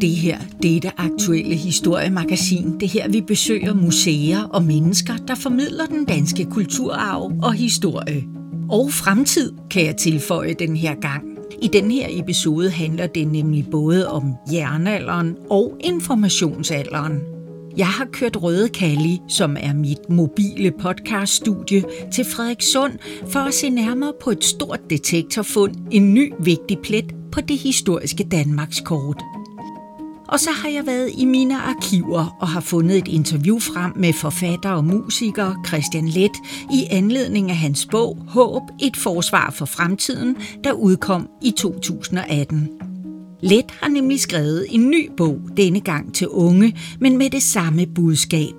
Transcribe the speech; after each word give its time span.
Det 0.00 0.10
her, 0.10 0.38
det 0.62 0.76
er 0.76 0.80
det 0.80 0.92
aktuelle 0.96 1.54
historiemagasin. 1.54 2.80
Det 2.80 2.88
her, 2.88 3.08
vi 3.08 3.20
besøger 3.20 3.74
museer 3.74 4.42
og 4.42 4.62
mennesker, 4.62 5.16
der 5.16 5.34
formidler 5.34 5.86
den 5.86 6.04
danske 6.04 6.44
kulturarv 6.44 7.32
og 7.42 7.52
historie. 7.52 8.24
Og 8.70 8.92
fremtid, 8.92 9.52
kan 9.70 9.86
jeg 9.86 9.96
tilføje 9.96 10.54
den 10.58 10.76
her 10.76 10.94
gang. 10.94 11.24
I 11.62 11.68
den 11.68 11.90
her 11.90 12.06
episode 12.10 12.70
handler 12.70 13.06
det 13.06 13.28
nemlig 13.28 13.66
både 13.70 14.08
om 14.08 14.34
jernalderen 14.52 15.36
og 15.50 15.76
informationsalderen. 15.80 17.18
Jeg 17.76 17.86
har 17.86 18.04
kørt 18.12 18.42
Røde 18.42 18.68
Kalli, 18.68 19.20
som 19.28 19.56
er 19.60 19.74
mit 19.74 20.10
mobile 20.10 20.72
podcaststudie, 20.80 21.84
til 22.12 22.24
Frederikssund 22.24 22.92
for 23.26 23.40
at 23.40 23.54
se 23.54 23.70
nærmere 23.70 24.12
på 24.22 24.30
et 24.30 24.44
stort 24.44 24.80
detektorfund, 24.90 25.74
en 25.90 26.14
ny 26.14 26.32
vigtig 26.40 26.78
plet 26.78 27.14
på 27.32 27.40
det 27.40 27.58
historiske 27.58 28.24
Danmarkskort. 28.24 29.24
Og 30.28 30.40
så 30.40 30.50
har 30.50 30.68
jeg 30.68 30.86
været 30.86 31.10
i 31.18 31.24
mine 31.24 31.60
arkiver 31.60 32.36
og 32.40 32.48
har 32.48 32.60
fundet 32.60 32.98
et 32.98 33.08
interview 33.08 33.58
frem 33.58 33.92
med 33.96 34.12
forfatter 34.12 34.70
og 34.70 34.84
musiker 34.84 35.62
Christian 35.66 36.08
Let 36.08 36.30
i 36.72 36.86
anledning 36.90 37.50
af 37.50 37.56
hans 37.56 37.86
bog 37.90 38.18
Håb, 38.28 38.62
et 38.82 38.96
forsvar 38.96 39.50
for 39.50 39.64
fremtiden, 39.64 40.36
der 40.64 40.72
udkom 40.72 41.28
i 41.42 41.50
2018. 41.50 42.68
Let 43.40 43.64
har 43.80 43.88
nemlig 43.88 44.20
skrevet 44.20 44.66
en 44.68 44.90
ny 44.90 45.10
bog, 45.16 45.40
denne 45.56 45.80
gang 45.80 46.14
til 46.14 46.28
unge, 46.28 46.76
men 47.00 47.18
med 47.18 47.30
det 47.30 47.42
samme 47.42 47.86
budskab. 47.86 48.54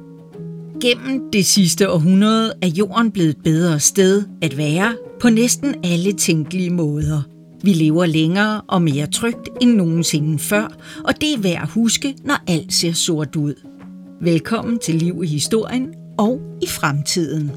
Gennem 0.82 1.32
det 1.34 1.46
sidste 1.46 1.92
århundrede 1.92 2.54
er 2.62 2.68
jorden 2.68 3.12
blevet 3.12 3.30
et 3.30 3.44
bedre 3.44 3.80
sted 3.80 4.24
at 4.42 4.58
være 4.58 4.96
på 5.20 5.30
næsten 5.30 5.76
alle 5.84 6.14
tænkelige 6.14 6.70
måder– 6.70 7.22
vi 7.64 7.74
lever 7.74 8.06
længere 8.06 8.62
og 8.68 8.82
mere 8.82 9.08
trygt 9.08 9.50
end 9.62 9.76
nogensinde 9.76 10.40
før, 10.40 10.68
og 11.04 11.22
det 11.22 11.34
er 11.34 11.38
værd 11.38 11.62
at 11.62 11.70
huske, 11.70 12.16
når 12.24 12.36
alt 12.48 12.74
ser 12.74 12.92
sort 12.92 13.36
ud. 13.36 13.54
Velkommen 14.22 14.80
til 14.80 14.96
Liv 14.96 15.24
i 15.24 15.28
Historien 15.28 15.94
og 16.18 16.42
i 16.62 16.68
fremtiden. 16.68 17.52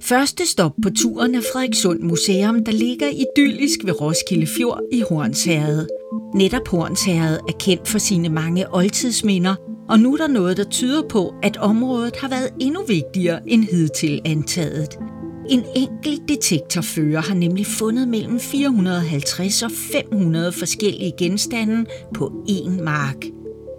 Første 0.00 0.46
stop 0.46 0.72
på 0.82 0.90
turen 0.90 1.34
er 1.34 1.40
Frederikssund 1.52 2.00
Museum, 2.00 2.64
der 2.64 2.72
ligger 2.72 3.08
idyllisk 3.08 3.78
ved 3.84 4.00
Roskilde 4.00 4.46
Fjord 4.46 4.80
i 4.92 5.02
Hornsherred. 5.08 5.86
Netop 6.34 6.68
Hornsherred 6.68 7.38
er 7.48 7.52
kendt 7.60 7.88
for 7.88 7.98
sine 7.98 8.28
mange 8.28 8.74
oldtidsminder, 8.74 9.54
og 9.88 10.00
nu 10.00 10.12
er 10.12 10.16
der 10.16 10.28
noget, 10.28 10.56
der 10.56 10.64
tyder 10.64 11.02
på, 11.08 11.34
at 11.42 11.56
området 11.56 12.16
har 12.16 12.28
været 12.28 12.50
endnu 12.60 12.82
vigtigere 12.88 13.48
end 13.48 13.64
hidtil 13.64 14.20
antaget– 14.24 14.88
en 15.50 15.64
enkelt 15.74 16.28
detektorfører 16.28 17.20
har 17.20 17.34
nemlig 17.34 17.66
fundet 17.66 18.08
mellem 18.08 18.40
450 18.40 19.62
og 19.62 19.70
500 19.92 20.52
forskellige 20.52 21.12
genstande 21.18 21.86
på 22.14 22.44
én 22.48 22.82
mark. 22.82 23.24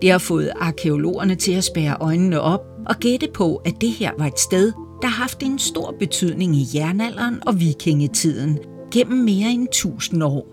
Det 0.01 0.11
har 0.11 0.17
fået 0.17 0.51
arkeologerne 0.55 1.35
til 1.35 1.51
at 1.51 1.63
spære 1.63 1.97
øjnene 1.99 2.41
op 2.41 2.61
og 2.89 2.95
gætte 2.99 3.27
på, 3.33 3.55
at 3.55 3.73
det 3.81 3.89
her 3.89 4.11
var 4.17 4.25
et 4.25 4.39
sted, 4.39 4.71
der 5.01 5.07
har 5.07 5.21
haft 5.21 5.43
en 5.43 5.59
stor 5.59 5.95
betydning 5.99 6.55
i 6.55 6.67
jernalderen 6.75 7.39
og 7.47 7.59
vikingetiden 7.59 8.59
gennem 8.93 9.17
mere 9.17 9.49
end 9.49 9.67
1000 9.67 10.23
år. 10.23 10.47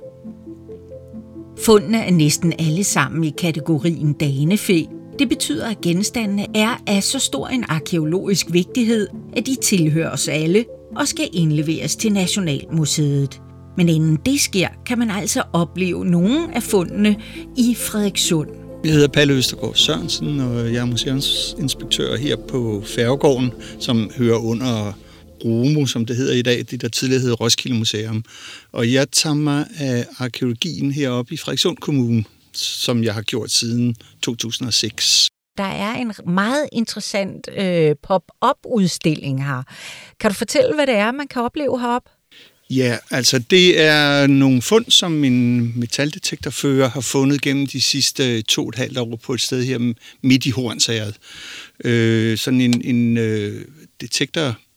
Fundene 1.58 1.98
er 1.98 2.10
næsten 2.10 2.52
alle 2.58 2.84
sammen 2.84 3.24
i 3.24 3.34
kategorien 3.38 4.12
danefæ. 4.12 4.82
Det 5.18 5.28
betyder, 5.28 5.68
at 5.68 5.80
genstandene 5.80 6.46
er 6.54 6.82
af 6.86 7.02
så 7.02 7.18
stor 7.18 7.48
en 7.48 7.64
arkeologisk 7.68 8.46
vigtighed, 8.52 9.08
at 9.36 9.46
de 9.46 9.54
tilhører 9.54 10.10
os 10.10 10.28
alle 10.28 10.64
og 10.96 11.08
skal 11.08 11.28
indleveres 11.32 11.96
til 11.96 12.12
Nationalmuseet. 12.12 13.40
Men 13.76 13.88
inden 13.88 14.18
det 14.26 14.40
sker, 14.40 14.68
kan 14.86 14.98
man 14.98 15.10
altså 15.10 15.42
opleve 15.52 16.04
nogle 16.04 16.56
af 16.56 16.62
fundene 16.62 17.16
i 17.56 17.74
Frederikssund. 17.74 18.48
Jeg 18.84 18.92
hedder 18.92 19.08
Palle 19.08 19.34
Østergaard 19.34 19.74
Sørensen, 19.74 20.40
og 20.40 20.72
jeg 20.72 20.80
er 20.80 20.84
museumsinspektør 20.84 22.16
her 22.16 22.36
på 22.36 22.82
Færgegården, 22.86 23.50
som 23.80 24.10
hører 24.16 24.38
under 24.38 24.92
ROMO, 25.44 25.86
som 25.86 26.06
det 26.06 26.16
hedder 26.16 26.34
i 26.34 26.42
dag, 26.42 26.64
det 26.70 26.80
der 26.80 26.88
tidligere 26.88 27.22
hed 27.22 27.40
Roskilde 27.40 27.78
Museum. 27.78 28.24
Og 28.72 28.92
jeg 28.92 29.10
tager 29.10 29.34
mig 29.34 29.66
af 29.78 30.06
arkeologien 30.18 30.92
heroppe 30.92 31.34
i 31.34 31.36
Frederikssund 31.36 31.76
Kommune, 31.76 32.24
som 32.52 33.04
jeg 33.04 33.14
har 33.14 33.22
gjort 33.22 33.50
siden 33.50 33.96
2006 34.22 35.28
der 35.58 35.64
er 35.64 35.94
en 35.94 36.12
meget 36.26 36.68
interessant 36.72 37.48
øh, 37.56 37.96
pop-up-udstilling 38.02 39.46
her. 39.46 39.62
Kan 40.20 40.30
du 40.30 40.34
fortælle, 40.34 40.74
hvad 40.74 40.86
det 40.86 40.94
er, 40.94 41.12
man 41.12 41.28
kan 41.28 41.42
opleve 41.42 41.80
heroppe? 41.80 42.10
Ja, 42.70 42.96
altså 43.10 43.38
det 43.38 43.80
er 43.80 44.26
nogle 44.26 44.62
fund, 44.62 44.90
som 44.90 45.24
en 45.24 45.72
metaldetektorfører 45.78 46.88
har 46.88 47.00
fundet 47.00 47.42
gennem 47.42 47.66
de 47.66 47.80
sidste 47.80 48.42
to 48.42 48.62
og 48.62 48.68
et 48.68 48.74
halvt 48.74 48.98
år 48.98 49.16
på 49.16 49.34
et 49.34 49.40
sted 49.40 49.64
her 49.64 49.92
midt 50.22 50.46
i 50.46 50.50
Hornsæret. 50.50 51.16
Øh, 51.84 52.38
sådan 52.38 52.60
en, 52.60 52.82
en 52.84 53.16
øh, 53.16 53.64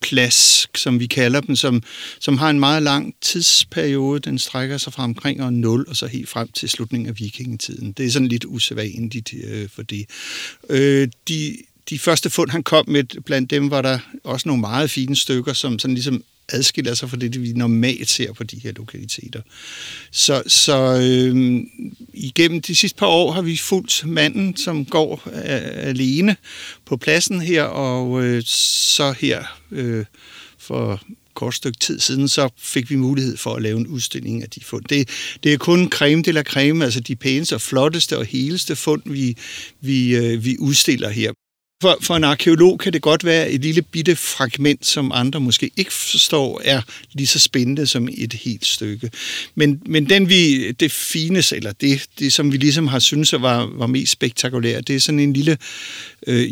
detektorplads, 0.02 0.68
som 0.74 1.00
vi 1.00 1.06
kalder 1.06 1.40
dem, 1.40 1.56
som, 1.56 1.82
som 2.20 2.38
har 2.38 2.50
en 2.50 2.60
meget 2.60 2.82
lang 2.82 3.14
tidsperiode. 3.20 4.20
Den 4.20 4.38
strækker 4.38 4.78
sig 4.78 4.92
fra 4.92 5.04
omkring 5.04 5.42
år 5.42 5.50
0 5.50 5.84
og 5.88 5.96
så 5.96 6.06
helt 6.06 6.28
frem 6.28 6.48
til 6.48 6.68
slutningen 6.68 7.08
af 7.08 7.18
vikingetiden. 7.18 7.92
Det 7.92 8.06
er 8.06 8.10
sådan 8.10 8.28
lidt 8.28 8.44
usædvanligt 8.44 9.34
øh, 9.44 9.68
for 9.68 9.82
det. 9.82 10.06
Øh, 10.70 11.08
de, 11.28 11.56
de 11.90 11.98
første 11.98 12.30
fund, 12.30 12.50
han 12.50 12.62
kom 12.62 12.84
med, 12.88 13.22
blandt 13.24 13.50
dem 13.50 13.70
var 13.70 13.82
der 13.82 13.98
også 14.24 14.48
nogle 14.48 14.60
meget 14.60 14.90
fine 14.90 15.16
stykker, 15.16 15.52
som 15.52 15.78
sådan 15.78 15.94
ligesom 15.94 16.24
adskiller 16.48 16.94
sig 16.94 17.10
fra 17.10 17.16
det, 17.16 17.42
vi 17.42 17.52
normalt 17.52 18.10
ser 18.10 18.32
på 18.32 18.44
de 18.44 18.58
her 18.58 18.72
lokaliteter. 18.76 19.40
Så, 20.10 20.42
så 20.46 21.00
øh, 21.02 21.60
igennem 22.14 22.60
de 22.60 22.76
sidste 22.76 22.98
par 22.98 23.06
år 23.06 23.32
har 23.32 23.42
vi 23.42 23.56
fulgt 23.56 24.06
manden, 24.06 24.56
som 24.56 24.84
går 24.84 25.22
øh, 25.26 25.88
alene 25.88 26.36
på 26.84 26.96
pladsen 26.96 27.40
her, 27.40 27.62
og 27.62 28.24
øh, 28.24 28.42
så 28.46 29.14
her 29.20 29.44
øh, 29.70 30.04
for 30.58 31.02
kort 31.34 31.54
stykke 31.54 31.78
tid 31.78 32.00
siden, 32.00 32.28
så 32.28 32.48
fik 32.58 32.90
vi 32.90 32.96
mulighed 32.96 33.36
for 33.36 33.54
at 33.54 33.62
lave 33.62 33.78
en 33.78 33.86
udstilling 33.86 34.42
af 34.42 34.50
de 34.50 34.60
fund. 34.64 34.84
Det, 34.84 35.08
det 35.42 35.52
er 35.52 35.58
kun 35.58 35.90
creme 35.90 36.22
de 36.22 36.32
la 36.32 36.42
creme, 36.42 36.84
altså 36.84 37.00
de 37.00 37.16
pæneste 37.16 37.54
og 37.54 37.60
flotteste 37.60 38.18
og 38.18 38.24
heleste 38.24 38.76
fund, 38.76 39.02
vi, 39.04 39.36
vi, 39.80 40.16
øh, 40.16 40.44
vi 40.44 40.56
udstiller 40.58 41.08
her. 41.08 41.32
For, 41.82 41.98
for 42.00 42.16
en 42.16 42.24
arkeolog 42.24 42.78
kan 42.78 42.92
det 42.92 43.02
godt 43.02 43.24
være 43.24 43.50
et 43.50 43.60
lille 43.60 43.82
bitte 43.82 44.16
fragment, 44.16 44.86
som 44.86 45.12
andre 45.14 45.40
måske 45.40 45.70
ikke 45.76 45.92
forstår, 45.92 46.60
er 46.64 46.82
lige 47.12 47.26
så 47.26 47.38
spændende 47.38 47.86
som 47.86 48.08
et 48.12 48.32
helt 48.32 48.66
stykke. 48.66 49.10
Men, 49.54 49.82
men 49.86 50.08
den 50.08 50.28
vi, 50.28 50.72
det 50.72 50.92
fines, 50.92 51.52
eller 51.52 51.72
det, 51.72 52.06
det 52.18 52.32
som 52.32 52.52
vi 52.52 52.56
ligesom 52.56 52.86
har 52.86 52.98
syntes 52.98 53.32
var, 53.32 53.70
var 53.74 53.86
mest 53.86 54.12
spektakulært, 54.12 54.88
det 54.88 54.96
er 54.96 55.00
sådan 55.00 55.18
en 55.18 55.32
lille 55.32 55.58
øh, 56.26 56.44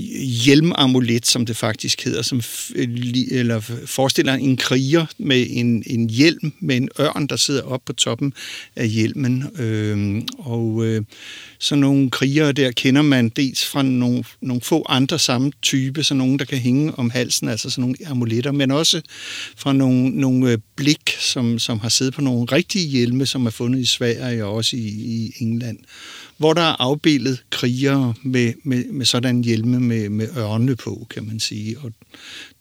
hjelmamulet, 0.44 1.26
som 1.26 1.46
det 1.46 1.56
faktisk 1.56 2.04
hedder, 2.04 2.22
som 2.22 2.42
øh, 2.74 2.88
eller 3.30 3.60
forestiller 3.86 4.34
en 4.34 4.56
kriger 4.56 5.06
med 5.18 5.46
en, 5.50 5.82
en 5.86 6.10
hjelm 6.10 6.52
med 6.60 6.76
en 6.76 6.88
ørn, 7.00 7.26
der 7.26 7.36
sidder 7.36 7.62
op 7.62 7.80
på 7.86 7.92
toppen 7.92 8.32
af 8.76 8.88
hjelmen. 8.88 9.60
Øh, 9.60 10.22
og 10.38 10.86
øh, 10.86 11.02
sådan 11.60 11.80
nogle 11.80 12.10
krigere 12.10 12.52
der 12.52 12.70
kender 12.70 13.02
man 13.02 13.28
dels 13.28 13.66
fra 13.66 13.82
nogle, 13.82 14.24
nogle 14.40 14.62
få 14.62 14.86
andre 14.88 15.18
samme 15.18 15.52
type, 15.62 16.02
så 16.02 16.14
nogle, 16.14 16.38
der 16.38 16.44
kan 16.44 16.58
hænge 16.58 16.94
om 16.98 17.10
halsen, 17.10 17.48
altså 17.48 17.70
sådan 17.70 17.82
nogle 17.82 17.96
amuletter, 18.06 18.52
men 18.52 18.70
også 18.70 19.00
fra 19.56 19.72
nogle, 19.72 20.10
nogle 20.10 20.50
øh, 20.52 20.58
blik, 20.76 21.16
som, 21.18 21.58
som 21.58 21.78
har 21.78 21.88
siddet 21.88 22.14
på 22.14 22.20
nogle 22.20 22.46
rigtige 22.52 22.88
hjelme, 22.88 23.26
som 23.26 23.46
er 23.46 23.50
fundet 23.50 23.80
i 23.80 23.86
Sverige 23.86 24.44
og 24.44 24.54
også 24.54 24.76
i, 24.76 24.88
i 24.88 25.32
England 25.38 25.78
hvor 26.40 26.52
der 26.52 26.62
er 26.62 26.76
afbildet 26.78 27.44
krigere 27.50 28.14
med, 28.22 28.52
med, 28.64 28.84
med 28.84 29.06
sådan 29.06 29.44
hjelme 29.44 29.80
med, 29.80 30.08
med 30.08 30.28
ørne 30.36 30.76
på, 30.76 31.06
kan 31.10 31.26
man 31.26 31.40
sige. 31.40 31.78
Og 31.78 31.92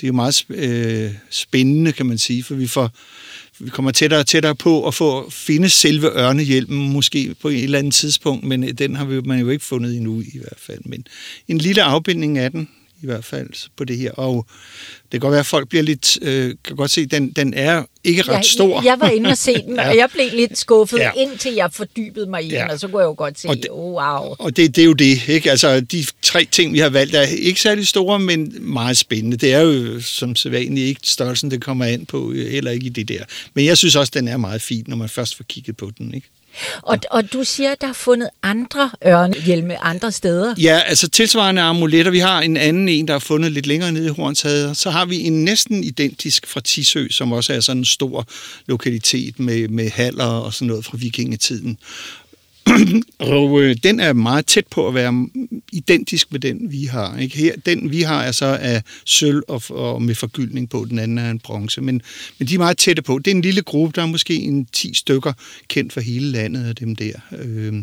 det 0.02 0.04
er 0.04 0.08
jo 0.08 0.14
meget 0.14 0.46
øh, 0.50 1.12
spændende, 1.30 1.92
kan 1.92 2.06
man 2.06 2.18
sige, 2.18 2.44
for 2.44 2.56
vi 2.56 2.68
får 2.68 2.92
vi 3.60 3.70
kommer 3.70 3.92
tættere 3.92 4.20
og 4.20 4.28
tættere 4.28 4.56
på 4.56 4.88
at 4.88 4.94
få 4.94 5.20
at 5.20 5.34
finde 5.34 5.70
selve 5.70 6.08
ørnehjelmen, 6.08 6.94
måske 6.94 7.36
på 7.42 7.48
et 7.48 7.64
eller 7.64 7.80
andet 7.80 7.94
tidspunkt, 7.94 8.44
men 8.44 8.64
øh, 8.64 8.72
den 8.72 8.96
har 8.96 9.06
vi, 9.06 9.22
man 9.22 9.40
jo 9.40 9.50
ikke 9.50 9.66
fundet 9.66 9.96
endnu 9.96 10.22
i 10.22 10.38
hvert 10.42 10.60
fald. 10.60 10.80
Men 10.86 11.08
en 11.48 11.58
lille 11.58 11.84
afbildning 11.84 12.38
af 12.38 12.52
den, 12.52 12.70
i 13.02 13.06
hvert 13.06 13.26
fald 13.26 13.70
på 13.76 13.84
det 13.84 13.98
her. 13.98 14.12
Og 14.12 14.46
det 15.02 15.12
kan 15.12 15.20
godt 15.20 15.32
være, 15.32 15.40
at 15.40 15.46
folk 15.46 15.70
bliver 15.70 15.84
lidt, 15.84 16.18
øh, 16.22 16.56
kan 16.64 16.76
godt 16.76 16.92
se, 16.92 17.06
den, 17.06 17.32
den 17.32 17.54
er 17.54 17.84
ikke 18.04 18.22
ret 18.22 18.46
stor. 18.46 18.76
Jeg, 18.76 18.86
jeg 18.86 19.00
var 19.00 19.10
inde 19.10 19.30
og 19.30 19.38
se 19.38 19.54
den, 19.54 19.76
ja. 19.80 19.90
og 19.90 19.98
jeg 19.98 20.10
blev 20.14 20.30
lidt 20.34 20.58
skuffet, 20.58 20.98
ja. 20.98 21.12
indtil 21.18 21.54
jeg 21.54 21.70
fordybede 21.74 22.30
mig 22.30 22.44
i 22.44 22.50
ja. 22.50 22.62
den, 22.62 22.72
og 22.72 22.80
så 22.80 22.88
kunne 22.88 23.00
jeg 23.00 23.08
jo 23.08 23.16
godt 23.18 23.40
se, 23.40 23.48
og 23.48 23.56
det, 23.56 23.68
oh, 23.70 23.94
wow. 23.94 24.36
Og 24.40 24.58
det, 24.58 24.76
det 24.76 24.82
er 24.82 24.86
jo 24.86 24.94
det, 24.94 25.30
ikke? 25.30 25.52
Altså, 25.52 25.80
de 25.80 26.06
tre 26.22 26.46
ting, 26.52 26.74
vi 26.74 26.80
har 26.80 26.90
valgt, 26.90 27.16
er 27.16 27.22
ikke 27.22 27.62
særlig 27.62 27.88
store, 27.88 28.20
men 28.20 28.56
meget 28.60 28.98
spændende. 28.98 29.38
Det 29.38 29.54
er 29.54 29.60
jo 29.60 30.02
som 30.02 30.36
sædvanligt 30.36 30.88
ikke 30.88 31.02
størrelsen, 31.04 31.52
det 31.52 31.62
kommer 31.62 31.86
an 31.86 32.06
på, 32.06 32.34
eller 32.36 32.72
ikke 32.72 32.86
i 32.86 32.90
det 32.90 33.08
der. 33.08 33.24
Men 33.54 33.66
jeg 33.66 33.78
synes 33.78 33.96
også, 33.96 34.12
den 34.16 34.28
er 34.28 34.38
meget 34.38 34.62
fin, 34.62 34.84
når 34.88 34.96
man 34.96 35.10
først 35.10 35.36
får 35.38 35.44
kigget 35.44 35.78
på 35.78 35.92
den, 35.98 36.14
ikke? 36.14 36.28
Og, 36.82 36.98
og 37.12 37.34
du 37.34 37.44
siger, 37.44 37.72
at 37.72 37.82
der 37.82 37.88
er 37.88 37.94
fundet 37.94 38.30
andre 38.44 38.92
ørnehjelme 39.06 39.84
andre 39.84 40.12
steder? 40.12 40.56
Ja, 40.58 40.80
altså 40.86 41.10
tilsvarende 41.10 41.62
amuletter. 41.62 42.12
Vi 42.12 42.20
har 42.20 42.42
en 42.42 42.58
anden 42.58 42.90
en, 42.90 43.08
der 43.08 43.16
er 43.16 43.20
fundet 43.20 43.52
lidt 43.52 43.68
længere 43.68 43.92
nede 43.92 44.06
i 44.06 44.10
Hornshavet. 44.10 44.78
Så 44.78 44.90
har 44.90 45.06
vi 45.06 45.20
en 45.20 45.46
næsten 45.46 45.84
identisk 45.84 46.48
fra 46.48 46.60
Tisø, 46.60 47.08
som 47.10 47.32
også 47.32 47.54
er 47.54 47.60
sådan 47.60 47.78
en 47.78 47.86
stor 47.86 48.26
lokalitet 48.66 49.40
med, 49.40 49.68
med 49.68 49.90
haller 49.90 50.26
og 50.26 50.54
sådan 50.54 50.68
noget 50.68 50.86
fra 50.86 50.98
vikingetiden. 50.98 51.78
og 53.20 53.62
øh, 53.62 53.76
den 53.84 54.00
er 54.00 54.14
meget 54.14 54.46
tæt 54.46 54.68
på 54.68 54.88
at 54.88 54.94
være 54.94 55.28
identisk 55.72 56.32
med 56.32 56.40
den, 56.40 56.72
vi 56.72 56.86
har. 56.86 57.18
Ikke? 57.18 57.38
Her, 57.38 57.56
den, 57.66 57.92
vi 57.92 58.02
har, 58.02 58.24
er 58.24 58.32
så 58.32 58.46
af 58.62 58.84
sølv 59.06 59.42
og, 59.48 59.62
og 59.70 60.02
med 60.02 60.16
forgyldning 60.16 60.70
på, 60.70 60.86
den 60.90 61.00
anden 61.00 61.18
er 61.18 61.32
en 61.32 61.40
bronze. 61.40 61.82
Men, 61.82 62.02
men 62.40 62.48
de 62.48 62.54
er 62.54 62.60
meget 62.60 62.78
tætte 62.78 63.02
på. 63.02 63.20
Det 63.20 63.32
er 63.32 63.36
en 63.36 63.42
lille 63.42 63.62
gruppe, 63.62 63.96
der 63.96 64.02
er 64.02 64.12
måske 64.12 64.36
en 64.36 64.66
10 64.66 64.94
stykker 64.94 65.34
kendt 65.68 65.94
for 65.94 66.02
hele 66.02 66.32
landet 66.32 66.66
af 66.66 66.76
dem 66.76 66.96
der. 66.96 67.14
Øh, 67.40 67.74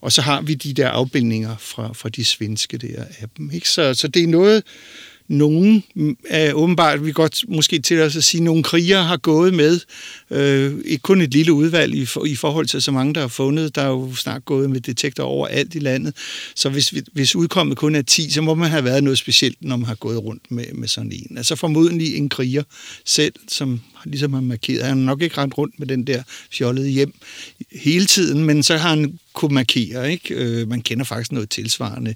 og 0.00 0.12
så 0.12 0.22
har 0.22 0.40
vi 0.40 0.54
de 0.54 0.74
der 0.74 0.88
afbildninger 0.88 1.56
fra, 1.58 1.92
fra 1.92 2.08
de 2.08 2.24
svenske 2.24 2.78
der 2.78 3.04
af 3.20 3.28
dem. 3.36 3.50
Ikke? 3.50 3.68
Så, 3.68 3.94
så 3.94 4.08
det 4.08 4.22
er 4.22 4.26
noget, 4.26 4.62
nogen 5.30 5.84
mm, 5.94 6.16
er 6.28 6.52
åbenbart, 6.52 7.06
vi 7.06 7.12
godt 7.12 7.44
måske 7.48 7.78
til 7.78 8.00
os 8.00 8.16
at 8.16 8.24
sige, 8.24 8.42
nogle 8.42 8.62
krigere 8.62 9.04
har 9.04 9.16
gået 9.16 9.54
med. 9.54 9.80
Øh, 10.30 10.74
ikke 10.84 11.02
kun 11.02 11.20
et 11.20 11.32
lille 11.32 11.52
udvalg 11.52 11.94
i, 11.94 12.06
for, 12.06 12.24
i 12.24 12.34
forhold 12.34 12.66
til 12.66 12.82
så 12.82 12.92
mange, 12.92 13.14
der 13.14 13.20
har 13.20 13.28
fundet. 13.28 13.74
Der 13.74 13.82
er 13.82 13.88
jo 13.88 14.14
snart 14.14 14.44
gået 14.44 14.70
med 14.70 14.80
detektor 14.80 15.24
over 15.24 15.46
alt 15.46 15.74
i 15.74 15.78
landet. 15.78 16.14
Så 16.54 16.68
hvis, 16.68 16.94
hvis 17.12 17.36
udkommet 17.36 17.76
kun 17.76 17.94
er 17.94 18.02
10, 18.02 18.30
så 18.30 18.42
må 18.42 18.54
man 18.54 18.70
have 18.70 18.84
været 18.84 19.04
noget 19.04 19.18
specielt, 19.18 19.56
når 19.60 19.76
man 19.76 19.86
har 19.86 19.94
gået 19.94 20.18
rundt 20.24 20.50
med, 20.50 20.64
med 20.72 20.88
sådan 20.88 21.12
en. 21.12 21.36
Altså 21.36 21.56
formodentlig 21.56 22.16
en 22.16 22.28
kriger 22.28 22.62
selv, 23.04 23.34
som 23.48 23.80
ligesom 24.04 24.32
har 24.32 24.40
markeret. 24.40 24.84
Han 24.84 24.98
har 24.98 25.04
nok 25.04 25.22
ikke 25.22 25.38
rendt 25.38 25.58
rundt 25.58 25.78
med 25.78 25.86
den 25.86 26.06
der 26.06 26.22
fjollede 26.52 26.88
hjem 26.88 27.14
hele 27.72 28.06
tiden, 28.06 28.44
men 28.44 28.62
så 28.62 28.76
har 28.76 28.88
han 28.88 29.18
kunne 29.32 29.54
markere. 29.54 30.12
Ikke? 30.12 30.34
Øh, 30.34 30.68
man 30.68 30.82
kender 30.82 31.04
faktisk 31.04 31.32
noget 31.32 31.50
tilsvarende 31.50 32.14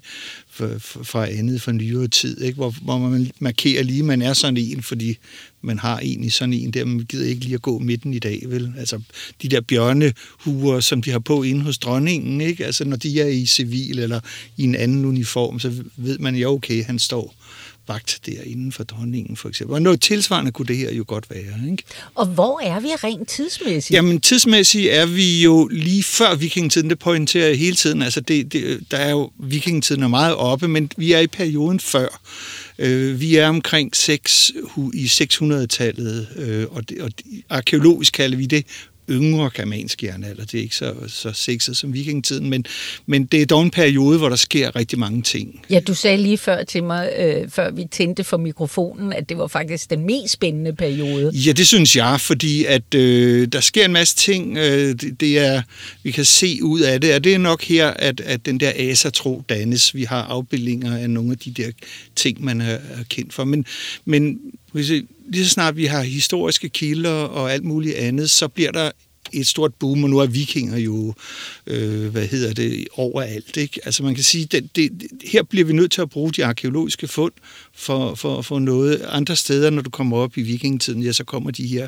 fra 1.03 1.27
andet 1.27 1.61
fra 1.61 1.71
nyere 1.71 2.07
tid, 2.07 2.41
ikke? 2.41 2.55
Hvor, 2.55 2.75
hvor 2.81 2.97
man 2.97 3.31
markerer 3.39 3.83
lige, 3.83 3.99
at 3.99 4.05
man 4.05 4.21
er 4.21 4.33
sådan 4.33 4.57
en, 4.57 4.83
fordi 4.83 5.17
man 5.61 5.79
har 5.79 5.99
egentlig 5.99 6.33
sådan 6.33 6.53
en 6.53 6.71
der, 6.71 6.85
man 6.85 7.05
gider 7.05 7.27
ikke 7.27 7.41
lige 7.41 7.53
at 7.53 7.61
gå 7.61 7.79
midten 7.79 8.13
i 8.13 8.19
dag, 8.19 8.43
vel? 8.47 8.73
Altså, 8.77 9.01
de 9.41 9.49
der 9.49 9.61
bjørnehuer, 9.61 10.79
som 10.79 11.01
de 11.01 11.11
har 11.11 11.19
på 11.19 11.43
inde 11.43 11.61
hos 11.61 11.77
dronningen, 11.77 12.41
ikke? 12.41 12.65
Altså, 12.65 12.85
når 12.85 12.97
de 12.97 13.21
er 13.21 13.27
i 13.27 13.45
civil 13.45 13.99
eller 13.99 14.19
i 14.57 14.63
en 14.63 14.75
anden 14.75 15.05
uniform, 15.05 15.59
så 15.59 15.83
ved 15.97 16.19
man 16.19 16.35
jo, 16.35 16.49
okay, 16.49 16.83
han 16.83 16.99
står 16.99 17.35
vagt 17.87 18.19
derinde 18.25 18.71
for 18.71 18.83
dronningen, 18.83 19.37
for 19.37 19.49
eksempel. 19.49 19.73
Og 19.73 19.81
noget 19.81 20.01
tilsvarende 20.01 20.51
kunne 20.51 20.65
det 20.65 20.77
her 20.77 20.93
jo 20.93 21.03
godt 21.07 21.29
være. 21.29 21.71
Ikke? 21.71 21.83
Og 22.15 22.25
hvor 22.25 22.59
er 22.59 22.79
vi 22.79 22.87
rent 22.87 23.29
tidsmæssigt? 23.29 23.95
Jamen, 23.95 24.21
tidsmæssigt 24.21 24.89
er 24.91 25.05
vi 25.05 25.43
jo 25.43 25.67
lige 25.67 26.03
før 26.03 26.35
vikingetiden, 26.35 26.89
det 26.89 26.99
pointerer 26.99 27.47
jeg 27.47 27.57
hele 27.57 27.75
tiden. 27.75 28.01
Altså, 28.01 28.21
det, 28.21 28.53
det, 28.53 28.91
der 28.91 28.97
er 28.97 29.11
jo, 29.11 29.31
vikingetiden 29.39 30.03
er 30.03 30.07
meget 30.07 30.35
oppe, 30.35 30.67
men 30.67 30.91
vi 30.97 31.11
er 31.11 31.19
i 31.19 31.27
perioden 31.27 31.79
før. 31.79 32.21
Øh, 32.79 33.19
vi 33.19 33.35
er 33.35 33.47
omkring 33.47 33.95
6, 33.95 34.51
i 34.93 35.05
600-tallet, 35.05 36.27
øh, 36.35 36.65
og, 36.71 36.89
det, 36.89 37.01
og 37.01 37.11
arkeologisk 37.49 38.13
kalder 38.13 38.37
vi 38.37 38.45
det 38.45 38.65
yngre 39.09 39.49
germansk 39.53 40.03
jernalder. 40.03 40.45
Det 40.45 40.57
er 40.57 40.61
ikke 40.61 40.75
så, 40.75 40.93
så 41.07 41.31
sexet 41.33 41.77
som 41.77 41.93
vikingetiden, 41.93 42.49
men, 42.49 42.65
men 43.05 43.25
det 43.25 43.41
er 43.41 43.45
dog 43.45 43.61
en 43.63 43.71
periode, 43.71 44.17
hvor 44.17 44.29
der 44.29 44.35
sker 44.35 44.75
rigtig 44.75 44.99
mange 44.99 45.21
ting. 45.21 45.61
Ja, 45.69 45.79
du 45.79 45.93
sagde 45.93 46.17
lige 46.17 46.37
før 46.37 46.63
til 46.63 46.83
mig, 46.83 47.11
øh, 47.17 47.49
før 47.49 47.71
vi 47.71 47.85
tændte 47.91 48.23
for 48.23 48.37
mikrofonen, 48.37 49.13
at 49.13 49.29
det 49.29 49.37
var 49.37 49.47
faktisk 49.47 49.89
den 49.89 50.05
mest 50.05 50.33
spændende 50.33 50.73
periode. 50.73 51.31
Ja, 51.33 51.51
det 51.51 51.67
synes 51.67 51.95
jeg, 51.95 52.21
fordi 52.21 52.65
at 52.65 52.93
øh, 52.95 53.47
der 53.47 53.59
sker 53.59 53.85
en 53.85 53.93
masse 53.93 54.15
ting, 54.15 54.57
øh, 54.57 54.95
det, 54.95 55.19
det 55.19 55.39
er, 55.39 55.61
vi 56.03 56.11
kan 56.11 56.25
se 56.25 56.59
ud 56.61 56.79
af 56.81 57.01
det, 57.01 57.15
og 57.15 57.23
det 57.23 57.33
er 57.33 57.37
nok 57.37 57.63
her, 57.63 57.87
at, 57.87 58.19
at 58.19 58.45
den 58.45 58.59
der 58.59 58.71
asatro 58.75 59.43
dannes. 59.49 59.95
Vi 59.95 60.03
har 60.03 60.23
afbildninger 60.23 60.97
af 60.97 61.09
nogle 61.09 61.31
af 61.31 61.37
de 61.37 61.51
der 61.51 61.71
ting, 62.15 62.43
man 62.43 62.61
er, 62.61 62.73
er 62.73 63.03
kendt 63.09 63.33
for, 63.33 63.43
men, 63.43 63.65
men 64.05 64.39
hvis 64.75 64.89
lige 65.29 65.45
så 65.45 65.49
snart 65.49 65.77
vi 65.77 65.85
har 65.85 66.01
historiske 66.01 66.69
kilder 66.69 67.11
og 67.11 67.53
alt 67.53 67.63
muligt 67.63 67.95
andet, 67.95 68.29
så 68.29 68.47
bliver 68.47 68.71
der 68.71 68.91
et 69.33 69.47
stort 69.47 69.73
boom, 69.73 70.03
og 70.03 70.09
nu 70.09 70.19
er 70.19 70.25
vikinger 70.25 70.77
jo, 70.77 71.13
øh, 71.67 72.07
hvad 72.07 72.27
hedder 72.27 72.53
det, 72.53 72.87
overalt. 72.95 73.57
Ikke? 73.57 73.79
Altså 73.85 74.03
man 74.03 74.15
kan 74.15 74.23
sige, 74.23 74.45
det, 74.45 74.75
det, 74.75 74.91
her 75.23 75.43
bliver 75.43 75.65
vi 75.65 75.73
nødt 75.73 75.91
til 75.91 76.01
at 76.01 76.09
bruge 76.09 76.31
de 76.31 76.45
arkeologiske 76.45 77.07
fund 77.07 77.31
for, 77.75 78.15
for, 78.15 78.41
for 78.41 78.59
noget. 78.59 79.01
Andre 79.09 79.35
steder, 79.35 79.69
når 79.69 79.81
du 79.81 79.89
kommer 79.89 80.17
op 80.17 80.37
i 80.37 80.41
vikingetiden, 80.41 81.03
ja, 81.03 81.11
så 81.11 81.23
kommer 81.23 81.51
de 81.51 81.67
her 81.67 81.87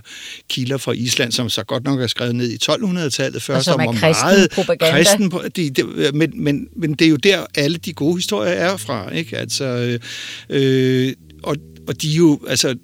kilder 0.49 0.77
fra 0.77 0.91
Island, 0.91 1.31
som 1.31 1.49
så 1.49 1.63
godt 1.63 1.83
nok 1.83 2.01
er 2.01 2.07
skrevet 2.07 2.35
ned 2.35 2.51
i 2.51 2.57
1200-tallet 2.71 3.41
først, 3.41 3.67
og 3.67 3.73
som 3.73 3.79
er 3.79 3.91
kristen 3.91 4.25
meget 4.25 4.51
propaganda. 4.51 4.97
Kristen, 4.97 5.31
de, 5.55 5.69
de, 5.69 6.11
men, 6.13 6.43
men, 6.43 6.67
men 6.75 6.93
det 6.93 7.05
er 7.05 7.09
jo 7.09 7.17
der, 7.17 7.45
alle 7.55 7.77
de 7.77 7.93
gode 7.93 8.15
historier 8.15 8.51
er 8.51 8.77
fra. 8.77 9.09
Ikke? 9.09 9.37
Altså, 9.37 9.65
øh, 9.65 9.99
øh 10.49 11.13
og, 11.43 11.55
og 11.87 12.01
de 12.01 12.11
er 12.11 12.15
jo, 12.15 12.39
altså, 12.47 12.75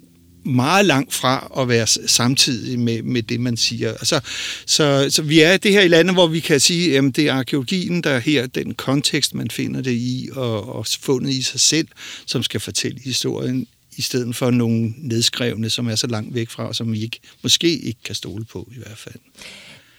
meget 0.44 0.86
langt 0.86 1.14
fra 1.14 1.52
at 1.58 1.68
være 1.68 1.86
samtidig 1.86 2.78
med, 2.78 3.02
med 3.02 3.22
det, 3.22 3.40
man 3.40 3.56
siger. 3.56 3.90
Altså, 3.90 4.20
så, 4.66 5.06
så 5.10 5.22
vi 5.22 5.40
er 5.40 5.56
det 5.56 5.72
her 5.72 5.80
i 5.80 5.88
landet, 5.88 6.14
hvor 6.14 6.26
vi 6.26 6.40
kan 6.40 6.60
sige, 6.60 6.98
at 6.98 7.16
det 7.16 7.28
er 7.28 7.32
arkeologien, 7.32 8.02
der 8.02 8.10
er 8.10 8.18
her, 8.18 8.46
den 8.46 8.74
kontekst, 8.74 9.34
man 9.34 9.50
finder 9.50 9.82
det 9.82 9.92
i, 9.92 10.28
og, 10.32 10.74
og 10.74 10.86
fundet 11.00 11.30
i 11.30 11.42
sig 11.42 11.60
selv, 11.60 11.88
som 12.26 12.42
skal 12.42 12.60
fortælle 12.60 13.00
historien, 13.04 13.66
i 13.96 14.02
stedet 14.02 14.36
for 14.36 14.50
nogle 14.50 14.94
nedskrevne, 14.98 15.70
som 15.70 15.88
er 15.88 15.94
så 15.94 16.06
langt 16.06 16.34
væk 16.34 16.50
fra, 16.50 16.68
og 16.68 16.76
som 16.76 16.92
vi 16.92 17.02
ikke, 17.02 17.20
måske 17.42 17.78
ikke 17.78 18.00
kan 18.04 18.14
stole 18.14 18.44
på 18.44 18.68
i 18.72 18.78
hvert 18.78 18.98
fald. 18.98 19.14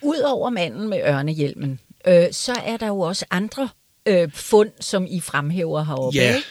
Udover 0.02 0.50
manden 0.50 0.90
med 0.90 1.02
ørnehjelmen, 1.08 1.80
øh, 2.08 2.26
så 2.32 2.54
er 2.66 2.78
der 2.78 2.88
jo 2.88 3.00
også 3.00 3.26
andre 3.32 3.70
øh, 4.06 4.32
fund, 4.34 4.70
som 4.80 5.08
I 5.10 5.20
fremhæver 5.20 5.84
heroppe, 5.84 6.20
ja. 6.20 6.36
ikke? 6.36 6.48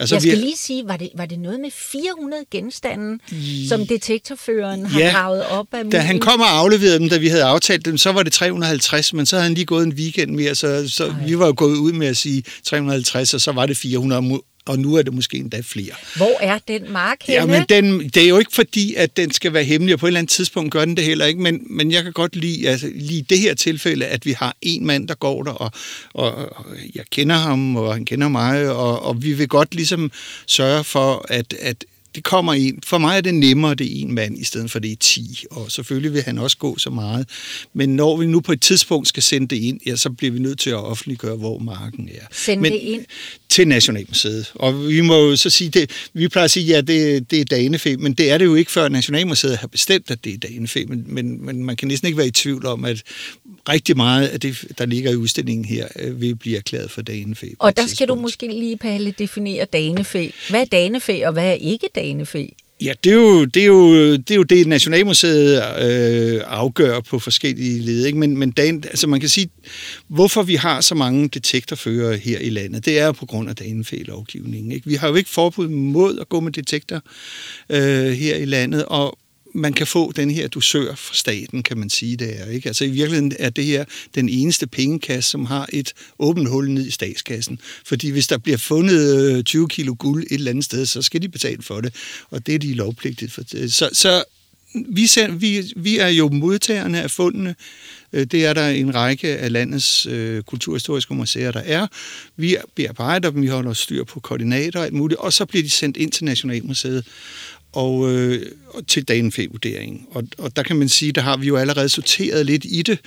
Altså, 0.00 0.14
jeg 0.14 0.22
skal 0.22 0.36
vi... 0.36 0.40
lige 0.40 0.56
sige, 0.56 0.88
var 0.88 0.96
det, 0.96 1.10
var 1.16 1.26
det 1.26 1.38
noget 1.38 1.60
med 1.60 1.70
400 1.70 2.44
genstande, 2.50 3.18
I... 3.30 3.66
som 3.68 3.86
detektorføreren 3.86 4.86
har 4.86 5.00
ja, 5.00 5.10
gravet 5.10 5.46
op 5.46 5.66
af 5.72 5.84
da 5.84 5.98
han 5.98 6.20
kom 6.20 6.40
og 6.40 6.50
afleverede 6.58 6.98
dem, 6.98 7.08
da 7.08 7.18
vi 7.18 7.28
havde 7.28 7.44
aftalt 7.44 7.84
dem, 7.84 7.98
så 7.98 8.12
var 8.12 8.22
det 8.22 8.32
350, 8.32 9.12
men 9.12 9.26
så 9.26 9.36
havde 9.36 9.44
han 9.44 9.54
lige 9.54 9.64
gået 9.64 9.86
en 9.86 9.92
weekend 9.92 10.30
mere, 10.30 10.54
så, 10.54 10.88
så 10.88 11.14
vi 11.26 11.38
var 11.38 11.46
jo 11.46 11.54
gået 11.56 11.76
ud 11.76 11.92
med 11.92 12.06
at 12.06 12.16
sige 12.16 12.42
350, 12.64 13.34
og 13.34 13.40
så 13.40 13.52
var 13.52 13.66
det 13.66 13.76
400 13.76 14.40
og 14.70 14.78
nu 14.78 14.94
er 14.94 15.02
det 15.02 15.14
måske 15.14 15.36
endda 15.36 15.60
flere. 15.64 15.92
Hvor 16.16 16.36
er 16.40 16.58
den 16.68 16.92
mark 16.92 17.22
henne? 17.22 17.54
Ja, 17.54 17.58
men 17.58 17.66
den, 17.68 18.08
det 18.08 18.24
er 18.24 18.28
jo 18.28 18.38
ikke 18.38 18.54
fordi, 18.54 18.94
at 18.94 19.16
den 19.16 19.30
skal 19.30 19.52
være 19.52 19.64
hemmelig, 19.64 19.94
og 19.94 20.00
på 20.00 20.06
et 20.06 20.08
eller 20.08 20.20
andet 20.20 20.30
tidspunkt 20.32 20.72
gør 20.72 20.84
den 20.84 20.96
det 20.96 21.04
heller 21.04 21.26
ikke, 21.26 21.40
men, 21.40 21.66
men 21.70 21.92
jeg 21.92 22.02
kan 22.02 22.12
godt 22.12 22.36
lide, 22.36 22.68
altså, 22.68 22.90
lige 22.94 23.22
det 23.22 23.38
her 23.38 23.54
tilfælde, 23.54 24.06
at 24.06 24.26
vi 24.26 24.32
har 24.32 24.56
en 24.62 24.86
mand, 24.86 25.08
der 25.08 25.14
går 25.14 25.42
der, 25.42 25.50
og, 25.50 25.70
og, 26.14 26.32
og 26.56 26.64
jeg 26.94 27.04
kender 27.10 27.36
ham, 27.36 27.76
og 27.76 27.94
han 27.94 28.04
kender 28.04 28.28
mig, 28.28 28.70
og, 28.70 29.02
og 29.02 29.22
vi 29.22 29.32
vil 29.32 29.48
godt 29.48 29.74
ligesom 29.74 30.12
sørge 30.46 30.84
for, 30.84 31.26
at, 31.28 31.54
at 31.60 31.84
det 32.14 32.24
kommer 32.24 32.52
en. 32.52 32.82
For 32.86 32.98
mig 32.98 33.16
er 33.16 33.20
det 33.20 33.34
nemmere, 33.34 33.74
det 33.74 33.86
er 33.86 34.02
en 34.02 34.14
mand, 34.14 34.38
i 34.38 34.44
stedet 34.44 34.70
for 34.70 34.78
det 34.78 34.92
er 34.92 34.96
10. 35.00 35.44
Og 35.50 35.72
selvfølgelig 35.72 36.12
vil 36.12 36.22
han 36.22 36.38
også 36.38 36.56
gå 36.56 36.78
så 36.78 36.90
meget. 36.90 37.28
Men 37.74 37.96
når 37.96 38.16
vi 38.16 38.26
nu 38.26 38.40
på 38.40 38.52
et 38.52 38.60
tidspunkt 38.60 39.08
skal 39.08 39.22
sende 39.22 39.46
det 39.48 39.56
ind, 39.56 39.80
ja, 39.86 39.96
så 39.96 40.10
bliver 40.10 40.32
vi 40.32 40.38
nødt 40.38 40.58
til 40.58 40.70
at 40.70 40.76
offentliggøre, 40.76 41.36
hvor 41.36 41.58
marken 41.58 42.08
er. 42.08 42.26
Sende 42.32 42.62
Men, 42.62 42.72
det 42.72 42.78
ind? 42.78 43.04
Til 43.48 43.68
Nationalmuseet. 43.68 44.52
Og 44.54 44.88
vi 44.88 45.00
må 45.00 45.16
jo 45.16 45.36
så 45.36 45.50
sige, 45.50 45.70
det, 45.70 45.90
vi 46.12 46.28
plejer 46.28 46.44
at 46.44 46.50
sige, 46.50 46.66
ja, 46.66 46.80
det, 46.80 47.30
det 47.30 47.40
er 47.40 47.44
Danefe, 47.44 47.96
men 47.96 48.12
det 48.12 48.30
er 48.30 48.38
det 48.38 48.44
jo 48.44 48.54
ikke, 48.54 48.70
før 48.70 48.88
Nationalmuseet 48.88 49.56
har 49.56 49.66
bestemt, 49.66 50.10
at 50.10 50.24
det 50.24 50.34
er 50.34 50.38
Danefe. 50.38 50.84
Men, 50.86 51.04
men, 51.06 51.46
men 51.46 51.64
man 51.64 51.76
kan 51.76 51.88
næsten 51.88 52.06
ikke 52.06 52.18
være 52.18 52.26
i 52.26 52.30
tvivl 52.30 52.66
om, 52.66 52.84
at 52.84 53.02
rigtig 53.68 53.96
meget 53.96 54.28
af 54.28 54.40
det, 54.40 54.64
der 54.78 54.86
ligger 54.86 55.10
i 55.10 55.16
udstillingen 55.16 55.64
her, 55.64 55.88
øh, 55.98 56.20
vil 56.20 56.36
blive 56.36 56.56
erklæret 56.56 56.90
for 56.90 57.02
Danefe. 57.02 57.46
Og 57.58 57.76
der 57.76 57.86
skal 57.86 58.08
du 58.08 58.14
måske 58.14 58.48
lige, 58.48 58.76
Palle, 58.76 59.14
definere 59.18 59.64
Danefe. 59.64 60.32
Hvad 60.50 60.60
er 60.60 60.64
Danefe, 60.64 61.26
og 61.26 61.32
hvad 61.32 61.48
er 61.48 61.52
ikke 61.52 61.88
danefæ? 62.00 62.46
Ja, 62.82 62.92
det 63.04 63.10
er 63.10 63.16
jo 63.16 63.44
det, 63.44 63.62
er 63.62 63.66
jo, 63.66 64.12
det, 64.12 64.30
er 64.30 64.34
jo 64.34 64.42
det 64.42 64.66
Nationalmuseet 64.66 65.56
øh, 65.56 66.40
afgør 66.46 67.00
på 67.00 67.18
forskellige 67.18 67.80
led. 67.80 68.06
Ikke? 68.06 68.18
Men, 68.18 68.38
men 68.38 68.50
Dan, 68.50 68.84
altså 68.86 69.06
man 69.06 69.20
kan 69.20 69.28
sige, 69.28 69.50
hvorfor 70.08 70.42
vi 70.42 70.54
har 70.54 70.80
så 70.80 70.94
mange 70.94 71.28
detektorfører 71.28 72.16
her 72.16 72.38
i 72.38 72.50
landet, 72.50 72.84
det 72.84 72.98
er 72.98 73.12
på 73.12 73.26
grund 73.26 73.48
af 73.48 73.56
danefæ-lovgivningen. 73.56 74.72
Ikke? 74.72 74.86
Vi 74.86 74.94
har 74.94 75.08
jo 75.08 75.14
ikke 75.14 75.30
forbud 75.30 75.68
mod 75.68 76.18
at 76.18 76.28
gå 76.28 76.40
med 76.40 76.52
detektor 76.52 77.02
øh, 77.70 78.12
her 78.12 78.36
i 78.36 78.44
landet, 78.44 78.84
og 78.84 79.18
man 79.54 79.72
kan 79.72 79.86
få 79.86 80.12
den 80.12 80.30
her 80.30 80.48
dusør 80.48 80.94
fra 80.94 81.14
staten, 81.14 81.62
kan 81.62 81.78
man 81.78 81.90
sige, 81.90 82.16
det 82.16 82.40
er. 82.40 82.46
Ikke? 82.50 82.68
Altså 82.68 82.84
i 82.84 82.88
virkeligheden 82.88 83.32
er 83.38 83.50
det 83.50 83.64
her 83.64 83.84
den 84.14 84.28
eneste 84.28 84.66
pengekasse, 84.66 85.30
som 85.30 85.46
har 85.46 85.68
et 85.72 85.92
åbent 86.18 86.48
hul 86.48 86.70
ned 86.70 86.86
i 86.86 86.90
statskassen. 86.90 87.60
Fordi 87.84 88.10
hvis 88.10 88.26
der 88.26 88.38
bliver 88.38 88.58
fundet 88.58 89.34
øh, 89.36 89.44
20 89.44 89.68
kilo 89.68 89.94
guld 89.98 90.22
et 90.22 90.32
eller 90.32 90.50
andet 90.50 90.64
sted, 90.64 90.86
så 90.86 91.02
skal 91.02 91.22
de 91.22 91.28
betale 91.28 91.62
for 91.62 91.80
det, 91.80 91.94
og 92.30 92.46
det 92.46 92.54
er 92.54 92.58
de 92.58 92.74
lovpligtigt 92.74 93.32
for. 93.32 93.68
Så, 93.68 93.90
så 93.92 94.24
vi, 94.74 95.08
vi, 95.30 95.72
vi 95.76 95.98
er 95.98 96.08
jo 96.08 96.28
modtagerne 96.28 97.02
af 97.02 97.10
fundene. 97.10 97.54
Øh, 98.12 98.24
det 98.24 98.44
er 98.44 98.52
der 98.52 98.68
en 98.68 98.94
række 98.94 99.28
af 99.28 99.52
landets 99.52 100.06
øh, 100.06 100.42
kulturhistoriske 100.42 101.14
museer, 101.14 101.50
der 101.50 101.60
er. 101.60 101.86
Vi 102.36 102.56
bearbejder 102.74 103.30
dem, 103.30 103.42
vi 103.42 103.46
holder 103.46 103.72
styr 103.72 104.04
på 104.04 104.20
koordinater 104.20 104.78
og 104.78 104.84
alt 104.84 104.94
muligt, 104.94 105.20
og 105.20 105.32
så 105.32 105.44
bliver 105.46 105.62
de 105.62 105.70
sendt 105.70 105.96
ind 105.96 106.12
til 106.12 106.24
Nationalmuseet 106.24 107.06
og, 107.72 108.12
øh, 108.12 108.46
til 108.86 109.04
DanFe-vurderingen. 109.04 110.06
Og, 110.10 110.24
og 110.38 110.56
der 110.56 110.62
kan 110.62 110.76
man 110.76 110.88
sige, 110.88 111.12
der 111.12 111.20
har 111.20 111.36
vi 111.36 111.46
jo 111.46 111.56
allerede 111.56 111.88
sorteret 111.88 112.46
lidt 112.46 112.64
i 112.64 112.82
det, 112.82 112.98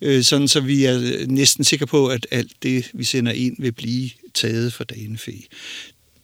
øh, 0.00 0.22
sådan 0.22 0.48
så 0.48 0.60
vi 0.60 0.84
er 0.84 0.98
øh, 0.98 1.28
næsten 1.28 1.64
sikre 1.64 1.86
på, 1.86 2.06
at 2.06 2.26
alt 2.30 2.52
det, 2.62 2.90
vi 2.94 3.04
sender 3.04 3.32
ind, 3.32 3.56
vil 3.58 3.72
blive 3.72 4.10
taget 4.34 4.72
for 4.72 4.84
DANFE. 4.84 5.32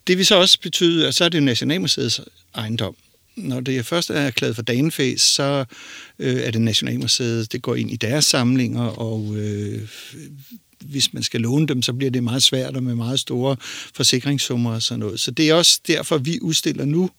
Det 0.06 0.18
vil 0.18 0.26
så 0.26 0.34
også 0.34 0.60
betyde, 0.60 1.08
at 1.08 1.14
så 1.14 1.24
er 1.24 1.28
det 1.28 1.42
Nationalmuseets 1.42 2.20
ejendom. 2.54 2.96
når 3.36 3.60
det 3.60 3.86
først 3.86 4.10
er 4.10 4.14
erklæret 4.14 4.54
for 4.54 4.62
Danefæs, 4.62 5.20
så 5.20 5.64
øh, 6.18 6.36
er 6.36 6.50
det 6.50 6.60
Nationalmuseet, 6.60 7.52
det 7.52 7.62
går 7.62 7.74
ind 7.74 7.90
i 7.90 7.96
deres 7.96 8.24
samlinger, 8.24 8.82
og 8.82 9.36
øh, 9.36 9.88
hvis 10.80 11.14
man 11.14 11.22
skal 11.22 11.40
låne 11.40 11.66
dem, 11.66 11.82
så 11.82 11.92
bliver 11.92 12.10
det 12.10 12.22
meget 12.22 12.42
svært 12.42 12.76
og 12.76 12.82
med 12.82 12.94
meget 12.94 13.20
store 13.20 13.56
forsikringssummer 13.94 14.74
og 14.74 14.82
sådan 14.82 15.00
noget. 15.00 15.20
Så 15.20 15.30
det 15.30 15.50
er 15.50 15.54
også 15.54 15.80
derfor, 15.86 16.18
vi 16.18 16.38
udstiller 16.42 16.84
nu, 16.84 17.04
øh, 17.04 17.10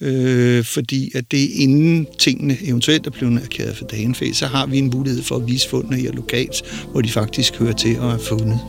øh, 0.00 0.64
fordi 0.64 1.10
at 1.14 1.30
det 1.30 1.50
inden 1.54 2.06
tingene 2.18 2.56
eventuelt 2.62 3.06
er 3.06 3.10
blevet 3.10 3.42
erklæret 3.42 3.76
for 3.76 3.84
dagenfæ, 3.84 4.32
så 4.32 4.46
har 4.46 4.66
vi 4.66 4.78
en 4.78 4.90
mulighed 4.94 5.22
for 5.22 5.36
at 5.36 5.46
vise 5.46 5.68
fundene 5.68 5.96
her 5.96 6.12
lokalt, 6.12 6.86
hvor 6.92 7.00
de 7.00 7.08
faktisk 7.08 7.58
hører 7.58 7.72
til 7.72 7.98
og 7.98 8.12
er 8.12 8.18
fundet. 8.18 8.60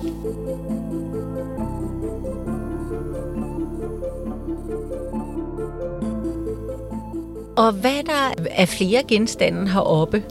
Og 7.57 7.71
hvad 7.71 8.03
der 8.05 8.33
er 8.51 8.65
flere 8.65 9.03
genstande 9.07 9.71
heroppe? 9.71 10.23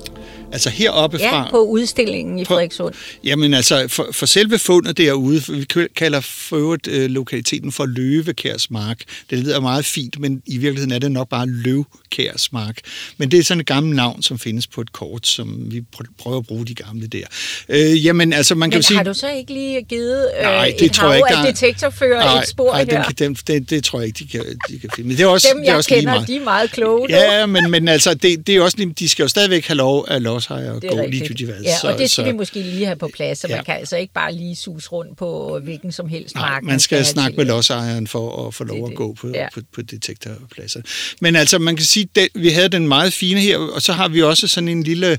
Altså 0.56 0.70
heroppe 0.70 1.18
ja, 1.20 1.30
fra... 1.30 1.48
på 1.50 1.62
udstillingen 1.62 2.38
i 2.38 2.44
Frederikssund. 2.44 2.94
Jamen 3.24 3.54
altså, 3.54 3.88
for, 3.88 4.08
for 4.12 4.26
selve 4.26 4.58
fundet 4.58 4.96
derude, 4.96 5.42
vi 5.48 5.66
kalder 5.96 6.20
for 6.20 6.56
øvrigt 6.56 6.88
øh, 6.88 7.10
lokaliteten 7.10 7.72
for 7.72 7.86
Løvekærsmark. 7.86 9.02
Det 9.30 9.38
lyder 9.38 9.60
meget 9.60 9.84
fint, 9.84 10.18
men 10.18 10.42
i 10.46 10.58
virkeligheden 10.58 10.92
er 10.92 10.98
det 10.98 11.12
nok 11.12 11.28
bare 11.28 11.46
Løvkærsmark. 11.46 12.78
Men 13.16 13.30
det 13.30 13.38
er 13.38 13.42
sådan 13.44 13.60
et 13.60 13.66
gammelt 13.66 13.96
navn, 13.96 14.22
som 14.22 14.38
findes 14.38 14.66
på 14.66 14.80
et 14.80 14.92
kort, 14.92 15.26
som 15.26 15.72
vi 15.72 15.82
prøver 16.18 16.38
at 16.38 16.46
bruge 16.46 16.66
de 16.66 16.74
gamle 16.74 17.06
der. 17.06 17.24
Øh, 17.68 18.06
jamen 18.06 18.32
altså, 18.32 18.54
man 18.54 18.70
kan 18.70 18.76
men 18.76 18.82
sige... 18.82 18.96
har 18.96 19.04
du 19.04 19.14
så 19.14 19.30
ikke 19.30 19.52
lige 19.52 19.82
givet 19.82 20.30
øh, 20.38 20.42
nej, 20.42 20.74
det 20.78 20.86
et 20.86 20.92
tror 20.92 21.02
hav 21.02 21.10
jeg 21.10 21.18
ikke, 21.18 21.36
af 21.36 21.44
der... 21.44 21.52
detektorfører 21.52 22.24
nej, 22.24 22.40
et 22.42 22.48
spor 22.48 22.72
nej, 22.72 22.84
her? 22.90 23.02
Den, 23.02 23.18
den, 23.18 23.34
det, 23.46 23.70
det 23.70 23.84
tror 23.84 23.98
jeg 23.98 24.06
ikke, 24.06 24.18
de 24.18 24.28
kan, 24.28 24.44
de 24.68 24.78
kan 24.78 24.90
finde. 24.96 25.08
Men 25.08 25.16
det 25.16 25.22
er 25.22 25.26
også, 25.26 25.48
Dem, 25.52 25.58
det 25.60 25.66
er 25.66 25.70
jeg 25.70 25.76
også 25.76 25.88
kender, 25.88 26.00
lige 26.02 26.14
meget. 26.14 26.28
de 26.28 26.36
er 26.36 26.44
meget 26.44 26.70
kloge. 26.70 27.06
Ja, 27.08 27.46
men, 27.46 27.70
men 27.70 27.88
altså, 27.88 28.14
det, 28.14 28.46
det 28.46 28.56
er 28.56 28.62
også 28.62 28.92
de 28.98 29.08
skal 29.08 29.22
jo 29.22 29.28
stadigvæk 29.28 29.66
have 29.66 29.76
lov 29.76 30.06
af 30.08 30.22
lodsejere 30.50 30.76
at 30.76 30.82
gå 30.82 31.06
ligegyldigt 31.10 31.50
hvad. 31.50 31.60
Ja, 31.62 31.92
og 31.92 31.98
det 31.98 32.10
skal 32.10 32.24
så, 32.24 32.30
vi 32.30 32.36
måske 32.36 32.62
lige 32.62 32.84
have 32.86 32.96
på 32.96 33.10
plads, 33.14 33.38
så 33.38 33.46
Ja. 33.48 33.56
man 33.56 33.64
kan 33.64 33.74
altså 33.76 33.96
ikke 33.96 34.12
bare 34.12 34.34
lige 34.34 34.56
sus 34.56 34.92
rundt 34.92 35.16
på 35.18 35.58
hvilken 35.62 35.92
som 35.92 36.08
helst 36.08 36.34
Nej, 36.34 36.48
mark. 36.50 36.62
man 36.62 36.80
skal 36.80 37.04
snakke 37.04 37.36
med 37.36 37.44
til. 37.44 37.52
lodsejeren 37.52 38.06
for 38.06 38.46
at 38.46 38.54
få 38.54 38.64
lov 38.64 38.84
Det 38.86 38.90
at 38.90 38.96
gå 38.96 39.12
på, 39.12 39.28
Ja. 39.34 39.46
på, 39.54 39.60
på 39.74 39.82
detektorpladser. 39.82 40.80
Men 41.20 41.36
altså, 41.36 41.58
man 41.58 41.76
kan 41.76 41.84
sige, 41.86 42.08
at 42.16 42.28
vi 42.34 42.48
havde 42.48 42.68
den 42.68 42.88
meget 42.88 43.12
fine 43.12 43.40
her, 43.40 43.58
og 43.58 43.82
så 43.82 43.92
har 43.92 44.08
vi 44.08 44.22
også 44.22 44.48
sådan 44.48 44.68
en 44.68 44.82
lille 44.82 45.18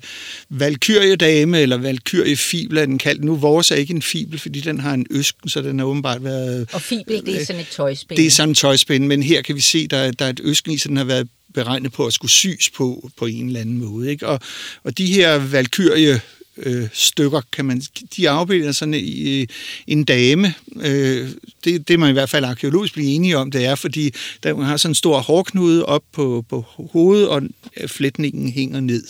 valkyriedame, 0.49 1.59
eller 1.61 1.77
valkyriefibel 1.77 2.77
er 2.77 2.85
den 2.85 2.97
kaldt. 2.97 3.23
Nu 3.23 3.35
vores 3.35 3.71
er 3.71 3.75
ikke 3.75 3.93
en 3.93 4.01
fibel, 4.01 4.39
fordi 4.39 4.59
den 4.61 4.79
har 4.79 4.93
en 4.93 5.05
øsken, 5.11 5.49
så 5.49 5.61
den 5.61 5.79
har 5.79 5.85
åbenbart 5.85 6.23
været... 6.23 6.69
Og 6.73 6.81
fibel, 6.81 7.25
det 7.25 7.41
er 7.41 7.45
sådan 7.45 7.61
et 7.61 7.67
tøjspil. 7.67 8.17
Det 8.17 8.25
er 8.25 8.31
sådan 8.31 8.49
en 8.49 8.55
tøjspænd, 8.55 9.05
men 9.07 9.23
her 9.23 9.41
kan 9.41 9.55
vi 9.55 9.61
se, 9.61 9.87
der, 9.87 9.97
er- 9.97 10.11
der 10.11 10.25
er 10.25 10.29
et 10.29 10.39
øsken 10.43 10.71
i, 10.71 10.77
så 10.77 10.89
den 10.89 10.97
har 10.97 11.03
været 11.03 11.27
beregnet 11.53 11.91
på 11.91 12.05
at 12.05 12.13
skulle 12.13 12.31
sys 12.31 12.69
på, 12.69 13.09
på 13.17 13.25
en 13.25 13.47
eller 13.47 13.59
anden 13.59 13.77
måde. 13.77 14.11
Ikke? 14.11 14.27
Og, 14.27 14.39
og 14.83 14.97
de 14.97 15.05
her 15.05 15.37
valkyrie 15.37 16.21
øh, 16.57 16.87
stykker, 16.93 17.41
kan 17.51 17.65
man, 17.65 17.81
de 18.15 18.29
afbilder 18.29 18.71
sådan 18.71 18.93
i, 18.93 19.41
øh, 19.41 19.47
en 19.87 20.03
dame. 20.03 20.53
Øh, 20.81 21.29
det, 21.63 21.87
det 21.87 21.99
man 21.99 22.09
i 22.09 22.13
hvert 22.13 22.29
fald 22.29 22.45
arkeologisk 22.45 22.93
bliver 22.93 23.09
enige 23.09 23.37
om, 23.37 23.51
det 23.51 23.65
er, 23.65 23.75
fordi 23.75 24.11
der 24.43 24.53
hun 24.53 24.65
har 24.65 24.77
sådan 24.77 24.91
en 24.91 24.95
stor 24.95 25.19
hårknude 25.19 25.85
op 25.85 26.03
på, 26.13 26.45
på 26.49 26.65
hovedet, 26.91 27.27
og 27.27 27.41
øh, 27.77 27.89
flætningen 27.89 28.51
hænger 28.51 28.79
ned. 28.79 29.03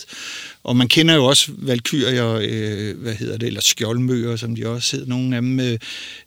Og 0.62 0.76
man 0.76 0.88
kender 0.88 1.14
jo 1.14 1.24
også 1.24 1.50
valkyrier, 1.58 2.40
øh, 2.42 2.98
hvad 2.98 3.14
hedder 3.14 3.38
det, 3.38 3.46
eller 3.46 3.60
skjoldmøer, 3.60 4.36
som 4.36 4.54
de 4.54 4.66
også 4.66 4.96
hedder, 4.96 5.08
nogle 5.08 5.36
af 5.36 5.42
dem 5.42 5.60
øh, 5.60 5.78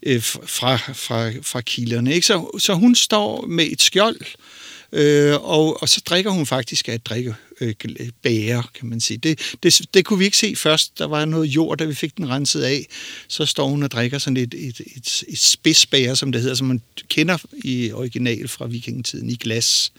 øh 0.04 0.22
fra, 0.22 0.78
fra, 0.78 1.30
fra 1.42 1.62
kilderne. 1.62 2.14
Ikke? 2.14 2.28
Så, 2.28 2.60
så 2.60 2.74
hun 2.74 2.96
står 2.96 3.46
med 3.48 3.66
et 3.72 3.82
skjold, 3.82 4.18
Øh, 4.22 4.51
Øh, 4.94 5.34
og, 5.44 5.82
og 5.82 5.90
så 5.90 6.02
drikker 6.06 6.32
hun 6.32 6.46
faktisk 6.46 6.88
af 6.90 6.94
et 6.94 7.06
drikke 7.06 7.36
øh, 7.62 7.74
bære, 8.22 8.64
kan 8.80 8.90
man 8.90 9.00
sige. 9.00 9.18
Det, 9.18 9.40
det, 9.64 9.82
det 9.94 10.06
kunne 10.06 10.20
vi 10.20 10.26
ikke 10.26 10.38
se 10.38 10.56
først. 10.56 11.00
Der 11.00 11.08
var 11.08 11.26
noget 11.26 11.46
jord, 11.46 11.78
da 11.78 11.86
vi 11.86 11.94
fik 11.94 12.18
den 12.18 12.30
renset 12.30 12.62
af. 12.62 12.88
Så 13.28 13.46
står 13.46 13.68
hun 13.68 13.84
og 13.84 13.92
drikker 13.92 14.18
sådan 14.18 14.38
et, 14.38 14.54
et, 14.54 14.82
et, 14.96 15.24
et 15.28 15.40
spidsbære, 15.40 16.16
som 16.16 16.32
det 16.32 16.42
hedder, 16.42 16.56
som 16.56 16.68
man 16.68 16.82
kender 17.08 17.38
i 17.64 17.92
original 17.92 18.48
fra 18.48 18.66
vikingetiden, 18.66 19.30
i 19.30 19.36
glas. 19.36 19.92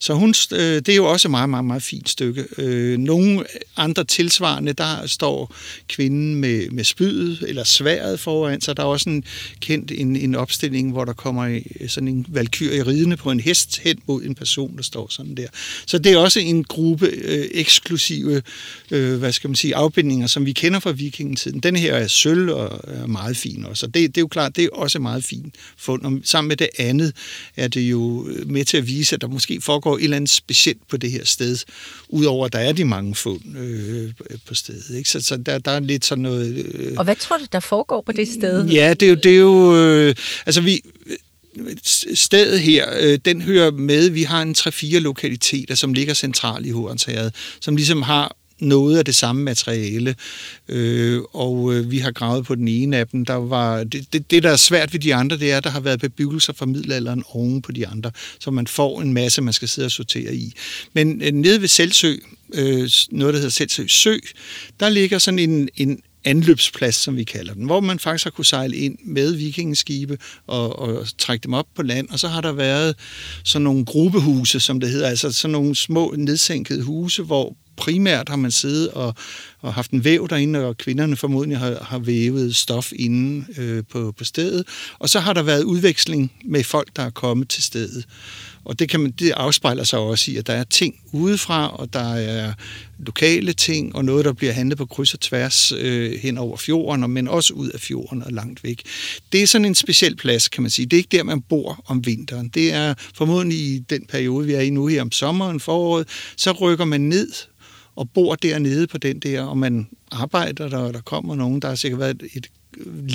Så 0.00 0.14
hun, 0.14 0.34
øh, 0.52 0.58
det 0.58 0.88
er 0.88 0.96
jo 0.96 1.06
også 1.06 1.28
et 1.28 1.30
meget, 1.30 1.50
meget, 1.50 1.64
meget 1.64 1.82
fint 1.82 2.08
stykke. 2.08 2.44
Øh, 2.58 2.98
nogle 2.98 3.44
andre 3.76 4.04
tilsvarende, 4.04 4.72
der 4.72 5.06
står 5.06 5.54
kvinden 5.88 6.34
med, 6.34 6.70
med 6.70 6.84
spydet 6.84 7.44
eller 7.48 7.64
sværet 7.64 8.20
foran, 8.20 8.60
så 8.60 8.74
der 8.74 8.82
er 8.82 8.86
også 8.86 9.10
en 9.10 9.24
kendt 9.60 9.90
en, 9.90 10.16
en 10.16 10.34
opstilling, 10.34 10.92
hvor 10.92 11.04
der 11.04 11.12
kommer 11.12 11.60
sådan 11.88 12.08
en 12.08 12.26
valkyrie 12.28 12.82
ridende 12.82 13.16
på 13.16 13.30
en 13.30 13.40
hest 13.40 13.78
hen 13.78 13.98
mod 14.06 14.22
en 14.22 14.34
person, 14.34 14.76
der 14.76 14.82
står 14.82 15.08
sådan 15.10 15.34
der. 15.34 15.46
Så 15.86 15.98
det 15.98 16.12
er 16.12 16.18
også 16.18 16.40
en 16.40 16.64
gruppe 16.64 16.99
øh, 17.02 17.48
eksklusive, 17.52 18.42
øh, 18.90 19.18
hvad 19.18 19.32
skal 19.32 19.48
man 19.50 19.54
sige, 19.54 19.76
afbindinger, 19.76 20.26
som 20.26 20.46
vi 20.46 20.52
kender 20.52 20.80
fra 20.80 20.90
vikingetiden. 20.90 21.60
Den 21.60 21.76
her 21.76 21.94
er 21.94 22.06
sølv 22.06 22.50
og 22.50 22.80
er 22.84 23.06
meget 23.06 23.36
fin 23.36 23.64
også. 23.64 23.86
Og 23.86 23.94
det, 23.94 24.08
det 24.08 24.16
er 24.16 24.22
jo 24.22 24.28
klart, 24.28 24.56
det 24.56 24.64
er 24.64 24.68
også 24.72 24.98
meget 24.98 25.24
fint 25.24 25.54
fund. 25.76 26.02
Og 26.02 26.20
sammen 26.24 26.48
med 26.48 26.56
det 26.56 26.68
andet 26.78 27.12
er 27.56 27.68
det 27.68 27.80
jo 27.80 28.28
med 28.46 28.64
til 28.64 28.76
at 28.76 28.86
vise, 28.86 29.14
at 29.14 29.20
der 29.20 29.28
måske 29.28 29.60
foregår 29.60 29.96
et 29.96 30.04
eller 30.04 30.16
andet 30.16 30.30
specielt 30.30 30.88
på 30.88 30.96
det 30.96 31.10
her 31.10 31.24
sted, 31.24 31.58
udover 32.08 32.46
at 32.46 32.52
der 32.52 32.58
er 32.58 32.72
de 32.72 32.84
mange 32.84 33.14
fund 33.14 33.58
øh, 33.58 34.10
på 34.46 34.54
stedet. 34.54 34.96
Ikke? 34.96 35.10
Så, 35.10 35.20
så 35.20 35.36
der, 35.36 35.58
der 35.58 35.70
er 35.70 35.80
lidt 35.80 36.04
sådan 36.04 36.22
noget... 36.22 36.66
Øh, 36.74 36.92
Og 36.96 37.04
hvad 37.04 37.16
tror 37.16 37.38
du, 37.38 37.44
der 37.52 37.60
foregår 37.60 38.02
på 38.06 38.12
det 38.12 38.28
sted? 38.28 38.66
Ja, 38.66 38.94
det 38.94 39.06
er 39.06 39.10
jo... 39.10 39.14
Det 39.14 39.32
er 39.32 39.36
jo 39.36 39.76
øh, 39.76 40.14
altså, 40.46 40.60
vi, 40.60 40.80
stedet 42.14 42.60
her, 42.60 42.86
øh, 43.00 43.18
den 43.24 43.42
hører 43.42 43.70
med. 43.70 44.10
Vi 44.10 44.22
har 44.22 44.42
en 44.42 44.54
3-4 44.58 44.98
lokaliteter, 44.98 45.74
som 45.74 45.92
ligger 45.92 46.14
centralt 46.14 46.66
i 46.66 46.70
Hornsherred, 46.70 47.30
som 47.60 47.76
ligesom 47.76 48.02
har 48.02 48.36
noget 48.60 48.98
af 48.98 49.04
det 49.04 49.14
samme 49.14 49.42
materiale, 49.42 50.14
øh, 50.68 51.20
og 51.32 51.74
øh, 51.74 51.90
vi 51.90 51.98
har 51.98 52.10
gravet 52.10 52.46
på 52.46 52.54
den 52.54 52.68
ene 52.68 52.96
af 52.96 53.06
dem. 53.06 53.24
Der 53.24 53.34
var, 53.34 53.84
det, 53.84 54.12
det, 54.12 54.30
det, 54.30 54.42
der 54.42 54.50
er 54.50 54.56
svært 54.56 54.92
ved 54.92 55.00
de 55.00 55.14
andre, 55.14 55.38
det 55.38 55.52
er, 55.52 55.56
at 55.56 55.64
der 55.64 55.70
har 55.70 55.80
været 55.80 56.00
bebyggelser 56.00 56.52
fra 56.52 56.66
middelalderen 56.66 57.24
oven 57.28 57.62
på 57.62 57.72
de 57.72 57.86
andre, 57.86 58.10
så 58.38 58.50
man 58.50 58.66
får 58.66 59.00
en 59.00 59.12
masse, 59.12 59.42
man 59.42 59.52
skal 59.52 59.68
sidde 59.68 59.86
og 59.86 59.90
sortere 59.90 60.34
i. 60.34 60.52
Men 60.92 61.22
øh, 61.22 61.32
nede 61.32 61.60
ved 61.60 61.68
Selsø, 61.68 62.16
øh, 62.54 62.90
noget, 63.10 63.34
der 63.34 63.40
hedder 63.40 63.50
Selsø 63.50 63.86
Sø, 63.86 64.16
der 64.80 64.88
ligger 64.88 65.18
sådan 65.18 65.38
en, 65.38 65.68
en 65.76 66.02
anløbsplads, 66.24 66.96
som 66.96 67.16
vi 67.16 67.24
kalder 67.24 67.54
den, 67.54 67.64
hvor 67.64 67.80
man 67.80 67.98
faktisk 67.98 68.24
har 68.24 68.30
kunne 68.30 68.44
sejle 68.44 68.76
ind 68.76 68.98
med 69.04 69.32
vikingeskibe 69.32 70.18
og, 70.46 70.78
og 70.78 71.06
trække 71.18 71.44
dem 71.44 71.54
op 71.54 71.66
på 71.74 71.82
land, 71.82 72.08
og 72.08 72.18
så 72.18 72.28
har 72.28 72.40
der 72.40 72.52
været 72.52 72.96
sådan 73.44 73.64
nogle 73.64 73.84
gruppehuse, 73.84 74.60
som 74.60 74.80
det 74.80 74.90
hedder, 74.90 75.08
altså 75.08 75.32
sådan 75.32 75.52
nogle 75.52 75.76
små 75.76 76.14
nedsænkede 76.18 76.82
huse, 76.82 77.22
hvor 77.22 77.56
primært 77.76 78.28
har 78.28 78.36
man 78.36 78.50
siddet 78.50 78.90
og, 78.90 79.14
og 79.60 79.74
haft 79.74 79.90
en 79.90 80.04
væv 80.04 80.28
derinde, 80.28 80.66
og 80.66 80.76
kvinderne 80.76 81.16
formodentlig 81.16 81.58
har, 81.58 81.84
har 81.84 81.98
vævet 81.98 82.56
stof 82.56 82.92
inde 82.96 83.46
øh, 83.58 83.84
på, 83.90 84.14
på 84.18 84.24
stedet. 84.24 84.64
Og 84.98 85.08
så 85.08 85.20
har 85.20 85.32
der 85.32 85.42
været 85.42 85.62
udveksling 85.62 86.32
med 86.44 86.64
folk, 86.64 86.96
der 86.96 87.02
er 87.02 87.10
kommet 87.10 87.48
til 87.48 87.62
stedet. 87.62 88.04
Og 88.64 88.78
det, 88.78 88.88
kan 88.88 89.00
man, 89.00 89.10
det 89.10 89.30
afspejler 89.30 89.84
sig 89.84 89.98
også 89.98 90.30
i, 90.30 90.36
at 90.36 90.46
der 90.46 90.52
er 90.52 90.64
ting 90.64 90.94
udefra, 91.12 91.76
og 91.76 91.92
der 91.92 92.14
er 92.14 92.52
lokale 92.98 93.52
ting, 93.52 93.94
og 93.96 94.04
noget, 94.04 94.24
der 94.24 94.32
bliver 94.32 94.52
handlet 94.52 94.78
på 94.78 94.86
kryds 94.86 95.14
og 95.14 95.20
tværs 95.20 95.72
øh, 95.72 96.12
hen 96.12 96.38
over 96.38 96.56
fjorden, 96.56 97.10
men 97.10 97.28
også 97.28 97.54
ud 97.54 97.68
af 97.68 97.80
fjorden 97.80 98.22
og 98.22 98.32
langt 98.32 98.64
væk. 98.64 98.82
Det 99.32 99.42
er 99.42 99.46
sådan 99.46 99.64
en 99.64 99.74
speciel 99.74 100.16
plads, 100.16 100.48
kan 100.48 100.62
man 100.62 100.70
sige. 100.70 100.86
Det 100.86 100.92
er 100.92 100.98
ikke 100.98 101.16
der, 101.16 101.22
man 101.22 101.40
bor 101.40 101.82
om 101.86 102.06
vinteren. 102.06 102.48
Det 102.48 102.72
er 102.72 102.94
formodentlig 103.14 103.58
i 103.58 103.78
den 103.78 104.06
periode, 104.06 104.46
vi 104.46 104.52
er 104.52 104.60
i 104.60 104.70
nu 104.70 104.86
her 104.86 105.02
om 105.02 105.12
sommeren, 105.12 105.60
foråret, 105.60 106.08
så 106.36 106.52
rykker 106.52 106.84
man 106.84 107.00
ned 107.00 107.32
og 107.96 108.10
bor 108.10 108.34
dernede 108.34 108.86
på 108.86 108.98
den 108.98 109.18
der, 109.18 109.42
og 109.42 109.58
man 109.58 109.88
arbejder 110.10 110.68
der, 110.68 110.78
og 110.78 110.94
der 110.94 111.00
kommer 111.00 111.34
nogen. 111.34 111.62
Der 111.62 111.68
har 111.68 111.74
sikkert 111.74 112.00
været 112.00 112.22
et, 112.34 112.46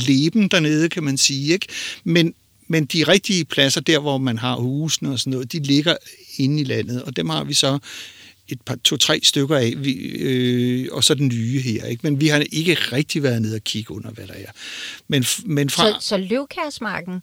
leben 0.08 0.48
dernede, 0.48 0.90
kan 0.90 1.04
man 1.04 1.18
sige. 1.18 1.54
Ikke? 1.54 1.68
Men, 2.04 2.34
men 2.68 2.86
de 2.86 3.04
rigtige 3.04 3.46
pladser, 3.46 3.82
der 3.82 4.00
hvor 4.00 4.18
man 4.18 4.38
har 4.38 4.56
husene 4.56 5.12
og 5.12 5.20
sådan 5.20 5.32
noget, 5.32 5.52
de 5.52 5.60
ligger 5.60 5.98
inde 6.38 6.62
i 6.62 6.64
landet, 6.64 7.04
og 7.04 7.16
dem 7.16 7.30
har 7.30 7.44
vi 7.44 7.54
så 7.54 7.80
et 8.48 8.62
par, 8.62 8.76
to-tre 8.84 9.20
stykker 9.24 9.58
af, 9.58 9.74
vi, 9.78 9.94
øh, 9.94 10.88
og 10.92 11.04
så 11.04 11.14
den 11.14 11.28
nye 11.28 11.60
her. 11.60 11.86
Ikke? 11.86 12.02
Men 12.04 12.22
vi 12.22 12.28
har 12.28 12.44
ikke 12.52 12.74
rigtig 12.74 13.24
været 13.24 13.42
nede 13.42 13.56
og 13.56 13.62
kigge 13.64 13.92
under, 13.92 14.12
hvad 14.12 14.28
der 14.28 14.34
er. 14.34 14.52
Men, 15.08 15.26
men 15.46 15.70
fra... 15.70 16.02
Så, 16.02 16.08
så 16.08 16.18
Løvkærsmarken, 16.18 17.22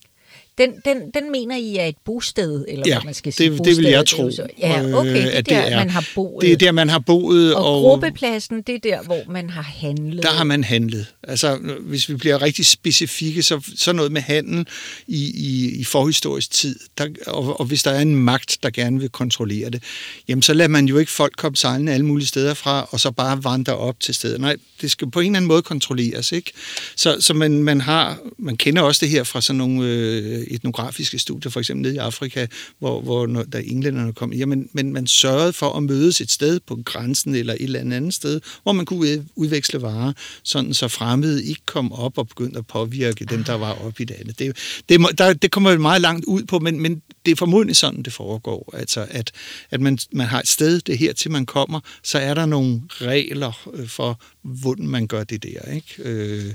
den, 0.58 0.70
den, 0.84 0.96
den 1.14 1.32
mener 1.32 1.56
I 1.56 1.76
er 1.76 1.84
et 1.84 1.94
bosted, 2.04 2.64
eller 2.68 2.82
Ja, 2.86 2.94
hvad 2.94 3.04
man 3.04 3.14
skal 3.14 3.32
sige? 3.32 3.50
det, 3.50 3.64
det 3.64 3.76
vil 3.76 3.84
jeg 3.86 4.00
Bosted, 4.00 4.18
tro. 4.18 4.26
det 4.26 4.32
er 4.62 4.82
så- 4.82 4.92
Ja, 4.92 4.98
okay, 4.98 5.14
det 5.14 5.34
er 5.34 5.38
at 5.38 5.48
der, 5.48 5.76
man 5.76 5.90
har 5.90 6.08
boet. 6.14 6.42
Det 6.42 6.52
er 6.52 6.56
der, 6.56 6.72
man 6.72 6.88
har 6.88 6.98
boet. 6.98 7.54
og, 7.54 7.64
Og, 7.64 7.74
og 7.76 7.80
gruppepladsen, 7.82 8.62
det 8.62 8.74
er 8.74 8.78
der, 8.78 9.02
hvor 9.02 9.20
man 9.30 9.50
har 9.50 9.62
handlet. 9.62 10.22
Der 10.22 10.28
har 10.30 10.44
man 10.44 10.64
handlet. 10.64 11.06
Altså, 11.22 11.58
hvis 11.80 12.08
vi 12.08 12.14
bliver 12.14 12.42
rigtig 12.42 12.66
specifikke, 12.66 13.42
så, 13.42 13.60
så 13.76 13.92
noget 13.92 14.12
med 14.12 14.20
handel 14.20 14.66
i, 15.06 15.30
i, 15.34 15.80
i 15.80 15.84
forhistorisk 15.84 16.50
tid, 16.50 16.76
der, 16.98 17.06
og, 17.26 17.60
og 17.60 17.66
hvis 17.66 17.82
der 17.82 17.90
er 17.90 18.00
en 18.00 18.16
magt, 18.16 18.58
der 18.62 18.70
gerne 18.70 19.00
vil 19.00 19.08
kontrollere 19.08 19.70
det, 19.70 19.82
jamen 20.28 20.42
så 20.42 20.54
lader 20.54 20.68
man 20.68 20.86
jo 20.86 20.98
ikke 20.98 21.12
folk 21.12 21.32
komme 21.36 21.56
sejlende 21.56 21.92
alle 21.92 22.06
mulige 22.06 22.26
steder 22.26 22.54
fra, 22.54 22.88
og 22.90 23.00
så 23.00 23.10
bare 23.10 23.44
vandre 23.44 23.76
op 23.76 24.00
til 24.00 24.14
stedet. 24.14 24.40
Nej, 24.40 24.56
det 24.80 24.90
skal 24.90 25.10
på 25.10 25.20
en 25.20 25.26
eller 25.26 25.36
anden 25.36 25.48
måde 25.48 25.62
kontrolleres, 25.62 26.32
ikke? 26.32 26.52
Så, 26.96 27.16
så 27.20 27.34
man, 27.34 27.62
man 27.62 27.80
har, 27.80 28.18
man 28.38 28.56
kender 28.56 28.82
også 28.82 28.98
det 29.00 29.08
her 29.08 29.24
fra 29.24 29.40
sådan 29.40 29.58
nogle 29.58 29.84
øh, 29.88 30.41
Øh, 30.42 30.54
etnografiske 30.54 31.18
studier, 31.18 31.50
for 31.50 31.60
eksempel 31.60 31.82
nede 31.82 31.94
i 31.94 31.98
Afrika, 31.98 32.46
hvor, 32.78 33.00
hvor 33.00 33.26
når, 33.26 33.42
da 33.42 33.62
englænderne 33.64 34.12
kom, 34.12 34.32
jamen, 34.32 34.68
men 34.72 34.92
man 34.92 35.06
sørgede 35.06 35.52
for 35.52 35.72
at 35.72 35.82
mødes 35.82 36.20
et 36.20 36.30
sted 36.30 36.60
på 36.66 36.78
grænsen 36.84 37.34
eller 37.34 37.54
et 37.54 37.62
eller 37.62 37.80
andet 37.80 38.14
sted, 38.14 38.40
hvor 38.62 38.72
man 38.72 38.86
kunne 38.86 39.26
udveksle 39.34 39.82
varer, 39.82 40.12
sådan 40.42 40.74
så 40.74 40.88
fremmede 40.88 41.44
ikke 41.44 41.62
kom 41.66 41.92
op 41.92 42.18
og 42.18 42.28
begyndte 42.28 42.58
at 42.58 42.66
påvirke 42.66 43.24
dem, 43.24 43.44
der 43.44 43.54
var 43.54 43.72
oppe 43.84 44.02
i 44.02 44.06
det 44.06 44.14
andet. 44.14 44.38
Det, 44.38 44.56
det, 44.88 45.18
der, 45.18 45.32
det 45.32 45.50
kommer 45.50 45.78
meget 45.78 46.00
langt 46.00 46.24
ud 46.24 46.42
på, 46.42 46.58
men, 46.58 46.80
men 46.80 47.02
det 47.26 47.32
er 47.32 47.36
formodentlig 47.36 47.76
sådan, 47.76 48.02
det 48.02 48.12
foregår. 48.12 48.74
Altså, 48.76 49.06
at, 49.10 49.32
at 49.70 49.80
man, 49.80 49.98
man 50.12 50.26
har 50.26 50.40
et 50.40 50.48
sted, 50.48 50.80
det 50.80 50.98
her 50.98 51.12
til 51.12 51.30
man 51.30 51.46
kommer, 51.46 51.80
så 52.02 52.18
er 52.18 52.34
der 52.34 52.46
nogle 52.46 52.80
regler 52.90 53.68
øh, 53.74 53.88
for, 53.88 54.20
hvordan 54.42 54.88
man 54.88 55.06
gør 55.06 55.24
det 55.24 55.42
der. 55.42 55.72
Ikke? 55.72 55.94
Øh, 55.98 56.52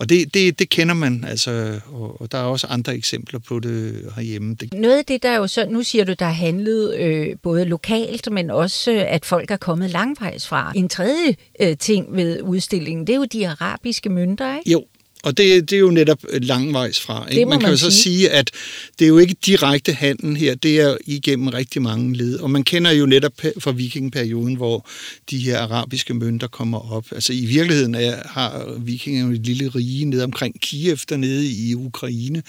og 0.00 0.08
det, 0.08 0.34
det, 0.34 0.58
det 0.58 0.68
kender 0.68 0.94
man, 0.94 1.24
altså, 1.28 1.80
og, 1.92 2.20
og 2.20 2.32
der 2.32 2.38
er 2.38 2.42
også 2.42 2.66
andre 2.66 2.94
eksempler 2.94 3.38
på 3.38 3.60
det 3.60 4.12
herhjemme. 4.16 4.54
Det... 4.54 4.74
Noget 4.74 4.98
af 4.98 5.04
det, 5.04 5.22
der 5.22 5.28
er 5.28 5.36
jo 5.36 5.46
så, 5.46 5.66
nu 5.70 5.82
siger 5.82 6.04
du, 6.04 6.12
der 6.18 6.26
er 6.26 6.30
handlet 6.30 6.96
øh, 6.98 7.36
både 7.42 7.64
lokalt, 7.64 8.32
men 8.32 8.50
også, 8.50 8.92
øh, 8.92 9.14
at 9.14 9.24
folk 9.24 9.50
er 9.50 9.56
kommet 9.56 9.90
langvejs 9.90 10.48
fra. 10.48 10.72
En 10.76 10.88
tredje 10.88 11.36
øh, 11.60 11.76
ting 11.76 12.16
ved 12.16 12.42
udstillingen, 12.42 13.06
det 13.06 13.12
er 13.12 13.16
jo 13.16 13.24
de 13.24 13.48
arabiske 13.48 14.08
mønter, 14.08 14.58
ikke? 14.58 14.70
Jo, 14.70 14.84
og 15.22 15.36
det, 15.36 15.70
det 15.70 15.76
er 15.76 15.80
jo 15.80 15.90
netop 15.90 16.18
langvejs 16.32 17.00
fra. 17.00 17.28
Ikke? 17.30 17.46
Man 17.46 17.60
kan 17.60 17.66
man 17.66 17.70
jo 17.72 17.76
så 17.76 17.90
sige. 17.90 18.02
sige, 18.02 18.30
at 18.30 18.50
det 18.98 19.04
er 19.04 19.08
jo 19.08 19.18
ikke 19.18 19.34
direkte 19.46 19.92
handel 19.92 20.36
her, 20.36 20.54
det 20.54 20.80
er 20.80 20.96
igennem 21.06 21.48
rigtig 21.48 21.82
mange 21.82 22.16
led. 22.16 22.38
Og 22.38 22.50
man 22.50 22.64
kender 22.64 22.90
jo 22.90 23.06
netop 23.06 23.32
fra 23.58 23.70
vikingperioden, 23.70 24.54
hvor 24.54 24.88
de 25.30 25.38
her 25.38 25.58
arabiske 25.58 26.14
mønter 26.14 26.46
kommer 26.46 26.92
op. 26.92 27.06
Altså 27.12 27.32
i 27.32 27.44
virkeligheden 27.44 27.94
er, 27.94 28.16
har 28.24 28.78
vikingerne 28.78 29.34
et 29.34 29.46
lille 29.46 29.68
rige 29.68 30.04
nede 30.04 30.24
omkring 30.24 30.60
Kiev 30.60 30.98
dernede 31.08 31.46
i 31.46 31.74
Ukraine, 31.74 32.42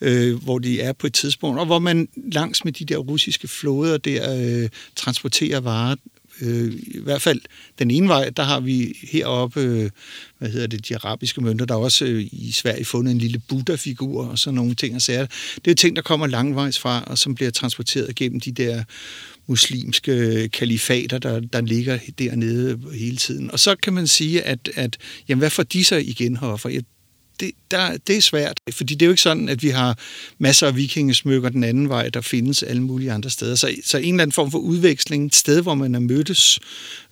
øh, 0.00 0.42
hvor 0.42 0.58
de 0.58 0.80
er 0.80 0.92
på 0.92 1.06
et 1.06 1.14
tidspunkt, 1.14 1.60
og 1.60 1.66
hvor 1.66 1.78
man 1.78 2.08
langs 2.32 2.64
med 2.64 2.72
de 2.72 2.84
der 2.84 2.96
russiske 2.96 3.48
flåder 3.48 3.98
der 3.98 4.62
øh, 4.62 4.68
transporterer 4.96 5.60
varer 5.60 5.94
øh, 6.40 6.72
i 6.86 6.98
hvert 6.98 7.22
fald 7.22 7.40
den 7.78 7.90
ene 7.90 8.08
vej, 8.08 8.30
der 8.30 8.42
har 8.42 8.60
vi 8.60 8.98
heroppe, 9.02 9.60
øh, 9.60 9.90
hvad 10.38 10.50
hedder 10.50 10.66
det, 10.66 10.88
de 10.88 10.96
arabiske 10.96 11.40
mønter, 11.40 11.64
der 11.64 11.74
er 11.74 11.78
også 11.78 12.04
øh, 12.04 12.26
i 12.32 12.52
Sverige 12.52 12.84
fundet 12.84 13.12
en 13.12 13.18
lille 13.18 13.38
Buddha-figur 13.38 14.26
og 14.26 14.38
sådan 14.38 14.54
nogle 14.54 14.74
ting 14.74 14.94
og 14.94 15.02
sager. 15.02 15.26
Det 15.54 15.66
er 15.66 15.70
jo 15.70 15.74
ting, 15.74 15.96
der 15.96 16.02
kommer 16.02 16.26
langvejs 16.26 16.78
fra, 16.78 17.04
og 17.06 17.18
som 17.18 17.34
bliver 17.34 17.50
transporteret 17.50 18.14
gennem 18.14 18.40
de 18.40 18.52
der 18.52 18.84
muslimske 19.46 20.48
kalifater, 20.48 21.18
der, 21.18 21.40
der 21.40 21.60
ligger 21.60 21.98
dernede 22.18 22.80
hele 22.94 23.16
tiden. 23.16 23.50
Og 23.50 23.60
så 23.60 23.76
kan 23.76 23.92
man 23.92 24.06
sige, 24.06 24.42
at, 24.42 24.70
at 24.74 24.98
jamen, 25.28 25.38
hvad 25.38 25.50
får 25.50 25.62
de 25.62 25.84
så 25.84 25.96
igen 25.96 26.36
herfor? 26.36 26.70
Det, 27.40 27.50
der, 27.70 27.96
det 27.96 28.16
er 28.16 28.20
svært, 28.20 28.60
fordi 28.72 28.94
det 28.94 29.02
er 29.02 29.06
jo 29.06 29.12
ikke 29.12 29.22
sådan, 29.22 29.48
at 29.48 29.62
vi 29.62 29.68
har 29.68 29.98
masser 30.38 30.66
af 30.66 30.76
vikingesmykker 30.76 31.48
den 31.48 31.64
anden 31.64 31.88
vej, 31.88 32.08
der 32.08 32.20
findes 32.20 32.62
alle 32.62 32.82
mulige 32.82 33.12
andre 33.12 33.30
steder. 33.30 33.54
Så, 33.54 33.74
så 33.84 33.98
en 33.98 34.14
eller 34.14 34.22
anden 34.22 34.32
form 34.32 34.50
for 34.50 34.58
udveksling, 34.58 35.26
et 35.26 35.34
sted, 35.34 35.62
hvor 35.62 35.74
man 35.74 35.94
er 35.94 36.00
mødtes, 36.00 36.60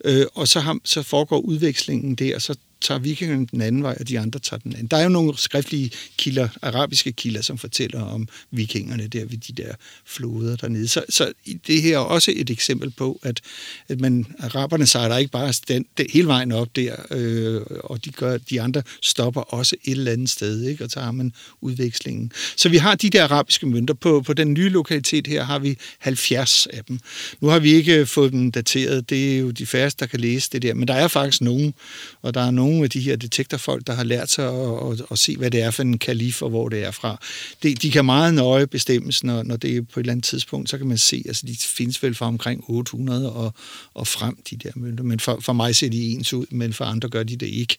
øh, 0.04 0.26
og 0.34 0.48
så, 0.48 0.60
har, 0.60 0.78
så 0.84 1.02
foregår 1.02 1.38
udvekslingen 1.38 2.14
der, 2.14 2.34
og 2.34 2.42
så 2.42 2.54
tager 2.80 2.98
vikingerne 2.98 3.46
den 3.46 3.60
anden 3.60 3.82
vej, 3.82 3.96
og 4.00 4.08
de 4.08 4.20
andre 4.20 4.38
tager 4.38 4.60
den 4.60 4.72
anden. 4.72 4.86
Der 4.86 4.96
er 4.96 5.02
jo 5.02 5.08
nogle 5.08 5.38
skriftlige 5.38 5.90
kilder, 6.16 6.48
arabiske 6.62 7.12
kilder, 7.12 7.42
som 7.42 7.58
fortæller 7.58 8.00
om 8.02 8.28
vikingerne 8.50 9.06
der 9.06 9.24
ved 9.24 9.38
de 9.38 9.62
der 9.62 9.74
floder 10.06 10.56
dernede. 10.56 10.88
Så, 10.88 11.04
så 11.08 11.32
det 11.66 11.82
her 11.82 11.94
er 11.94 12.02
også 12.02 12.32
et 12.36 12.50
eksempel 12.50 12.90
på, 12.90 13.20
at, 13.22 13.40
at 13.88 14.00
man, 14.00 14.26
araberne 14.38 14.86
sejler 14.86 15.16
ikke 15.16 15.30
bare 15.30 15.52
stand, 15.52 15.84
det, 15.98 16.06
hele 16.10 16.26
vejen 16.26 16.52
op 16.52 16.76
der, 16.76 16.96
øh, 17.10 17.60
og 17.84 18.04
de, 18.04 18.10
gør, 18.10 18.38
de 18.38 18.60
andre 18.60 18.82
stopper 19.02 19.40
også 19.40 19.76
et 19.84 19.90
eller 19.90 20.12
andet 20.12 20.30
sted, 20.30 20.62
ikke? 20.62 20.84
og 20.84 20.90
tager 20.90 21.10
man 21.10 21.32
udvekslingen. 21.60 22.32
Så 22.56 22.68
vi 22.68 22.76
har 22.76 22.94
de 22.94 23.10
der 23.10 23.24
arabiske 23.24 23.66
mønter. 23.66 23.94
På, 23.94 24.20
på 24.20 24.32
den 24.32 24.52
nye 24.52 24.68
lokalitet 24.68 25.26
her 25.26 25.44
har 25.44 25.58
vi 25.58 25.78
70 25.98 26.66
af 26.66 26.84
dem. 26.84 26.98
Nu 27.40 27.48
har 27.48 27.58
vi 27.58 27.72
ikke 27.72 28.06
fået 28.06 28.32
dem 28.32 28.52
dateret, 28.52 29.10
det 29.10 29.34
er 29.34 29.38
jo 29.38 29.50
de 29.50 29.66
færreste, 29.66 30.00
der 30.00 30.06
kan 30.06 30.20
læse 30.20 30.48
det 30.52 30.62
der, 30.62 30.74
men 30.74 30.88
der 30.88 30.94
er 30.94 31.08
faktisk 31.08 31.40
nogen, 31.40 31.74
og 32.22 32.34
der 32.34 32.40
er 32.40 32.50
nogen, 32.50 32.69
nogle 32.70 32.84
af 32.84 32.90
de 32.90 33.00
her 33.00 33.16
detektorfolk, 33.16 33.86
der 33.86 33.92
har 33.92 34.04
lært 34.04 34.30
sig 34.30 34.48
at, 34.48 34.92
at, 34.92 35.02
at 35.10 35.18
se, 35.18 35.36
hvad 35.36 35.50
det 35.50 35.62
er 35.62 35.70
for 35.70 35.82
en 35.82 35.98
kalif 35.98 36.42
og 36.42 36.50
hvor 36.50 36.68
det 36.68 36.84
er 36.84 36.90
fra. 36.90 37.18
De, 37.62 37.74
de 37.74 37.90
kan 37.90 38.04
meget 38.04 38.34
nøje 38.34 38.66
bestemmes, 38.66 39.24
når, 39.24 39.42
når 39.42 39.56
det 39.56 39.76
er 39.76 39.82
på 39.82 40.00
et 40.00 40.04
eller 40.04 40.12
andet 40.12 40.24
tidspunkt, 40.24 40.70
så 40.70 40.78
kan 40.78 40.86
man 40.86 40.98
se, 40.98 41.22
altså 41.26 41.46
de 41.46 41.56
findes 41.56 42.02
vel 42.02 42.14
fra 42.14 42.26
omkring 42.26 42.64
800 42.68 43.32
og, 43.32 43.54
og 43.94 44.06
frem, 44.06 44.36
de 44.50 44.56
der 44.56 44.70
mønter. 44.76 45.04
Men 45.04 45.20
for, 45.20 45.38
for 45.40 45.52
mig 45.52 45.76
ser 45.76 45.88
de 45.88 46.12
ens 46.12 46.32
ud, 46.32 46.46
men 46.50 46.72
for 46.72 46.84
andre 46.84 47.08
gør 47.08 47.22
de 47.22 47.36
det 47.36 47.46
ikke. 47.46 47.76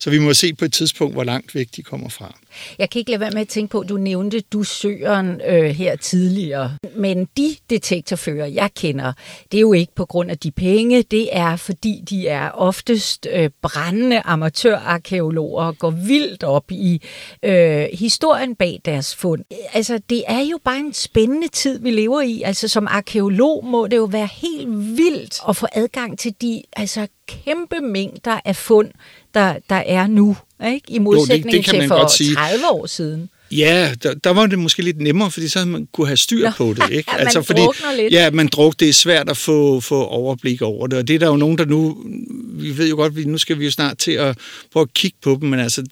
Så 0.00 0.10
vi 0.10 0.18
må 0.18 0.34
se 0.34 0.54
på 0.54 0.64
et 0.64 0.72
tidspunkt, 0.72 1.14
hvor 1.14 1.24
langt 1.24 1.54
væk 1.54 1.68
de 1.76 1.82
kommer 1.82 2.08
fra. 2.08 2.34
Jeg 2.78 2.90
kan 2.90 2.98
ikke 2.98 3.10
lade 3.10 3.20
være 3.20 3.30
med 3.30 3.40
at 3.40 3.48
tænke 3.48 3.70
på, 3.70 3.80
at 3.80 3.88
du 3.88 3.96
nævnte 3.96 4.40
du 4.40 4.62
søren 4.62 5.40
øh, 5.48 5.70
her 5.70 5.96
tidligere. 5.96 6.76
Men 6.96 7.28
de 7.36 7.56
detektorfører, 7.70 8.46
jeg 8.46 8.70
kender, 8.74 9.12
det 9.52 9.58
er 9.58 9.60
jo 9.60 9.72
ikke 9.72 9.94
på 9.94 10.04
grund 10.04 10.30
af 10.30 10.38
de 10.38 10.50
penge. 10.50 11.02
Det 11.02 11.28
er, 11.32 11.56
fordi 11.56 12.02
de 12.10 12.28
er 12.28 12.50
oftest 12.50 13.26
øh, 13.32 13.50
brændende 13.62 14.26
amatørarkeologer 14.30 15.64
og 15.64 15.78
går 15.78 15.90
vildt 15.90 16.44
op 16.44 16.70
i 16.70 17.02
øh, 17.42 17.86
historien 17.92 18.54
bag 18.54 18.80
deres 18.84 19.16
fund. 19.16 19.44
Altså, 19.72 20.00
det 20.10 20.24
er 20.28 20.40
jo 20.40 20.58
bare 20.64 20.78
en 20.78 20.92
spændende 20.92 21.48
tid, 21.48 21.80
vi 21.80 21.90
lever 21.90 22.20
i. 22.20 22.42
Altså, 22.42 22.68
som 22.68 22.86
arkeolog 22.90 23.64
må 23.64 23.86
det 23.86 23.96
jo 23.96 24.04
være 24.04 24.28
helt 24.32 24.96
vildt 24.96 25.40
at 25.48 25.56
få 25.56 25.66
adgang 25.72 26.18
til 26.18 26.34
de 26.42 26.62
altså, 26.76 27.06
kæmpe 27.26 27.80
mængder 27.80 28.40
af 28.44 28.56
fund, 28.56 28.90
der, 29.34 29.54
der 29.68 29.82
er 29.86 30.06
nu. 30.06 30.36
Ikke? 30.66 30.92
I 30.92 30.98
modsætning 30.98 31.44
jo, 31.44 31.50
det, 31.50 31.56
det 31.56 31.64
kan 31.64 31.80
til 31.80 31.88
for 31.88 31.98
godt 31.98 32.10
sige. 32.10 32.34
30 32.34 32.64
år 32.70 32.86
siden. 32.86 33.30
Ja, 33.50 33.94
der, 34.02 34.14
der 34.14 34.30
var 34.30 34.46
det 34.46 34.58
måske 34.58 34.82
lidt 34.82 35.00
nemmere, 35.00 35.30
fordi 35.30 35.48
så 35.48 35.58
havde 35.58 35.70
man 35.70 35.88
kunne 35.92 36.06
have 36.06 36.16
styr 36.16 36.44
Nå, 36.44 36.50
på 36.56 36.74
det. 36.74 36.90
Ikke? 36.98 37.12
altså, 37.12 37.42
fordi, 37.42 37.60
lidt. 37.96 38.12
Ja, 38.12 38.30
man 38.30 38.48
druk, 38.48 38.80
det 38.80 38.88
er 38.88 38.92
svært 38.92 39.28
at 39.28 39.36
få, 39.36 39.80
få 39.80 40.04
overblik 40.04 40.62
over 40.62 40.86
det, 40.86 40.98
og 40.98 41.08
det 41.08 41.14
er 41.14 41.18
der 41.18 41.26
jo 41.26 41.36
nogen, 41.36 41.58
der 41.58 41.64
nu, 41.64 42.04
vi 42.52 42.78
ved 42.78 42.88
jo 42.88 42.96
godt, 42.96 43.16
vi, 43.16 43.24
nu 43.24 43.38
skal 43.38 43.58
vi 43.58 43.64
jo 43.64 43.70
snart 43.70 43.98
til 43.98 44.12
at 44.12 44.38
prøve 44.72 44.82
at 44.82 44.94
kigge 44.94 45.16
på 45.22 45.38
dem, 45.40 45.48
men 45.48 45.60
altså, 45.60 45.86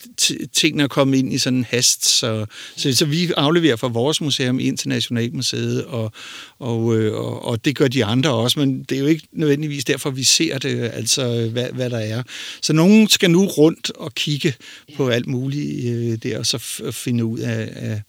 tingene 0.53 0.83
er 0.83 0.89
kommet 0.89 1.19
ind 1.19 1.33
i 1.33 1.39
sådan 1.39 1.59
en 1.59 1.67
hast, 1.69 2.09
så, 2.09 2.47
så, 2.77 2.97
så 2.97 3.05
vi 3.05 3.33
afleverer 3.37 3.77
fra 3.77 3.89
vores 3.89 4.21
museum 4.21 4.61
ind 4.61 4.79
til 4.79 4.89
Nationalmuseet, 4.89 5.85
og, 5.85 6.13
og, 6.59 6.97
øh, 6.97 7.15
og, 7.15 7.45
og 7.45 7.65
det 7.65 7.77
gør 7.77 7.89
de 7.89 8.05
andre 8.05 8.31
også, 8.31 8.59
men 8.59 8.83
det 8.83 8.97
er 8.97 9.01
jo 9.01 9.07
ikke 9.07 9.29
nødvendigvis 9.33 9.85
derfor, 9.85 10.11
vi 10.11 10.25
ser 10.25 10.59
det, 10.59 10.91
altså 10.95 11.49
hvad, 11.53 11.69
hvad 11.73 11.91
der 11.91 11.99
er. 11.99 12.23
Så 12.63 12.73
nogen 12.73 13.09
skal 13.09 13.31
nu 13.31 13.47
rundt 13.47 13.91
og 13.91 14.15
kigge 14.15 14.55
på 14.97 15.09
alt 15.09 15.27
muligt 15.27 15.95
øh, 15.95 16.19
der, 16.23 16.39
og 16.39 16.47
så 16.47 16.59
finde 16.93 17.25
ud 17.25 17.39
af, 17.39 17.48
af 17.49 18.03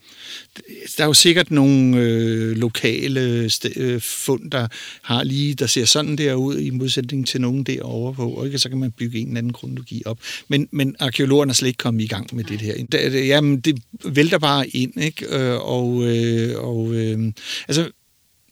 der 0.98 1.04
er 1.04 1.08
jo 1.08 1.14
sikkert 1.14 1.52
nogle 1.52 1.98
øh, 1.98 2.58
lokale 2.58 3.50
øh, 3.76 4.02
fund, 4.02 4.52
der 4.52 4.68
har 5.02 5.24
lige, 5.24 5.54
der 5.54 5.68
ser 5.68 5.86
sådan 5.86 6.18
der 6.18 6.34
ud, 6.34 6.58
i 6.58 6.70
modsætning 6.70 7.28
til 7.28 7.42
nogen 7.42 7.64
derovre 7.64 8.14
på, 8.14 8.30
og 8.30 8.46
ikke? 8.46 8.60
så 8.60 8.70
kan 8.70 8.78
man 8.78 8.92
bygge 8.92 9.20
en 9.20 9.28
eller 9.28 9.38
anden 9.38 9.54
kronologi 9.54 10.02
op. 10.06 10.20
Men, 10.48 10.68
men 10.72 10.96
arkeologerne 11.00 11.50
er 11.50 11.54
slet 11.54 11.68
ikke 11.68 11.78
kommet 11.78 12.04
i 12.04 12.08
gang 12.08 12.36
med 12.36 12.44
det 12.44 12.62
her. 12.62 12.86
Det, 12.92 13.28
jamen, 13.28 13.60
det 13.60 13.82
vælter 14.06 14.40
bare 14.40 14.68
ind, 14.68 15.02
ikke? 15.02 15.26
Øh, 15.38 15.56
og, 15.56 16.04
øh, 16.04 16.60
og 16.60 16.94
øh, 16.94 17.34
altså, 17.68 17.92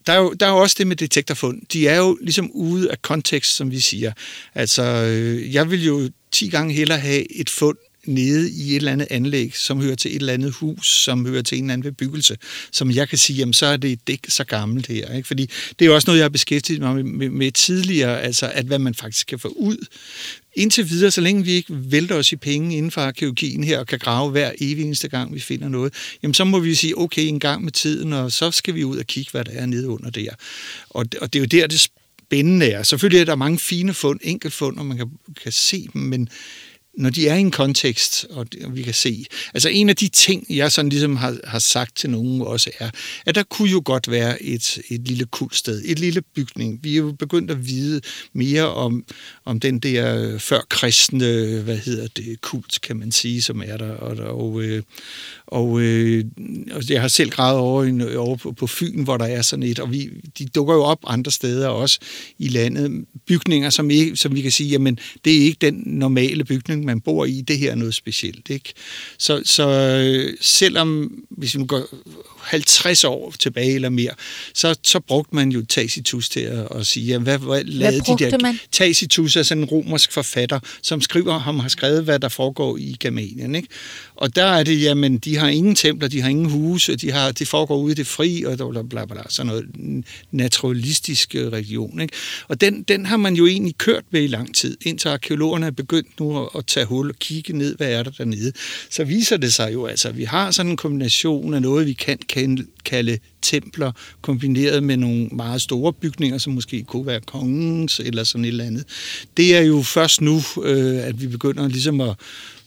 der 0.07 0.13
er, 0.13 0.17
jo, 0.17 0.33
der 0.33 0.45
er 0.45 0.51
jo 0.51 0.57
også 0.57 0.75
det 0.79 0.87
med 0.87 0.95
detektorfund. 0.95 1.61
De 1.73 1.87
er 1.87 1.97
jo 1.97 2.17
ligesom 2.21 2.51
ude 2.51 2.91
af 2.91 3.01
kontekst, 3.01 3.55
som 3.55 3.71
vi 3.71 3.79
siger. 3.79 4.11
Altså, 4.55 4.83
øh, 4.83 5.53
jeg 5.53 5.71
vil 5.71 5.85
jo 5.85 6.09
10 6.31 6.49
gange 6.49 6.73
hellere 6.73 6.99
have 6.99 7.39
et 7.39 7.49
fund 7.49 7.77
nede 8.07 8.51
i 8.51 8.69
et 8.69 8.75
eller 8.75 8.91
andet 8.91 9.07
anlæg, 9.09 9.55
som 9.55 9.81
hører 9.81 9.95
til 9.95 10.11
et 10.11 10.15
eller 10.15 10.33
andet 10.33 10.51
hus, 10.51 10.87
som 10.87 11.25
hører 11.25 11.41
til 11.41 11.57
en 11.57 11.63
eller 11.63 11.73
anden 11.73 11.91
bebyggelse, 11.91 12.37
som 12.71 12.91
jeg 12.91 13.09
kan 13.09 13.17
sige, 13.17 13.37
jamen 13.37 13.53
så 13.53 13.65
er 13.65 13.77
det 13.77 13.99
ikke 14.09 14.31
så 14.31 14.43
gammelt 14.43 14.87
her. 14.87 15.13
Ikke? 15.13 15.27
Fordi 15.27 15.49
det 15.79 15.85
er 15.85 15.85
jo 15.85 15.95
også 15.95 16.07
noget, 16.07 16.17
jeg 16.17 16.23
har 16.23 16.29
beskæftiget 16.29 16.81
mig 16.81 16.95
med, 16.95 17.03
med, 17.03 17.29
med 17.29 17.51
tidligere, 17.51 18.21
altså 18.21 18.51
at 18.53 18.65
hvad 18.65 18.79
man 18.79 18.93
faktisk 18.93 19.27
kan 19.27 19.39
få 19.39 19.47
ud 19.47 19.77
indtil 20.57 20.89
videre, 20.89 21.11
så 21.11 21.21
længe 21.21 21.45
vi 21.45 21.51
ikke 21.51 21.91
vælter 21.91 22.15
os 22.15 22.31
i 22.31 22.35
penge 22.35 22.77
inden 22.77 22.91
for 22.91 23.01
arkeologien 23.01 23.63
her 23.63 23.79
og 23.79 23.87
kan 23.87 23.99
grave 23.99 24.31
hver 24.31 24.51
evig 24.61 24.85
eneste 24.85 25.07
gang, 25.07 25.33
vi 25.33 25.39
finder 25.39 25.69
noget, 25.69 25.93
jamen 26.23 26.33
så 26.33 26.43
må 26.43 26.59
vi 26.59 26.75
sige, 26.75 26.97
okay, 26.97 27.21
en 27.21 27.39
gang 27.39 27.63
med 27.63 27.71
tiden, 27.71 28.13
og 28.13 28.31
så 28.31 28.51
skal 28.51 28.75
vi 28.75 28.83
ud 28.83 28.97
og 28.97 29.05
kigge, 29.05 29.31
hvad 29.31 29.45
der 29.45 29.51
er 29.51 29.65
nede 29.65 29.89
under 29.89 30.09
der. 30.09 30.29
Og, 30.89 31.05
og 31.21 31.33
det 31.33 31.39
er 31.39 31.43
jo 31.43 31.45
der, 31.45 31.67
det 31.67 31.79
spændende 31.79 32.65
er. 32.65 32.83
Selvfølgelig 32.83 33.21
er 33.21 33.25
der 33.25 33.35
mange 33.35 33.59
fine 33.59 33.93
fund, 33.93 34.19
enkeltfund, 34.23 34.77
og 34.77 34.85
man 34.85 34.97
kan, 34.97 35.09
kan 35.43 35.51
se 35.51 35.87
dem, 35.93 36.01
men 36.01 36.29
når 36.97 37.09
de 37.09 37.27
er 37.27 37.35
i 37.35 37.39
en 37.39 37.51
kontekst, 37.51 38.25
og 38.29 38.47
vi 38.69 38.81
kan 38.81 38.93
se, 38.93 39.25
altså 39.53 39.69
en 39.69 39.89
af 39.89 39.95
de 39.95 40.07
ting, 40.07 40.45
jeg 40.49 40.71
sådan 40.71 40.89
ligesom 40.89 41.15
har, 41.15 41.37
har 41.43 41.59
sagt 41.59 41.97
til 41.97 42.09
nogen 42.09 42.41
også 42.41 42.71
er, 42.79 42.89
at 43.25 43.35
der 43.35 43.43
kunne 43.43 43.69
jo 43.69 43.81
godt 43.85 44.11
være 44.11 44.43
et, 44.43 44.79
et 44.89 45.07
lille 45.07 45.25
kultsted, 45.25 45.81
et 45.85 45.99
lille 45.99 46.21
bygning. 46.21 46.79
Vi 46.83 46.93
er 46.93 46.97
jo 46.97 47.11
begyndt 47.11 47.51
at 47.51 47.67
vide 47.67 48.01
mere 48.33 48.73
om, 48.73 49.03
om 49.45 49.59
den 49.59 49.79
der 49.79 50.37
førkristne, 50.37 51.61
hvad 51.61 51.77
hedder 51.77 52.07
det, 52.07 52.41
kult, 52.41 52.81
kan 52.81 52.97
man 52.97 53.11
sige, 53.11 53.41
som 53.41 53.61
er 53.65 53.77
der. 53.77 53.91
Og, 53.91 54.17
og, 54.17 54.61
øh, 54.61 54.83
og, 55.47 55.81
øh, 55.81 56.25
og 56.71 56.89
jeg 56.89 57.01
har 57.01 57.07
selv 57.07 57.29
gravet 57.29 57.59
over, 57.59 58.17
over 58.17 58.35
på, 58.35 58.51
på 58.51 58.67
Fyn, 58.67 59.03
hvor 59.03 59.17
der 59.17 59.25
er 59.25 59.41
sådan 59.41 59.63
et, 59.63 59.79
og 59.79 59.91
vi, 59.91 60.09
de 60.37 60.45
dukker 60.45 60.73
jo 60.73 60.83
op 60.83 60.99
andre 61.07 61.31
steder 61.31 61.67
også 61.67 61.99
i 62.39 62.47
landet. 62.47 63.05
Bygninger, 63.27 63.69
som, 63.69 63.89
ikke, 63.89 64.15
som 64.15 64.35
vi 64.35 64.41
kan 64.41 64.51
sige, 64.51 64.69
jamen 64.69 64.99
det 65.25 65.37
er 65.37 65.41
ikke 65.41 65.57
den 65.61 65.83
normale 65.85 66.43
bygning, 66.43 66.85
man 66.87 67.01
bor 67.01 67.25
i, 67.25 67.41
det 67.41 67.57
her 67.57 67.71
er 67.71 67.75
noget 67.75 67.93
specielt. 67.93 68.49
Ikke? 68.49 68.73
Så, 69.17 69.41
så 69.45 69.69
øh, 69.69 70.37
selvom, 70.41 71.11
hvis 71.29 71.53
vi 71.55 71.59
nu 71.59 71.65
går 71.65 71.87
50 72.47 73.03
år 73.03 73.33
tilbage 73.39 73.75
eller 73.75 73.89
mere, 73.89 74.11
så, 74.53 74.75
så 74.83 74.99
brugte 74.99 75.35
man 75.35 75.49
jo 75.49 75.65
Tacitus 75.65 76.29
til 76.29 76.39
at, 76.39 76.67
at 76.75 76.87
sige, 76.87 77.05
jamen, 77.05 77.23
hvad, 77.23 77.37
hvad 77.37 77.63
lavede 77.63 78.03
hvad 78.05 78.17
de 78.17 78.31
der? 78.31 78.37
Man? 78.41 78.59
Tacitus 78.71 79.35
er 79.35 79.43
sådan 79.43 79.63
en 79.63 79.69
romersk 79.69 80.11
forfatter, 80.11 80.59
som 80.81 81.01
skriver, 81.01 81.37
ham 81.39 81.59
har 81.59 81.69
skrevet, 81.69 82.03
hvad 82.03 82.19
der 82.19 82.29
foregår 82.29 82.77
i 82.77 82.97
Germanien. 82.99 83.55
Ikke? 83.55 83.67
Og 84.15 84.35
der 84.35 84.45
er 84.45 84.63
det, 84.63 84.81
jamen, 84.81 85.17
de 85.17 85.37
har 85.37 85.47
ingen 85.47 85.75
templer, 85.75 86.07
de 86.07 86.21
har 86.21 86.29
ingen 86.29 86.49
huse, 86.49 86.95
de, 86.95 87.11
har, 87.11 87.31
de 87.31 87.45
foregår 87.45 87.77
ude 87.77 87.91
i 87.91 87.95
det 87.95 88.07
fri, 88.07 88.43
og 88.43 88.71
bla, 88.71 88.81
bla, 88.81 89.05
bla, 89.05 89.21
sådan 89.29 89.47
noget 89.47 89.65
naturalistisk 90.31 91.35
øh, 91.35 91.47
region. 91.47 92.01
Ikke? 92.01 92.13
Og 92.47 92.61
den, 92.61 92.83
den 92.83 93.05
har 93.05 93.17
man 93.17 93.35
jo 93.35 93.47
egentlig 93.47 93.77
kørt 93.77 94.03
med 94.11 94.23
i 94.23 94.27
lang 94.27 94.55
tid, 94.55 94.77
indtil 94.81 95.09
arkeologerne 95.09 95.65
er 95.65 95.71
begyndt 95.71 96.19
nu 96.19 96.43
at, 96.43 96.49
at 96.57 96.65
tage 96.65 96.85
hul 96.85 97.09
og 97.09 97.15
kigge 97.15 97.57
ned, 97.57 97.75
hvad 97.77 97.91
er 97.91 98.03
der 98.03 98.11
dernede. 98.11 98.51
Så 98.89 99.03
viser 99.03 99.37
det 99.37 99.53
sig 99.53 99.73
jo 99.73 99.85
altså, 99.85 100.07
at 100.07 100.17
vi 100.17 100.23
har 100.23 100.51
sådan 100.51 100.71
en 100.71 100.77
kombination 100.77 101.53
af 101.53 101.61
noget, 101.61 101.87
vi 101.87 101.93
kan 101.93 102.17
kalde 102.85 103.17
templer, 103.41 103.91
kombineret 104.21 104.83
med 104.83 104.97
nogle 104.97 105.27
meget 105.27 105.61
store 105.61 105.93
bygninger, 105.93 106.37
som 106.37 106.53
måske 106.53 106.83
kunne 106.83 107.05
være 107.05 107.21
kongens 107.21 107.99
eller 107.99 108.23
sådan 108.23 108.45
et 108.45 108.49
eller 108.49 108.65
andet. 108.65 108.85
Det 109.37 109.55
er 109.55 109.61
jo 109.61 109.81
først 109.81 110.21
nu, 110.21 110.41
øh, 110.63 111.07
at 111.07 111.21
vi 111.21 111.27
begynder 111.27 111.67
ligesom 111.67 112.01
at 112.01 112.15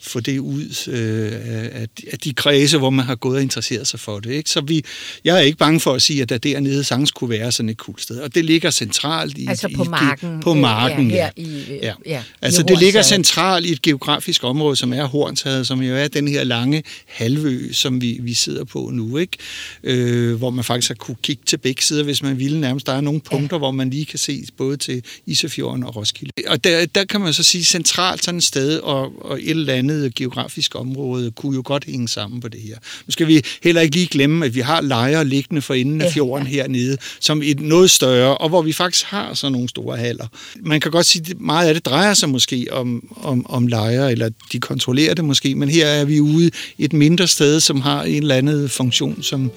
få 0.02 0.20
det 0.20 0.38
ud 0.38 0.88
øh, 0.88 1.32
af, 1.32 1.88
af 2.12 2.18
de 2.18 2.34
kredse, 2.34 2.78
hvor 2.78 2.90
man 2.90 3.04
har 3.04 3.14
gået 3.14 3.36
og 3.36 3.42
interesseret 3.42 3.86
sig 3.86 4.00
for 4.00 4.20
det. 4.20 4.30
Ikke? 4.32 4.50
Så 4.50 4.60
vi, 4.60 4.84
jeg 5.24 5.36
er 5.36 5.40
ikke 5.40 5.58
bange 5.58 5.80
for 5.80 5.94
at 5.94 6.02
sige, 6.02 6.22
at 6.22 6.28
der 6.28 6.38
dernede 6.38 6.84
sagtens 6.84 7.10
kunne 7.10 7.30
være 7.30 7.52
sådan 7.52 7.68
et 7.68 7.76
kult 7.76 8.02
sted. 8.02 8.20
Og 8.20 8.34
det 8.34 8.44
ligger 8.44 8.70
centralt 8.70 9.38
i... 9.38 9.46
Altså 9.48 9.68
på 9.76 9.84
i, 9.84 9.88
marken. 9.88 10.40
På 10.40 10.54
marken, 10.54 11.10
ja. 11.10 11.16
ja. 11.36 11.42
I, 11.42 11.78
ja. 11.82 11.92
ja. 12.06 12.22
Altså 12.42 12.60
I 12.60 12.64
det 12.68 12.78
ligger 12.78 13.02
centralt 13.02 13.66
i 13.66 13.72
et 13.72 13.82
geografisk 13.82 14.44
område, 14.44 14.76
som 14.76 14.92
er 14.92 15.04
Hornshavet, 15.04 15.66
som 15.66 15.82
jo 15.82 15.94
er 15.94 16.08
den 16.08 16.28
her 16.28 16.44
lange 16.44 16.82
halvø, 17.06 17.72
som 17.72 18.00
vi, 18.00 18.18
vi 18.22 18.34
sidder 18.34 18.64
på 18.64 18.90
nu, 18.92 19.16
ikke? 19.16 19.36
Øh, 19.84 20.34
hvor 20.34 20.50
man 20.50 20.64
faktisk 20.64 20.88
har 20.88 20.94
kunne 20.94 21.16
kigge 21.22 21.42
til 21.46 21.56
begge 21.56 21.82
sider, 21.82 22.02
hvis 22.02 22.22
man 22.22 22.38
ville 22.38 22.60
nærmest. 22.60 22.86
Der 22.86 22.92
er 22.92 23.00
nogle 23.00 23.20
punkter, 23.20 23.56
ja. 23.56 23.58
hvor 23.58 23.70
man 23.70 23.90
lige 23.90 24.04
kan 24.04 24.18
se 24.18 24.46
både 24.56 24.76
til 24.76 25.02
Isefjorden 25.26 25.84
og 25.84 25.96
Roskilde. 25.96 26.32
Og 26.46 26.64
der, 26.64 26.86
der 26.86 27.04
kan 27.04 27.20
man 27.20 27.32
så 27.34 27.42
sige 27.42 27.64
centralt 27.64 28.24
sådan 28.24 28.38
et 28.38 28.44
sted, 28.44 28.78
og, 28.78 29.12
og 29.24 29.38
et 29.42 29.50
eller 29.50 29.74
andet 29.74 29.89
andet 29.90 30.14
geografisk 30.14 30.74
område 30.74 31.31
kunne 31.31 31.55
jo 31.55 31.62
godt 31.64 31.85
hænge 31.85 32.09
sammen 32.09 32.40
på 32.40 32.48
det 32.48 32.61
her. 32.61 32.76
Nu 33.07 33.12
skal 33.12 33.26
vi 33.26 33.42
heller 33.62 33.81
ikke 33.81 33.96
lige 33.96 34.07
glemme, 34.07 34.46
at 34.46 34.55
vi 34.55 34.61
har 34.61 34.81
lejre 34.81 35.24
liggende 35.24 35.62
for 35.62 35.74
enden 35.74 36.00
af 36.00 36.12
fjorden 36.12 36.46
hernede, 36.46 36.96
som 37.20 37.42
et 37.44 37.61
noget 37.61 37.90
større, 37.90 38.38
og 38.38 38.48
hvor 38.48 38.62
vi 38.62 38.72
faktisk 38.72 39.05
har 39.05 39.35
sådan 39.35 39.53
nogle 39.53 39.68
store 39.68 39.96
haller. 39.96 40.26
Man 40.61 40.81
kan 40.81 40.90
godt 40.90 41.07
sige, 41.07 41.31
at 41.31 41.40
meget 41.40 41.68
af 41.68 41.74
det 41.74 41.85
drejer 41.85 42.14
sig 42.14 42.29
måske 42.29 42.66
om, 42.70 43.16
om, 43.16 43.46
om 43.48 43.66
lejre, 43.66 44.12
eller 44.12 44.31
de 44.53 44.61
kontrollerer 44.61 45.14
det 45.14 45.24
måske, 45.24 45.55
men 45.55 45.68
her 45.68 45.87
er 45.87 46.05
vi 46.05 46.20
ude 46.20 46.50
et 46.79 46.92
mindre 46.92 47.26
sted, 47.26 47.61
som 47.61 47.81
har 47.81 48.03
en 48.03 48.22
eller 48.22 48.35
anden 48.35 48.68
funktion, 48.68 49.22
som 49.22 49.50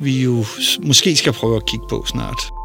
vi 0.00 0.22
jo 0.22 0.44
måske 0.82 1.16
skal 1.16 1.32
prøve 1.32 1.56
at 1.56 1.66
kigge 1.66 1.84
på 1.90 2.04
snart. 2.08 2.59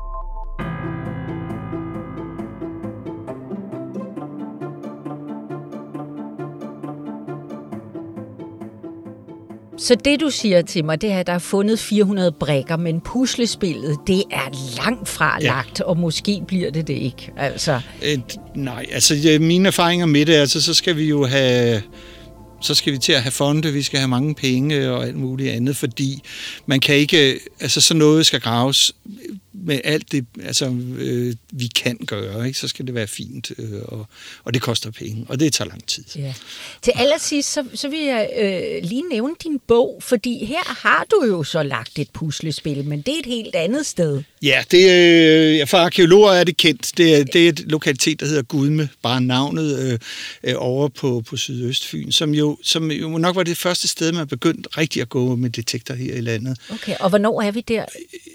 Så 9.77 9.95
det, 9.95 10.19
du 10.19 10.29
siger 10.29 10.61
til 10.61 10.85
mig, 10.85 11.01
det 11.01 11.11
er, 11.11 11.19
at 11.19 11.27
der 11.27 11.33
er 11.33 11.39
fundet 11.39 11.79
400 11.79 12.31
brækker, 12.31 12.77
men 12.77 13.01
puslespillet, 13.01 13.97
det 14.07 14.23
er 14.31 14.77
langt 14.77 15.09
fra 15.09 15.38
ja. 15.41 15.47
lagt, 15.47 15.81
og 15.81 15.97
måske 15.97 16.41
bliver 16.47 16.71
det 16.71 16.88
det 16.88 16.93
ikke. 16.93 17.31
Altså. 17.38 17.81
Et, 18.01 18.38
nej, 18.55 18.85
altså 18.91 19.38
mine 19.41 19.67
erfaringer 19.67 20.05
med 20.05 20.25
det, 20.25 20.33
altså 20.33 20.61
så 20.61 20.73
skal 20.73 20.97
vi 20.97 21.09
jo 21.09 21.25
have 21.25 21.81
så 22.61 22.75
skal 22.75 22.93
vi 22.93 22.97
til 22.97 23.13
at 23.13 23.21
have 23.21 23.31
fonde, 23.31 23.73
vi 23.73 23.81
skal 23.81 23.99
have 23.99 24.07
mange 24.07 24.35
penge 24.35 24.91
og 24.91 25.05
alt 25.05 25.15
muligt 25.15 25.51
andet, 25.51 25.77
fordi 25.77 26.21
man 26.65 26.79
kan 26.79 26.95
ikke, 26.95 27.39
altså 27.59 27.81
så 27.81 27.93
noget 27.93 28.25
skal 28.25 28.41
graves 28.41 28.91
med 29.65 29.82
alt 29.84 30.12
det, 30.12 30.25
altså, 30.43 30.65
øh, 30.97 31.36
vi 31.51 31.67
kan 31.67 31.97
gøre, 32.08 32.47
ikke? 32.47 32.60
så 32.60 32.67
skal 32.67 32.88
det 32.88 32.95
være 32.95 33.08
fint, 33.08 33.51
øh, 33.58 33.82
og, 33.86 34.08
og 34.43 34.54
det 34.54 34.62
koster 34.62 34.91
penge, 34.91 35.25
og 35.30 35.39
det 35.39 35.54
tager 35.54 35.69
lang 35.69 35.88
tid. 35.88 36.04
Ja. 36.15 36.34
Til 36.82 36.93
allersidst, 36.95 37.54
så, 37.54 37.63
så 37.73 37.89
vil 37.89 37.99
jeg 37.99 38.30
øh, 38.38 38.89
lige 38.89 39.04
nævne 39.10 39.36
din 39.43 39.60
bog, 39.67 39.97
fordi 40.01 40.45
her 40.45 40.82
har 40.82 41.06
du 41.12 41.25
jo 41.28 41.43
så 41.43 41.63
lagt 41.63 41.99
et 41.99 42.10
puslespil, 42.13 42.86
men 42.86 43.01
det 43.01 43.15
er 43.15 43.19
et 43.19 43.25
helt 43.25 43.56
andet 43.56 43.86
sted. 43.86 44.23
Ja, 44.43 44.63
det, 44.71 45.62
øh, 45.62 45.67
for 45.67 45.78
arkeologer 45.78 46.32
er 46.32 46.43
det 46.43 46.58
kendt. 46.58 46.91
Det 46.97 47.15
er, 47.15 47.23
det 47.23 47.45
er 47.45 47.49
et 47.49 47.60
lokalitet, 47.60 48.19
der 48.19 48.25
hedder 48.25 48.41
Gudme, 48.41 48.89
bare 49.01 49.21
navnet 49.21 49.80
øh, 49.80 49.99
øh, 50.43 50.54
over 50.58 50.88
på, 50.88 51.23
på 51.30 51.38
Sydøstfyn, 51.38 52.12
som 52.12 52.34
jo, 52.34 52.58
som 52.63 52.91
jo 52.91 53.17
nok 53.17 53.36
var 53.36 53.43
det 53.43 53.58
første 53.58 53.88
sted, 53.88 54.12
man 54.12 54.28
begyndte 54.28 54.69
rigtig 54.78 55.01
at 55.01 55.10
gå 55.10 55.36
med 55.36 55.49
detektor 55.49 55.93
her 55.93 56.15
i 56.15 56.21
landet. 56.21 56.58
Okay, 56.69 56.95
og 56.99 57.10
hvornår 57.10 57.41
er 57.41 57.51
vi 57.51 57.62
der? 57.62 57.86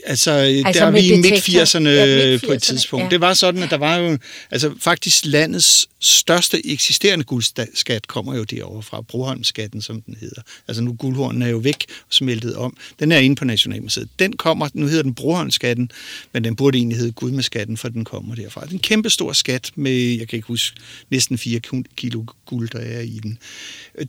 Altså, 0.04 0.30
altså 0.30 0.80
der 0.80 0.86
er 0.86 0.90
vi 0.90 1.19
midt-80'erne 1.20 1.88
ja, 1.88 2.30
midt 2.30 2.46
på 2.46 2.52
et 2.52 2.62
tidspunkt. 2.62 3.04
Ja. 3.04 3.10
Det 3.10 3.20
var 3.20 3.34
sådan, 3.34 3.62
at 3.62 3.70
der 3.70 3.76
var 3.76 3.96
jo, 3.96 4.18
altså 4.50 4.72
faktisk 4.80 5.24
landets 5.26 5.88
største 6.00 6.66
eksisterende 6.66 7.24
guldskat 7.24 8.06
kommer 8.06 8.36
jo 8.36 8.44
derovre 8.44 8.82
fra, 8.82 9.00
Broholmskatten, 9.00 9.82
som 9.82 10.02
den 10.02 10.16
hedder. 10.20 10.42
Altså 10.68 10.82
nu 10.82 10.92
guldhornen 10.92 11.42
er 11.42 11.48
jo 11.48 11.58
væk 11.58 11.84
og 12.08 12.14
smeltet 12.14 12.56
om. 12.56 12.76
Den 13.00 13.12
er 13.12 13.18
inde 13.18 13.36
på 13.36 13.44
Nationalmuseet. 13.44 14.08
Den 14.18 14.32
kommer, 14.32 14.68
nu 14.74 14.86
hedder 14.86 15.02
den 15.02 15.14
Broholmskatten, 15.14 15.90
men 16.32 16.44
den 16.44 16.56
burde 16.56 16.78
egentlig 16.78 16.98
hedde 16.98 17.12
Gudmeskatten, 17.12 17.76
for 17.76 17.88
den 17.88 18.04
kommer 18.04 18.34
derfra. 18.34 18.60
Det 18.60 18.68
er 18.68 18.72
en 18.72 18.78
kæmpe 18.78 19.10
stor 19.10 19.32
skat 19.32 19.70
med, 19.74 19.92
jeg 19.92 20.28
kan 20.28 20.36
ikke 20.36 20.48
huske, 20.48 20.76
næsten 21.10 21.38
4 21.38 21.60
kilo 21.96 22.24
guld, 22.46 22.68
der 22.68 22.78
er 22.78 23.00
i 23.00 23.20
den. 23.22 23.38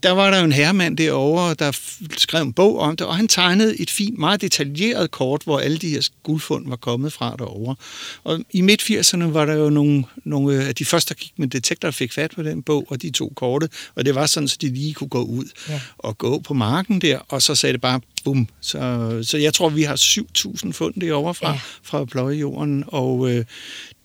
Der 0.03 0.11
var 0.11 0.31
der 0.31 0.37
jo 0.37 0.45
en 0.45 0.51
herremand 0.51 0.97
derovre, 0.97 1.53
der 1.53 1.79
skrev 2.17 2.41
en 2.41 2.53
bog 2.53 2.79
om 2.79 2.97
det, 2.97 3.07
og 3.07 3.15
han 3.15 3.27
tegnede 3.27 3.81
et 3.81 3.89
fint, 3.89 4.19
meget 4.19 4.41
detaljeret 4.41 5.11
kort, 5.11 5.41
hvor 5.43 5.59
alle 5.59 5.77
de 5.77 5.89
her 5.89 6.09
guldfund 6.23 6.69
var 6.69 6.75
kommet 6.75 7.00
fra 7.09 7.35
derovre. 7.39 7.75
Og 8.23 8.39
i 8.51 8.61
midt-80'erne 8.61 9.23
var 9.23 9.45
der 9.45 9.53
jo 9.53 9.69
nogle, 9.69 10.03
nogle 10.23 10.63
af 10.63 10.75
de 10.75 10.85
første, 10.85 11.13
der 11.13 11.17
gik 11.19 11.33
med 11.37 11.47
detektor, 11.47 11.91
fik 11.91 12.13
fat 12.13 12.31
på 12.35 12.43
den 12.43 12.63
bog, 12.63 12.85
og 12.89 13.01
de 13.01 13.11
to 13.11 13.33
korte, 13.35 13.69
og 13.95 14.05
det 14.05 14.15
var 14.15 14.25
sådan, 14.25 14.47
så 14.47 14.57
de 14.61 14.73
lige 14.73 14.93
kunne 14.93 15.09
gå 15.09 15.23
ud 15.23 15.45
ja. 15.69 15.81
og 15.97 16.17
gå 16.17 16.39
på 16.39 16.53
marken 16.53 17.01
der, 17.01 17.19
og 17.29 17.41
så 17.41 17.55
sagde 17.55 17.73
det 17.73 17.81
bare 17.81 18.01
bum. 18.23 18.47
Så, 18.61 19.19
så 19.23 19.37
jeg 19.37 19.53
tror, 19.53 19.69
vi 19.69 19.83
har 19.83 19.95
7.000 19.95 20.71
fund 20.71 20.93
derovre 21.01 21.33
fra, 21.33 21.51
ja. 21.51 21.59
fra 21.83 22.05
pløjejorden, 22.05 22.83
og 22.87 23.31
øh, 23.31 23.45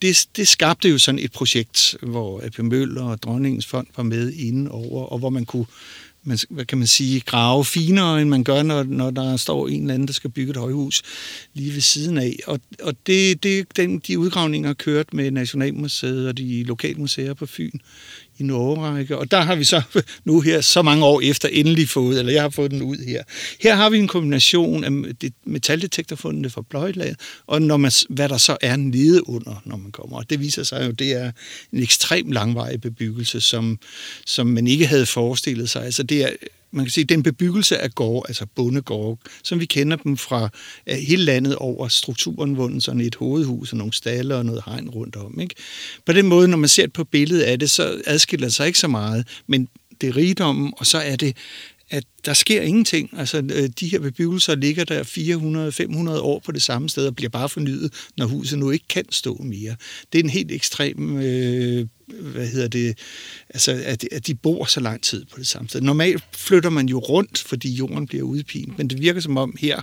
det, 0.03 0.27
det 0.37 0.49
skabte 0.49 0.89
jo 0.89 0.99
sådan 0.99 1.19
et 1.19 1.33
projekt, 1.33 1.97
hvor 2.03 2.41
AP 2.45 2.59
Møller 2.59 3.03
og 3.03 3.23
Dronningens 3.23 3.67
Fond 3.67 3.87
var 3.97 4.03
med 4.03 4.33
inden 4.33 4.69
over, 4.69 5.05
og 5.05 5.19
hvor 5.19 5.31
man 5.31 5.45
kunne 5.45 5.67
man, 6.27 6.39
hvad 6.51 6.65
kan 6.65 6.79
man 6.79 6.87
sige, 6.87 7.21
grave 7.21 7.65
finere, 7.65 8.21
end 8.21 8.31
man 8.31 8.45
gør, 8.45 8.63
når, 8.63 8.83
når 8.83 9.11
der 9.11 9.37
står 9.37 9.69
en 9.69 9.81
eller 9.81 9.95
anden, 9.95 10.09
der 10.09 10.15
skal 10.15 10.31
bygge 10.31 10.51
et 10.51 10.57
højhus 10.57 11.03
lige 11.55 11.75
ved 11.75 11.81
siden 11.81 12.19
af. 12.19 12.37
Og, 12.47 12.61
og 12.83 12.95
det, 13.07 13.43
det, 13.43 13.67
den, 13.77 13.99
de 13.99 14.19
udgravninger 14.19 14.73
kørt 14.73 15.15
med 15.15 15.31
Nationalmuseet 15.31 16.29
og 16.29 16.39
de 16.39 16.65
lokale 16.65 16.99
museer 16.99 17.35
på 17.35 17.47
Fyn 17.47 17.79
i 18.39 18.43
en 18.43 18.51
årrække. 18.51 19.19
Og 19.19 19.31
der 19.31 19.41
har 19.41 19.55
vi 19.55 19.65
så 19.65 19.83
nu 20.25 20.41
her 20.41 20.61
så 20.61 20.83
mange 20.83 21.05
år 21.05 21.21
efter 21.21 21.49
endelig 21.49 21.89
fået, 21.89 22.19
eller 22.19 22.33
jeg 22.33 22.43
har 22.43 22.49
fået 22.49 22.71
den 22.71 22.83
ud 22.83 22.97
her. 23.07 23.23
Her 23.61 23.75
har 23.75 23.91
vi 23.91 23.99
en 23.99 24.09
kombination 24.09 24.85
af 24.85 24.91
metaldetektorfundene 25.45 26.51
fra 26.51 26.63
pløjlaget, 26.71 27.17
og 27.47 27.63
når 27.63 27.77
man, 27.77 27.93
hvad 28.09 28.29
der 28.29 28.39
så 28.39 28.57
er 28.61 28.77
nede 28.77 29.29
under, 29.29 29.63
når 29.65 29.77
man 29.77 29.93
kommer. 29.93 30.17
Og 30.17 30.31
det 30.31 30.41
viser 30.41 30.63
sig 30.63 30.87
jo, 30.87 30.91
det 30.91 31.13
er 31.13 31.33
en 31.73 31.83
ekstrem 31.83 32.31
langvarig 32.33 32.81
bebyggelse, 32.81 33.41
som, 33.41 33.79
som 34.27 34.47
man 34.47 34.67
ikke 34.67 34.87
havde 34.87 35.07
forestillet 35.07 35.71
sig. 35.71 35.85
Altså 35.85 36.03
det 36.03 36.25
er 36.25 36.29
man 36.77 36.85
kan 36.85 36.91
sige, 36.91 37.05
den 37.05 37.23
bebyggelse 37.23 37.79
af 37.79 37.91
gård, 37.91 38.25
altså 38.29 38.47
bondegård, 38.55 39.19
som 39.45 39.61
vi 39.61 39.67
kender 39.67 39.97
dem 39.97 40.17
fra 40.17 40.49
øh, 40.87 40.97
hele 40.97 41.25
landet 41.25 41.57
over 41.57 41.89
strukturen, 41.89 42.55
hvor 42.55 42.81
sådan 42.81 43.01
et 43.01 43.15
hovedhus 43.15 43.73
og 43.73 43.79
nogle 43.79 43.93
stalle 43.93 44.37
og 44.37 44.47
noget 44.47 44.63
hegn 44.67 44.89
rundt 44.89 45.17
om. 45.17 45.41
Ikke? 45.41 45.55
På 46.07 46.13
den 46.13 46.27
måde, 46.27 46.49
når 46.49 46.57
man 46.57 46.69
ser 46.69 46.89
på 46.89 47.05
billedet 47.05 47.43
af 47.43 47.59
det, 47.59 47.71
så 47.71 48.03
adskiller 48.07 48.47
det 48.47 48.55
sig 48.55 48.67
ikke 48.67 48.79
så 48.79 48.89
meget, 48.89 49.27
men 49.47 49.69
det 50.01 50.09
er 50.09 50.17
rigdommen, 50.17 50.73
og 50.77 50.87
så 50.87 50.99
er 50.99 51.17
det 51.17 51.37
at 51.91 52.05
der 52.25 52.35
sker 52.35 52.63
ingenting. 52.63 53.11
Altså, 53.19 53.39
øh, 53.39 53.69
de 53.81 53.89
her 53.89 54.01
bebyggelser 54.01 54.55
ligger 54.55 54.85
der 54.85 55.03
400-500 56.17 56.21
år 56.21 56.43
på 56.45 56.53
det 56.53 56.63
samme 56.63 56.89
sted 56.89 57.07
og 57.07 57.17
bliver 57.17 57.31
bare 57.31 57.49
fornyet, 57.49 57.93
når 58.17 58.27
huset 58.27 58.59
nu 58.59 58.71
ikke 58.71 58.89
kan 58.89 59.05
stå 59.11 59.35
mere. 59.35 59.77
Det 60.13 60.19
er 60.19 60.25
en 60.25 60.31
helt 60.31 60.53
ekstrem, 60.53 61.17
øh, 61.17 61.87
hvad 62.07 62.47
hedder 62.47 62.69
det, 62.69 62.99
altså, 63.51 63.83
at, 63.85 64.05
at 64.13 64.27
de 64.27 64.35
bor 64.35 64.65
så 64.65 64.81
lang 64.81 65.03
tid 65.03 65.25
på 65.25 65.39
det 65.39 65.47
samme 65.47 65.69
sted. 65.69 65.81
Normalt 65.81 66.25
flytter 66.33 66.71
man 66.71 66.89
jo 66.89 66.99
rundt, 66.99 67.39
fordi 67.39 67.75
jorden 67.75 68.07
bliver 68.07 68.25
udpint, 68.25 68.79
men 68.79 68.91
det 68.91 69.01
virker 69.01 69.21
som 69.21 69.37
om 69.37 69.57
her, 69.59 69.83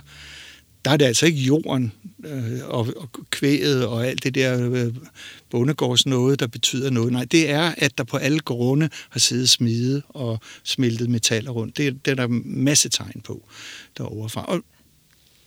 der 0.84 0.90
er 0.90 0.96
det 0.96 1.04
altså 1.04 1.26
ikke 1.26 1.38
jorden 1.38 1.92
øh, 2.24 2.60
og, 2.64 2.88
og 2.96 3.10
kvæget 3.30 3.86
og 3.86 4.06
alt 4.06 4.24
det 4.24 4.34
der 4.34 4.70
øh, 4.70 4.94
bondegårds 5.50 6.06
noget, 6.06 6.40
der 6.40 6.46
betyder 6.46 6.90
noget. 6.90 7.12
Nej, 7.12 7.24
det 7.24 7.50
er, 7.50 7.74
at 7.78 7.98
der 7.98 8.04
på 8.04 8.16
alle 8.16 8.40
grunde 8.40 8.88
har 9.10 9.20
siddet 9.20 9.48
smide 9.48 10.02
og 10.08 10.40
smeltet 10.64 11.10
metaller 11.10 11.50
rundt. 11.50 11.76
Det, 11.76 12.04
det 12.04 12.10
er 12.10 12.14
der 12.14 12.26
masse 12.44 12.88
tegn 12.88 13.20
på 13.24 13.48
derovre 13.98 14.28
fra. 14.28 14.44
Og 14.44 14.64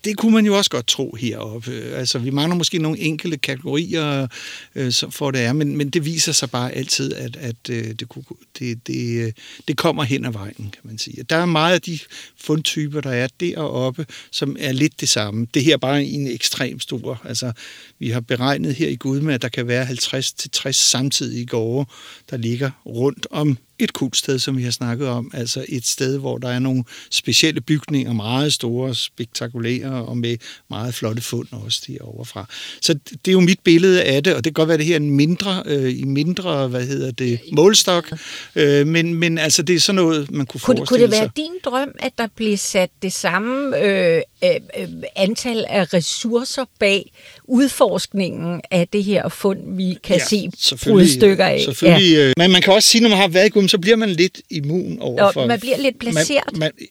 det 0.07 0.17
kunne 0.17 0.33
man 0.33 0.45
jo 0.45 0.57
også 0.57 0.69
godt 0.69 0.87
tro 0.87 1.15
heroppe. 1.19 1.71
Altså, 1.71 2.19
vi 2.19 2.29
mangler 2.29 2.55
måske 2.55 2.77
nogle 2.77 2.99
enkelte 2.99 3.37
kategorier, 3.37 4.27
øh, 4.75 4.93
for 5.09 5.31
det 5.31 5.41
er, 5.41 5.53
men, 5.53 5.77
men 5.77 5.89
det 5.89 6.05
viser 6.05 6.31
sig 6.31 6.51
bare 6.51 6.71
altid, 6.71 7.13
at, 7.13 7.35
at 7.35 7.55
øh, 7.69 7.85
det, 7.99 8.09
kunne, 8.09 8.23
det, 8.59 8.87
det, 8.87 9.25
øh, 9.25 9.31
det 9.67 9.77
kommer 9.77 10.03
hen 10.03 10.25
ad 10.25 10.31
vejen, 10.31 10.55
kan 10.55 10.81
man 10.83 10.97
sige. 10.97 11.23
Der 11.23 11.35
er 11.35 11.45
meget 11.45 11.73
af 11.73 11.81
de 11.81 11.99
fundtyper, 12.37 13.01
der 13.01 13.11
er 13.11 13.27
deroppe, 13.39 14.05
som 14.31 14.55
er 14.59 14.71
lidt 14.71 15.01
det 15.01 15.09
samme. 15.09 15.47
Det 15.53 15.63
her 15.63 15.73
er 15.73 15.77
bare 15.77 16.03
en 16.03 16.27
ekstrem 16.27 16.79
stor. 16.79 17.21
Altså, 17.25 17.51
vi 17.99 18.09
har 18.09 18.19
beregnet 18.19 18.75
her 18.75 18.89
i 18.89 18.95
Gudme, 18.95 19.33
at 19.33 19.41
der 19.41 19.49
kan 19.49 19.67
være 19.67 19.85
50-60 19.85 20.71
samtidige 20.71 21.45
gårde, 21.45 21.89
der 22.29 22.37
ligger 22.37 22.71
rundt 22.85 23.27
om 23.31 23.57
et 23.79 23.93
kultsted, 23.93 24.39
som 24.39 24.57
vi 24.57 24.63
har 24.63 24.71
snakket 24.71 25.07
om, 25.07 25.31
altså 25.33 25.65
et 25.69 25.85
sted, 25.85 26.17
hvor 26.17 26.37
der 26.37 26.49
er 26.49 26.59
nogle 26.59 26.83
specielle 27.11 27.61
bygninger, 27.61 28.13
meget 28.13 28.53
store, 28.53 28.95
spektakulære 28.95 29.91
og 29.91 30.17
med 30.17 30.37
meget 30.69 30.93
flotte 30.93 31.21
fund 31.21 31.47
også 31.51 31.81
derovre 31.87 32.25
fra. 32.25 32.45
Så 32.81 32.93
det 32.93 33.27
er 33.27 33.31
jo 33.31 33.39
mit 33.39 33.59
billede 33.59 34.03
af 34.03 34.23
det, 34.23 34.35
og 34.35 34.43
det 34.43 34.45
kan 34.45 34.53
godt 34.53 34.67
være, 34.67 34.73
at 34.73 34.79
det 34.79 34.87
her 34.87 34.95
er 34.95 34.99
en 34.99 35.11
mindre, 35.11 35.63
øh, 35.65 35.99
i 35.99 36.03
mindre, 36.03 36.67
hvad 36.67 36.85
hedder 36.87 37.11
det, 37.11 37.39
målstok, 37.53 38.11
øh, 38.55 38.87
men, 38.87 39.13
men 39.13 39.37
altså 39.37 39.63
det 39.63 39.75
er 39.75 39.79
sådan 39.79 39.95
noget, 39.95 40.31
man 40.31 40.45
kunne, 40.45 40.45
kunne 40.45 40.59
forestille. 40.59 40.87
Kunne 40.87 41.01
det 41.01 41.11
være 41.11 41.25
sig. 41.25 41.35
din 41.35 41.51
drøm, 41.65 41.91
at 41.99 42.11
der 42.17 42.27
blev 42.35 42.57
sat 42.57 42.89
det 43.01 43.13
samme 43.13 43.77
øh, 43.77 44.21
øh, 44.43 44.49
øh, 44.79 44.87
antal 45.15 45.65
af 45.69 45.93
ressourcer 45.93 46.65
bag 46.79 47.11
udforskningen 47.47 48.61
af 48.71 48.87
det 48.87 49.03
her 49.03 49.29
fund, 49.29 49.77
vi 49.77 49.97
kan 50.03 50.17
ja, 50.17 50.25
se 50.25 50.49
brudstykker 50.83 51.45
af? 51.45 51.61
Selvfølgelig, 51.61 52.13
ja. 52.13 52.27
Øh, 52.27 52.33
men 52.37 52.51
man 52.51 52.61
kan 52.61 52.73
også 52.73 52.89
sige, 52.89 53.01
når 53.01 53.09
man 53.09 53.17
har 53.17 53.27
været 53.27 53.55
i 53.55 53.67
så 53.67 53.77
bliver 53.77 53.95
man 53.95 54.09
lidt 54.09 54.41
immun 54.49 54.99
over 54.99 55.31
for... 55.31 55.47
man 55.47 55.59
bliver 55.59 55.77
lidt 55.77 55.99
placeret. 55.99 56.57
Man, 56.57 56.59
man, 56.59 56.87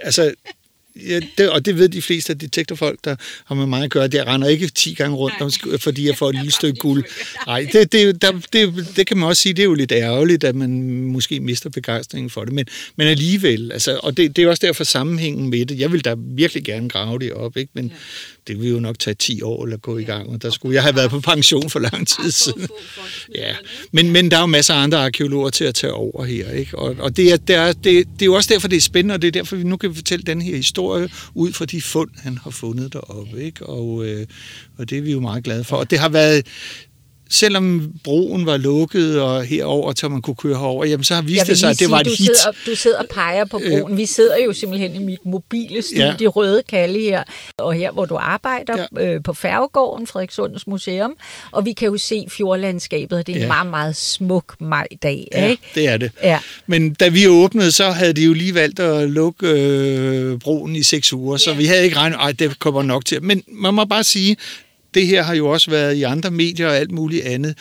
altså, 0.00 0.34
ja, 0.96 1.20
det, 1.38 1.50
og 1.50 1.64
det 1.64 1.78
ved 1.78 1.88
de 1.88 2.02
fleste 2.02 2.32
af 2.32 2.38
detektorfolk, 2.38 2.98
der 3.04 3.16
har 3.44 3.54
med 3.54 3.66
mig 3.66 3.84
at 3.84 3.90
gøre. 3.90 4.08
Det 4.08 4.26
render 4.26 4.48
ikke 4.48 4.68
10 4.68 4.94
gange 4.94 5.16
rundt, 5.16 5.40
om, 5.40 5.78
fordi 5.78 6.06
jeg 6.06 6.16
får 6.16 6.28
et 6.28 6.34
lille 6.34 6.50
stykke 6.50 6.78
guld. 6.78 7.04
Nej, 7.46 7.66
det, 7.72 7.92
det, 7.92 8.22
der, 8.22 8.32
det, 8.52 8.88
det 8.96 9.06
kan 9.06 9.16
man 9.16 9.28
også 9.28 9.42
sige, 9.42 9.52
det 9.52 9.62
er 9.62 9.66
jo 9.66 9.74
lidt 9.74 9.92
ærgerligt, 9.92 10.44
at 10.44 10.54
man 10.54 10.70
måske 11.02 11.40
mister 11.40 11.70
begejstringen 11.70 12.30
for 12.30 12.44
det. 12.44 12.52
Men, 12.52 12.66
men 12.96 13.06
alligevel, 13.06 13.72
altså, 13.72 14.00
og 14.02 14.16
det, 14.16 14.36
det 14.36 14.44
er 14.44 14.48
også 14.48 14.66
derfor 14.66 14.84
sammenhængen 14.84 15.50
med 15.50 15.66
det. 15.66 15.78
Jeg 15.78 15.92
vil 15.92 16.04
da 16.04 16.14
virkelig 16.18 16.64
gerne 16.64 16.88
grave 16.88 17.18
det 17.18 17.32
op, 17.32 17.56
ikke? 17.56 17.70
men 17.74 17.92
det 18.46 18.60
vil 18.60 18.70
jo 18.70 18.80
nok 18.80 18.98
tage 18.98 19.14
10 19.14 19.42
år 19.42 19.72
at 19.72 19.82
gå 19.82 19.98
i 19.98 20.04
gang, 20.04 20.28
og 20.28 20.42
der 20.42 20.50
skulle 20.50 20.74
jeg 20.74 20.82
have 20.82 20.96
været 20.96 21.10
på 21.10 21.20
pension 21.20 21.70
for 21.70 21.78
lang 21.78 22.08
tid 22.08 22.30
siden. 22.30 22.68
Ja, 23.34 23.54
men, 23.92 24.10
men 24.12 24.30
der 24.30 24.36
er 24.36 24.40
jo 24.40 24.46
masser 24.46 24.74
af 24.74 24.82
andre 24.82 24.98
arkeologer 24.98 25.50
til 25.50 25.64
at 25.64 25.74
tage 25.74 25.92
over 25.92 26.24
her, 26.24 26.50
ikke? 26.50 26.78
Og, 26.78 26.96
og 26.98 27.16
det, 27.16 27.32
er, 27.32 27.36
det, 27.36 27.56
er, 27.56 27.72
det, 27.72 27.84
det 27.84 28.22
er 28.22 28.26
jo 28.26 28.34
også 28.34 28.54
derfor, 28.54 28.68
det 28.68 28.76
er 28.76 28.80
spændende, 28.80 29.14
og 29.14 29.22
det 29.22 29.28
er 29.28 29.32
derfor, 29.32 29.56
vi 29.56 29.64
nu 29.64 29.76
kan 29.76 29.94
fortælle 29.94 30.22
den 30.22 30.42
her 30.42 30.56
historie 30.56 31.08
ud 31.34 31.52
fra 31.52 31.64
de 31.64 31.82
fund, 31.82 32.10
han 32.16 32.38
har 32.38 32.50
fundet 32.50 32.92
deroppe, 32.92 33.44
ikke? 33.44 33.66
Og, 33.66 34.06
øh, 34.06 34.26
og 34.78 34.90
det 34.90 34.98
er 34.98 35.02
vi 35.02 35.12
jo 35.12 35.20
meget 35.20 35.44
glade 35.44 35.64
for. 35.64 35.76
Og 35.76 35.90
det 35.90 35.98
har 35.98 36.08
været 36.08 36.46
selvom 37.30 37.92
broen 38.04 38.46
var 38.46 38.56
lukket 38.56 39.20
og 39.22 39.44
herover, 39.44 39.92
så 39.96 40.08
man 40.08 40.22
kunne 40.22 40.36
køre 40.36 40.58
herover, 40.58 40.84
jamen 40.84 41.04
så 41.04 41.14
har 41.14 41.22
vist 41.22 41.46
det 41.46 41.58
sig, 41.58 41.70
at 41.70 41.78
det 41.78 41.90
var 41.90 42.00
et 42.00 42.06
du 42.06 42.10
hit. 42.10 42.18
Sidder, 42.18 42.52
du 42.66 42.74
sidder 42.76 42.98
og 42.98 43.06
peger 43.10 43.44
på 43.44 43.58
broen. 43.58 43.92
Øh, 43.92 43.98
Vi 43.98 44.06
sidder 44.06 44.36
jo 44.44 44.52
simpelthen 44.52 44.94
i 44.94 44.98
mit 44.98 45.26
mobile 45.26 45.82
studie, 45.82 46.16
ja. 46.20 46.26
Røde 46.26 46.62
Kalle 46.68 47.00
her, 47.00 47.22
og 47.58 47.74
her 47.74 47.92
hvor 47.92 48.04
du 48.04 48.16
arbejder 48.20 48.86
ja. 48.96 49.14
øh, 49.14 49.22
på 49.22 49.32
Færgegården, 49.32 50.06
Frederikssunds 50.06 50.66
Museum, 50.66 51.14
og 51.50 51.64
vi 51.64 51.72
kan 51.72 51.88
jo 51.88 51.98
se 51.98 52.26
fjordlandskabet, 52.30 53.18
og 53.18 53.26
det 53.26 53.32
er 53.32 53.38
ja. 53.38 53.44
en 53.44 53.48
meget, 53.48 53.66
meget 53.66 53.96
smuk 53.96 54.60
majdag. 54.60 55.28
Ja, 55.32 55.46
ikke? 55.46 55.62
det 55.74 55.88
er 55.88 55.96
det. 55.96 56.10
Ja. 56.22 56.38
Men 56.66 56.94
da 56.94 57.08
vi 57.08 57.28
åbnede, 57.28 57.72
så 57.72 57.90
havde 57.90 58.12
de 58.12 58.24
jo 58.24 58.32
lige 58.32 58.54
valgt 58.54 58.80
at 58.80 59.10
lukke 59.10 59.46
øh, 59.46 60.38
broen 60.38 60.76
i 60.76 60.82
seks 60.82 61.12
uger, 61.12 61.36
så 61.36 61.54
vi 61.54 61.66
havde 61.66 61.84
ikke 61.84 61.96
regnet, 61.96 62.18
at 62.20 62.38
det 62.38 62.58
kommer 62.58 62.82
nok 62.82 63.04
til. 63.04 63.22
Men 63.22 63.42
man 63.48 63.74
må 63.74 63.84
bare 63.84 64.04
sige, 64.04 64.36
det 64.94 65.06
her 65.06 65.22
har 65.22 65.34
jo 65.34 65.48
også 65.48 65.70
været 65.70 65.94
i 65.94 66.02
andre 66.02 66.30
medier 66.30 66.68
og 66.68 66.76
alt 66.76 66.92
muligt 66.92 67.26
andet. 67.26 67.58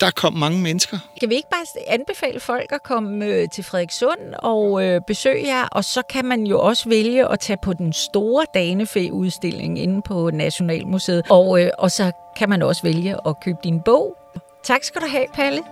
Der 0.00 0.10
kom 0.10 0.32
mange 0.32 0.58
mennesker. 0.58 0.98
Kan 1.20 1.30
vi 1.30 1.34
ikke 1.34 1.48
bare 1.50 1.92
anbefale 1.94 2.40
folk 2.40 2.72
at 2.72 2.82
komme 2.82 3.26
øh, 3.26 3.48
til 3.54 3.64
Frederikssund 3.64 4.20
og 4.38 4.84
øh, 4.84 5.00
besøge 5.06 5.46
jer, 5.46 5.64
og 5.64 5.84
så 5.84 6.02
kan 6.10 6.24
man 6.24 6.46
jo 6.46 6.60
også 6.60 6.88
vælge 6.88 7.32
at 7.32 7.40
tage 7.40 7.58
på 7.62 7.72
den 7.72 7.92
store 7.92 8.46
Danefæ-udstilling 8.54 9.78
inde 9.78 10.02
på 10.02 10.30
Nationalmuseet, 10.30 11.22
og, 11.30 11.62
øh, 11.62 11.70
og 11.78 11.90
så 11.90 12.12
kan 12.36 12.48
man 12.48 12.62
også 12.62 12.82
vælge 12.82 13.16
at 13.26 13.40
købe 13.40 13.58
din 13.64 13.80
bog. 13.80 14.16
Tak 14.64 14.84
skal 14.84 15.00
du 15.00 15.06
have, 15.06 15.26
Palle. 15.34 15.62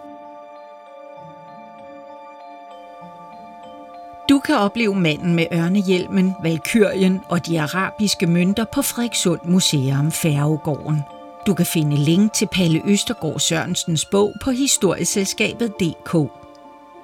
Du 4.30 4.38
kan 4.38 4.54
opleve 4.54 4.94
manden 4.94 5.34
med 5.34 5.46
ørnehjelmen, 5.52 6.32
valkyrien 6.42 7.20
og 7.28 7.46
de 7.46 7.60
arabiske 7.60 8.26
mønter 8.26 8.64
på 8.74 8.82
Frederikssund 8.82 9.40
Museum 9.44 10.12
Færgegården. 10.12 11.00
Du 11.46 11.54
kan 11.54 11.66
finde 11.66 11.96
link 11.96 12.32
til 12.32 12.48
Palle 12.52 12.82
Østergaard 12.86 13.38
Sørensens 13.38 14.04
bog 14.04 14.32
på 14.44 14.50
historieselskabet.dk. 14.50 16.30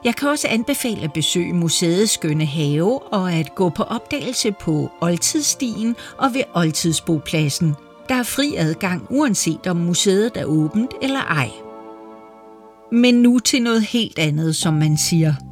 Jeg 0.05 0.15
kan 0.15 0.29
også 0.29 0.49
anbefale 0.51 1.03
at 1.05 1.13
besøge 1.13 1.53
museets 1.53 2.13
skønne 2.13 2.47
have 2.47 3.13
og 3.13 3.33
at 3.33 3.55
gå 3.55 3.69
på 3.69 3.83
opdagelse 3.83 4.53
på 4.53 4.91
Oldtidsstien 5.01 5.97
og 6.19 6.35
ved 6.35 6.43
Oldtidsbopladsen. 6.55 7.75
Der 8.09 8.15
er 8.15 8.23
fri 8.23 8.55
adgang 8.57 9.07
uanset 9.11 9.67
om 9.67 9.77
museet 9.77 10.33
er 10.37 10.45
åbent 10.45 10.91
eller 11.03 11.21
ej. 11.21 11.51
Men 12.93 13.15
nu 13.15 13.39
til 13.39 13.63
noget 13.63 13.83
helt 13.83 14.19
andet, 14.19 14.57
som 14.57 14.75
man 14.75 14.97
siger– 14.97 15.35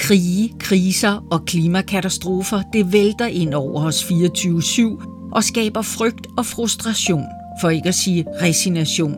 Krige, 0.00 0.54
kriser 0.58 1.24
og 1.30 1.44
klimakatastrofer, 1.44 2.62
det 2.72 2.92
vælter 2.92 3.26
ind 3.26 3.54
over 3.54 3.84
os 3.84 4.04
24-7 4.04 5.30
og 5.32 5.44
skaber 5.44 5.82
frygt 5.82 6.26
og 6.38 6.46
frustration, 6.46 7.24
for 7.60 7.70
ikke 7.70 7.88
at 7.88 7.94
sige 7.94 8.24
resignation. 8.42 9.14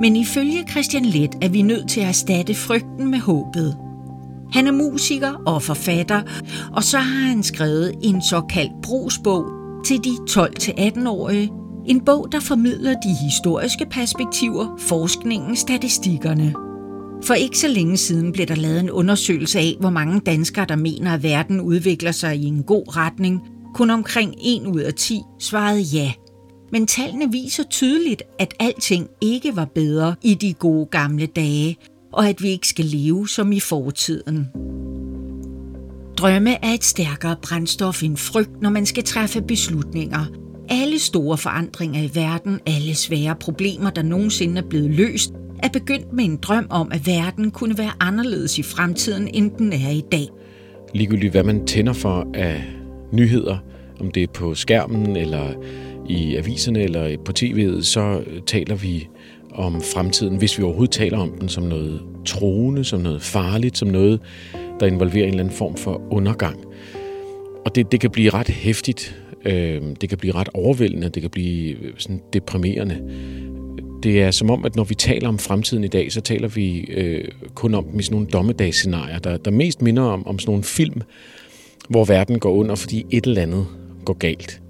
Men 0.00 0.16
ifølge 0.16 0.64
Christian 0.70 1.04
Let 1.04 1.30
er 1.42 1.48
vi 1.48 1.62
nødt 1.62 1.88
til 1.88 2.00
at 2.00 2.08
erstatte 2.08 2.54
frygten 2.54 3.10
med 3.10 3.18
håbet. 3.18 3.76
Han 4.52 4.66
er 4.66 4.72
musiker 4.72 5.32
og 5.46 5.62
forfatter, 5.62 6.22
og 6.72 6.84
så 6.84 6.98
har 6.98 7.28
han 7.28 7.42
skrevet 7.42 7.94
en 8.02 8.22
såkaldt 8.22 8.82
brugsbog 8.82 9.44
til 9.84 10.04
de 10.04 10.10
12-18-årige. 10.30 11.50
En 11.86 12.00
bog, 12.00 12.28
der 12.32 12.40
formidler 12.40 12.92
de 12.92 13.14
historiske 13.24 13.86
perspektiver, 13.90 14.76
forskningen, 14.78 15.56
statistikkerne. 15.56 16.67
For 17.24 17.34
ikke 17.34 17.58
så 17.58 17.68
længe 17.68 17.96
siden 17.96 18.32
blev 18.32 18.46
der 18.46 18.54
lavet 18.54 18.80
en 18.80 18.90
undersøgelse 18.90 19.58
af, 19.58 19.76
hvor 19.80 19.90
mange 19.90 20.20
danskere, 20.20 20.66
der 20.68 20.76
mener, 20.76 21.14
at 21.14 21.22
verden 21.22 21.60
udvikler 21.60 22.12
sig 22.12 22.36
i 22.36 22.44
en 22.44 22.62
god 22.62 22.96
retning. 22.96 23.40
Kun 23.74 23.90
omkring 23.90 24.34
1 24.44 24.66
ud 24.66 24.80
af 24.80 24.94
10 24.94 25.20
svarede 25.38 25.80
ja. 25.80 26.12
Men 26.72 26.86
tallene 26.86 27.32
viser 27.32 27.62
tydeligt, 27.70 28.22
at 28.38 28.54
alting 28.60 29.08
ikke 29.20 29.56
var 29.56 29.64
bedre 29.64 30.14
i 30.22 30.34
de 30.34 30.52
gode 30.52 30.86
gamle 30.86 31.26
dage, 31.26 31.76
og 32.12 32.28
at 32.28 32.42
vi 32.42 32.48
ikke 32.48 32.68
skal 32.68 32.84
leve 32.84 33.28
som 33.28 33.52
i 33.52 33.60
fortiden. 33.60 34.48
Drømme 36.18 36.64
er 36.64 36.72
et 36.72 36.84
stærkere 36.84 37.36
brændstof 37.42 38.02
end 38.02 38.16
frygt, 38.16 38.62
når 38.62 38.70
man 38.70 38.86
skal 38.86 39.04
træffe 39.04 39.42
beslutninger. 39.42 40.24
Alle 40.68 40.98
store 40.98 41.38
forandringer 41.38 42.02
i 42.02 42.10
verden, 42.14 42.60
alle 42.66 42.94
svære 42.94 43.36
problemer, 43.40 43.90
der 43.90 44.02
nogensinde 44.02 44.58
er 44.60 44.68
blevet 44.68 44.90
løst, 44.90 45.32
er 45.62 45.68
begyndt 45.68 46.12
med 46.12 46.24
en 46.24 46.36
drøm 46.36 46.66
om, 46.70 46.92
at 46.92 47.06
verden 47.06 47.50
kunne 47.50 47.78
være 47.78 47.92
anderledes 48.00 48.58
i 48.58 48.62
fremtiden, 48.62 49.28
end 49.34 49.50
den 49.58 49.72
er 49.72 49.90
i 49.90 50.02
dag. 50.12 50.28
Ligegyldigt 50.94 51.32
hvad 51.32 51.44
man 51.44 51.66
tænder 51.66 51.92
for 51.92 52.26
af 52.34 52.64
nyheder, 53.12 53.58
om 54.00 54.10
det 54.10 54.22
er 54.22 54.26
på 54.26 54.54
skærmen, 54.54 55.16
eller 55.16 55.52
i 56.08 56.36
aviserne, 56.36 56.82
eller 56.82 57.16
på 57.24 57.32
tv'et, 57.38 57.82
så 57.82 58.22
taler 58.46 58.74
vi 58.74 59.08
om 59.54 59.82
fremtiden, 59.94 60.36
hvis 60.36 60.58
vi 60.58 60.62
overhovedet 60.62 60.92
taler 60.92 61.18
om 61.18 61.32
den 61.40 61.48
som 61.48 61.62
noget 61.62 62.00
troende, 62.26 62.84
som 62.84 63.00
noget 63.00 63.22
farligt, 63.22 63.78
som 63.78 63.88
noget, 63.88 64.20
der 64.80 64.86
involverer 64.86 65.24
en 65.24 65.30
eller 65.30 65.44
anden 65.44 65.56
form 65.56 65.76
for 65.76 66.02
undergang. 66.10 66.64
Og 67.64 67.74
det, 67.74 67.92
det 67.92 68.00
kan 68.00 68.10
blive 68.10 68.30
ret 68.30 68.48
hæftigt, 68.48 69.16
øh, 69.44 69.82
det 70.00 70.08
kan 70.08 70.18
blive 70.18 70.34
ret 70.34 70.48
overvældende, 70.54 71.08
det 71.08 71.22
kan 71.22 71.30
blive 71.30 71.76
øh, 71.76 71.92
sådan 71.98 72.20
deprimerende. 72.32 72.98
Det 74.02 74.22
er 74.22 74.30
som 74.30 74.50
om, 74.50 74.64
at 74.64 74.76
når 74.76 74.84
vi 74.84 74.94
taler 74.94 75.28
om 75.28 75.38
fremtiden 75.38 75.84
i 75.84 75.88
dag, 75.88 76.12
så 76.12 76.20
taler 76.20 76.48
vi 76.48 76.78
øh, 76.80 77.28
kun 77.54 77.74
om 77.74 77.84
dem 77.84 78.00
i 78.00 78.02
sådan 78.02 78.14
nogle 78.14 78.26
dommedagsscenarier, 78.26 79.18
der, 79.18 79.36
der 79.36 79.50
mest 79.50 79.82
minder 79.82 80.02
om, 80.02 80.26
om 80.26 80.38
sådan 80.38 80.50
nogle 80.50 80.64
film, 80.64 81.02
hvor 81.88 82.04
verden 82.04 82.38
går 82.38 82.50
under, 82.52 82.74
fordi 82.74 83.06
et 83.10 83.26
eller 83.26 83.42
andet 83.42 83.66
går 84.04 84.14
galt. 84.14 84.60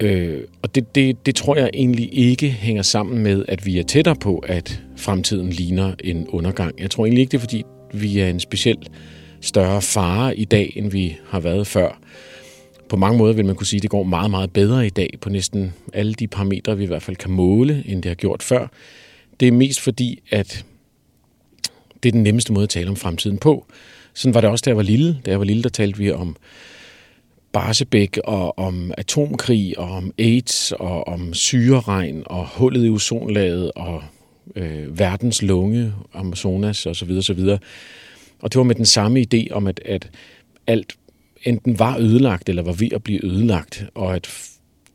Øh, 0.00 0.40
og 0.62 0.74
det, 0.74 0.94
det, 0.94 1.26
det 1.26 1.34
tror 1.34 1.56
jeg 1.56 1.70
egentlig 1.74 2.18
ikke 2.18 2.50
hænger 2.50 2.82
sammen 2.82 3.22
med, 3.22 3.44
at 3.48 3.66
vi 3.66 3.78
er 3.78 3.82
tættere 3.82 4.16
på, 4.16 4.38
at 4.38 4.82
fremtiden 4.96 5.50
ligner 5.50 5.94
en 6.04 6.28
undergang. 6.28 6.80
Jeg 6.80 6.90
tror 6.90 7.06
egentlig 7.06 7.20
ikke, 7.20 7.30
det 7.30 7.36
er 7.36 7.40
fordi, 7.40 7.62
vi 7.92 8.18
er 8.20 8.28
en 8.28 8.40
speciel 8.40 8.78
større 9.40 9.82
fare 9.82 10.36
i 10.36 10.44
dag, 10.44 10.72
end 10.76 10.90
vi 10.90 11.16
har 11.28 11.40
været 11.40 11.66
før 11.66 12.00
på 12.88 12.96
mange 12.96 13.18
måder 13.18 13.34
vil 13.34 13.46
man 13.46 13.56
kunne 13.56 13.66
sige, 13.66 13.78
at 13.78 13.82
det 13.82 13.90
går 13.90 14.02
meget, 14.02 14.30
meget 14.30 14.52
bedre 14.52 14.86
i 14.86 14.90
dag 14.90 15.10
på 15.20 15.28
næsten 15.28 15.74
alle 15.92 16.14
de 16.14 16.26
parametre, 16.26 16.76
vi 16.76 16.84
i 16.84 16.86
hvert 16.86 17.02
fald 17.02 17.16
kan 17.16 17.30
måle, 17.30 17.82
end 17.86 18.02
det 18.02 18.08
har 18.10 18.14
gjort 18.14 18.42
før. 18.42 18.66
Det 19.40 19.48
er 19.48 19.52
mest 19.52 19.80
fordi, 19.80 20.22
at 20.30 20.64
det 22.02 22.08
er 22.08 22.12
den 22.12 22.22
nemmeste 22.22 22.52
måde 22.52 22.62
at 22.62 22.68
tale 22.68 22.88
om 22.88 22.96
fremtiden 22.96 23.38
på. 23.38 23.66
Sådan 24.14 24.34
var 24.34 24.40
det 24.40 24.50
også, 24.50 24.62
da 24.62 24.70
jeg 24.70 24.76
var 24.76 24.82
lille. 24.82 25.20
Da 25.26 25.30
jeg 25.30 25.38
var 25.38 25.44
lille, 25.44 25.62
der 25.62 25.68
talte 25.68 25.98
vi 25.98 26.12
om 26.12 26.36
Barsebæk 27.52 28.18
og 28.24 28.58
om 28.58 28.92
atomkrig 28.98 29.78
og 29.78 29.90
om 29.90 30.12
AIDS 30.18 30.72
og 30.72 31.08
om 31.08 31.34
syreregn 31.34 32.22
og 32.26 32.46
hullet 32.46 32.86
i 32.86 32.88
ozonlaget 32.88 33.72
og 33.72 34.02
øh, 34.56 34.98
verdens 34.98 35.42
lunge, 35.42 35.92
Amazonas 36.14 36.86
osv. 36.86 37.08
videre. 37.08 37.58
Og 38.40 38.52
det 38.52 38.58
var 38.58 38.64
med 38.64 38.74
den 38.74 38.86
samme 38.86 39.24
idé 39.34 39.50
om, 39.50 39.66
at, 39.66 39.80
at 39.84 40.10
alt 40.66 40.96
enten 41.42 41.78
var 41.78 41.98
ødelagt 41.98 42.48
eller 42.48 42.62
var 42.62 42.72
ved 42.72 42.92
at 42.92 43.02
blive 43.02 43.24
ødelagt, 43.24 43.84
og 43.94 44.16
at 44.16 44.28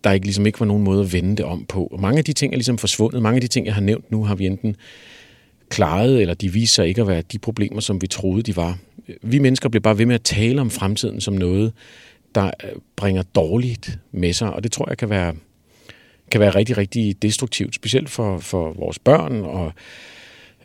der 0.04 0.12
ikke, 0.12 0.26
ligesom 0.26 0.46
ikke 0.46 0.60
var 0.60 0.66
nogen 0.66 0.84
måde 0.84 1.02
at 1.02 1.14
vende 1.14 1.36
det 1.36 1.46
om 1.46 1.66
på. 1.66 1.88
Og 1.92 2.00
mange 2.02 2.18
af 2.18 2.26
de 2.26 2.34
ting 2.34 2.54
er 2.54 2.58
ligesom 2.58 2.78
forsvundet. 2.78 3.22
Mange 3.22 3.36
af 3.36 3.42
de 3.42 3.48
ting, 3.48 3.66
jeg 3.66 3.74
har 3.74 3.82
nævnt 3.82 4.12
nu, 4.12 4.24
har 4.24 4.36
vi 4.36 4.46
enten 4.46 4.76
klaret, 5.70 6.22
eller 6.22 6.34
de 6.34 6.54
viser 6.54 6.74
sig 6.74 6.88
ikke 6.88 7.02
at 7.02 7.08
være 7.08 7.22
de 7.22 7.40
problemer, 7.40 7.80
som 7.80 8.02
vi 8.02 8.08
troede, 8.08 8.44
de 8.44 8.56
var. 8.56 8.78
Vi 9.22 9.40
mennesker 9.40 9.70
bliver 9.70 9.82
bare 9.82 9.98
ved 9.98 10.06
med 10.06 10.16
at 10.16 10.22
tale 10.22 10.62
om 10.62 10.70
fremtiden 10.70 11.22
som 11.22 11.34
noget, 11.34 11.74
der 12.36 12.46
øh, 12.46 12.70
bringer 12.96 13.24
dårligt 13.36 14.00
med 14.12 14.34
sig, 14.34 14.54
og 14.54 14.64
det 14.64 14.72
tror 14.72 14.90
jeg 14.90 14.98
kan 14.98 15.10
være, 15.10 15.34
kan 16.32 16.42
være 16.42 16.50
rigtig, 16.50 16.78
rigtig 16.78 17.22
destruktivt, 17.22 17.76
specielt 17.76 18.10
for, 18.10 18.38
for 18.38 18.74
vores 18.74 19.00
børn 19.00 19.42
og 19.42 19.74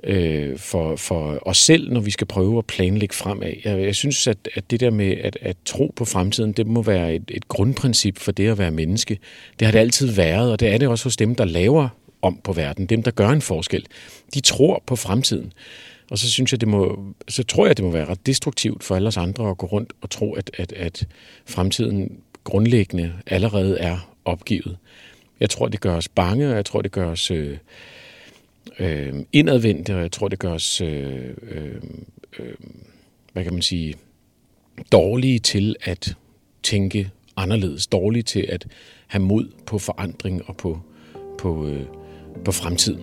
øh, 0.04 0.58
for, 0.58 0.96
for 0.96 1.38
os 1.48 1.58
selv, 1.58 1.92
når 1.92 2.00
vi 2.00 2.10
skal 2.10 2.26
prøve 2.26 2.58
at 2.58 2.66
planlægge 2.66 3.14
fremad. 3.14 3.52
Jeg, 3.64 3.82
jeg 3.82 3.94
synes, 3.94 4.26
at, 4.26 4.48
at 4.54 4.70
det 4.70 4.80
der 4.80 4.90
med 4.90 5.16
at, 5.16 5.38
at 5.40 5.56
tro 5.64 5.92
på 5.96 6.04
fremtiden, 6.04 6.52
det 6.52 6.66
må 6.66 6.82
være 6.82 7.14
et, 7.14 7.24
et 7.28 7.48
grundprincip 7.48 8.18
for 8.18 8.32
det 8.32 8.48
at 8.48 8.58
være 8.58 8.70
menneske. 8.70 9.18
Det 9.58 9.66
har 9.66 9.72
det 9.72 9.78
altid 9.78 10.12
været, 10.12 10.52
og 10.52 10.60
det 10.60 10.68
er 10.68 10.78
det 10.78 10.88
også 10.88 11.04
hos 11.04 11.16
dem, 11.16 11.34
der 11.34 11.44
laver 11.44 11.88
om 12.22 12.40
på 12.44 12.52
verden, 12.52 12.86
dem, 12.86 13.02
der 13.02 13.10
gør 13.10 13.28
en 13.28 13.42
forskel. 13.42 13.86
De 14.34 14.40
tror 14.40 14.82
på 14.86 14.96
fremtiden. 14.96 15.52
Og 16.10 16.18
så 16.18 16.30
synes 16.30 16.52
jeg, 16.52 16.60
det 16.60 16.68
må, 16.68 16.98
så 17.28 17.44
tror 17.44 17.66
jeg, 17.66 17.76
det 17.76 17.84
må 17.84 17.90
være 17.90 18.04
ret 18.04 18.26
destruktivt 18.26 18.84
for 18.84 18.96
alle 18.96 19.08
os 19.08 19.16
andre 19.16 19.50
at 19.50 19.58
gå 19.58 19.66
rundt 19.66 19.92
og 20.00 20.10
tro, 20.10 20.34
at, 20.34 20.50
at, 20.58 20.72
at 20.72 21.06
fremtiden 21.46 22.18
grundlæggende 22.44 23.12
allerede 23.26 23.78
er 23.78 24.14
opgivet. 24.24 24.76
Jeg 25.40 25.50
tror, 25.50 25.68
det 25.68 25.80
gør 25.80 25.96
os 25.96 26.08
bange, 26.08 26.50
og 26.50 26.56
jeg 26.56 26.64
tror, 26.64 26.82
det 26.82 26.92
gør 26.92 27.06
os 27.10 27.30
øh, 27.30 27.56
øh, 28.78 29.14
indadvendte, 29.32 29.94
og 29.94 30.00
jeg 30.00 30.12
tror, 30.12 30.28
det 30.28 30.38
gør 30.38 30.52
os, 30.52 30.80
øh, 30.80 31.34
øh, 31.42 31.74
øh, 32.38 32.54
hvad 33.32 33.44
kan 33.44 33.52
man 33.52 33.62
sige, 33.62 33.94
dårlige 34.92 35.38
til 35.38 35.76
at 35.82 36.16
tænke 36.62 37.10
anderledes, 37.36 37.86
dårlige 37.86 38.22
til 38.22 38.46
at 38.48 38.66
have 39.06 39.22
mod 39.22 39.50
på 39.66 39.78
forandring 39.78 40.48
og 40.48 40.56
på, 40.56 40.80
på, 41.38 41.66
øh, 41.66 41.86
på 42.44 42.52
fremtiden. 42.52 43.00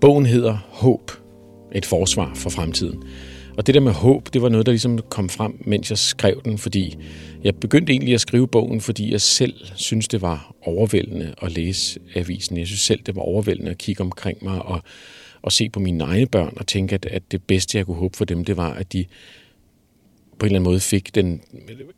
Bogen 0.00 0.26
hedder 0.26 0.58
Håb, 0.68 1.10
et 1.74 1.86
forsvar 1.86 2.34
for 2.34 2.50
fremtiden. 2.50 3.02
Og 3.56 3.66
det 3.66 3.74
der 3.74 3.80
med 3.80 3.92
håb, 3.92 4.28
det 4.32 4.42
var 4.42 4.48
noget, 4.48 4.66
der 4.66 4.72
ligesom 4.72 4.98
kom 4.98 5.28
frem, 5.28 5.62
mens 5.66 5.90
jeg 5.90 5.98
skrev 5.98 6.40
den, 6.44 6.58
fordi 6.58 6.96
jeg 7.44 7.56
begyndte 7.56 7.92
egentlig 7.92 8.14
at 8.14 8.20
skrive 8.20 8.48
bogen, 8.48 8.80
fordi 8.80 9.12
jeg 9.12 9.20
selv 9.20 9.54
synes, 9.74 10.08
det 10.08 10.22
var 10.22 10.54
overvældende 10.62 11.34
at 11.42 11.52
læse 11.52 12.00
avisen. 12.14 12.58
Jeg 12.58 12.66
synes 12.66 12.80
selv, 12.80 13.00
det 13.06 13.16
var 13.16 13.22
overvældende 13.22 13.70
at 13.70 13.78
kigge 13.78 14.00
omkring 14.00 14.44
mig 14.44 14.62
og, 14.62 14.82
og 15.42 15.52
se 15.52 15.68
på 15.68 15.80
mine 15.80 16.04
egne 16.04 16.26
børn 16.26 16.54
og 16.56 16.66
tænke, 16.66 16.94
at, 16.94 17.06
at 17.06 17.22
det 17.32 17.42
bedste, 17.42 17.78
jeg 17.78 17.86
kunne 17.86 17.96
håbe 17.96 18.16
for 18.16 18.24
dem, 18.24 18.44
det 18.44 18.56
var, 18.56 18.74
at 18.74 18.92
de 18.92 19.04
på 20.38 20.46
en 20.46 20.46
eller 20.46 20.58
anden 20.58 20.70
måde 20.70 20.80
fik 20.80 21.14
den, 21.14 21.40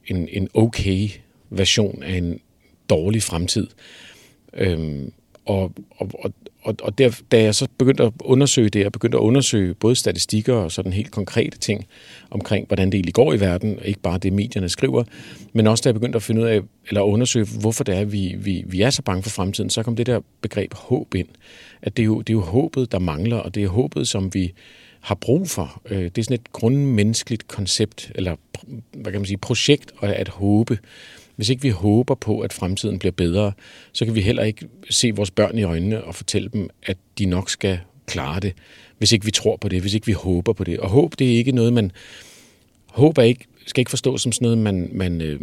en, 0.06 0.28
en 0.28 0.48
okay 0.54 1.08
version 1.50 2.02
af 2.02 2.16
en 2.16 2.40
dårlig 2.90 3.22
fremtid. 3.22 3.66
Øhm, 4.54 5.12
og, 5.46 5.72
og, 5.90 6.10
og, 6.62 6.74
og, 6.82 6.98
der, 6.98 7.20
da 7.32 7.42
jeg 7.42 7.54
så 7.54 7.68
begyndte 7.78 8.02
at 8.02 8.12
undersøge 8.20 8.68
det, 8.68 8.80
jeg 8.80 8.92
begyndte 8.92 9.18
at 9.18 9.20
undersøge 9.20 9.74
både 9.74 9.94
statistikker 9.94 10.54
og 10.54 10.72
sådan 10.72 10.92
helt 10.92 11.10
konkrete 11.10 11.58
ting 11.58 11.86
omkring, 12.30 12.66
hvordan 12.66 12.86
det 12.86 12.94
egentlig 12.94 13.14
går 13.14 13.32
i 13.32 13.40
verden, 13.40 13.78
ikke 13.84 14.00
bare 14.00 14.18
det 14.18 14.32
medierne 14.32 14.68
skriver, 14.68 15.04
men 15.52 15.66
også 15.66 15.82
da 15.82 15.88
jeg 15.88 15.94
begyndte 15.94 16.16
at 16.16 16.22
finde 16.22 16.40
ud 16.40 16.46
af, 16.46 16.60
eller 16.88 17.00
undersøge, 17.00 17.46
hvorfor 17.60 17.84
det 17.84 17.96
er, 17.96 18.04
vi, 18.04 18.34
vi, 18.38 18.64
vi 18.66 18.80
er 18.80 18.90
så 18.90 19.02
bange 19.02 19.22
for 19.22 19.30
fremtiden, 19.30 19.70
så 19.70 19.82
kom 19.82 19.96
det 19.96 20.06
der 20.06 20.20
begreb 20.40 20.74
håb 20.74 21.14
ind. 21.14 21.28
At 21.82 21.96
det 21.96 22.02
er 22.02 22.06
jo, 22.06 22.18
det 22.18 22.30
er 22.30 22.34
jo 22.34 22.40
håbet, 22.40 22.92
der 22.92 22.98
mangler, 22.98 23.36
og 23.36 23.54
det 23.54 23.64
er 23.64 23.68
håbet, 23.68 24.08
som 24.08 24.34
vi 24.34 24.52
har 25.00 25.14
brug 25.14 25.48
for. 25.48 25.82
Øh, 25.90 26.04
det 26.04 26.18
er 26.18 26.22
sådan 26.22 26.34
et 26.34 26.52
grundmenneskeligt 26.52 27.48
koncept, 27.48 28.12
eller 28.14 28.36
hvad 28.92 29.12
kan 29.12 29.20
man 29.20 29.26
sige, 29.26 29.38
projekt 29.38 29.92
at 30.02 30.28
håbe. 30.28 30.78
Hvis 31.36 31.48
ikke 31.48 31.62
vi 31.62 31.68
håber 31.68 32.14
på, 32.14 32.40
at 32.40 32.52
fremtiden 32.52 32.98
bliver 32.98 33.12
bedre, 33.12 33.52
så 33.92 34.04
kan 34.04 34.14
vi 34.14 34.20
heller 34.20 34.42
ikke 34.42 34.68
se 34.90 35.10
vores 35.10 35.30
børn 35.30 35.58
i 35.58 35.62
øjnene 35.62 36.04
og 36.04 36.14
fortælle 36.14 36.48
dem, 36.48 36.68
at 36.82 36.96
de 37.18 37.26
nok 37.26 37.50
skal 37.50 37.78
klare 38.06 38.40
det, 38.40 38.52
hvis 38.98 39.12
ikke 39.12 39.24
vi 39.24 39.30
tror 39.30 39.56
på 39.56 39.68
det, 39.68 39.80
hvis 39.80 39.94
ikke 39.94 40.06
vi 40.06 40.12
håber 40.12 40.52
på 40.52 40.64
det. 40.64 40.80
Og 40.80 40.88
håb, 40.90 41.18
det 41.18 41.32
er 41.32 41.36
ikke 41.36 41.52
noget, 41.52 41.72
man... 41.72 41.92
Håb 42.86 43.18
er 43.18 43.22
ikke, 43.22 43.44
skal 43.66 43.80
ikke 43.80 43.90
forstås 43.90 44.22
som 44.22 44.32
sådan 44.32 44.44
noget, 44.44 44.58
man, 44.58 44.90
man, 44.92 45.20
øh, 45.20 45.40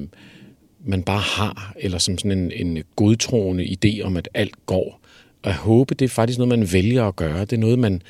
man 0.86 1.03
bare 1.03 1.19
har, 1.19 1.73
eller 1.79 1.97
som 1.97 2.17
sådan 2.17 2.32
en, 2.32 2.51
en 2.51 2.84
godtroende 2.95 3.63
idé 3.63 4.01
om, 4.01 4.17
at 4.17 4.29
alt 4.34 4.65
går. 4.65 4.99
Og 5.43 5.49
at 5.49 5.56
håbe, 5.56 5.95
det 5.95 6.06
er 6.06 6.10
faktisk 6.10 6.39
noget, 6.39 6.60
man 6.60 6.73
vælger 6.73 7.06
at 7.06 7.15
gøre. 7.15 7.41
Det 7.41 7.53
er 7.53 7.58
noget, 7.58 7.79
man, 7.79 8.01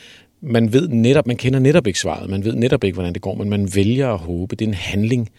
man 0.41 0.73
ved 0.73 0.87
netop, 0.87 1.27
man 1.27 1.37
kender 1.37 1.59
netop 1.59 1.87
ikke 1.87 1.99
svaret, 1.99 2.29
man 2.29 2.45
ved 2.45 2.55
netop 2.55 2.83
ikke, 2.83 2.93
hvordan 2.93 3.13
det 3.13 3.21
går, 3.21 3.35
men 3.35 3.49
man 3.49 3.75
vælger 3.75 4.09
at 4.09 4.19
håbe. 4.19 4.55
Det 4.55 4.65
er 4.65 4.69
en 4.69 4.73
handling, 4.73 5.29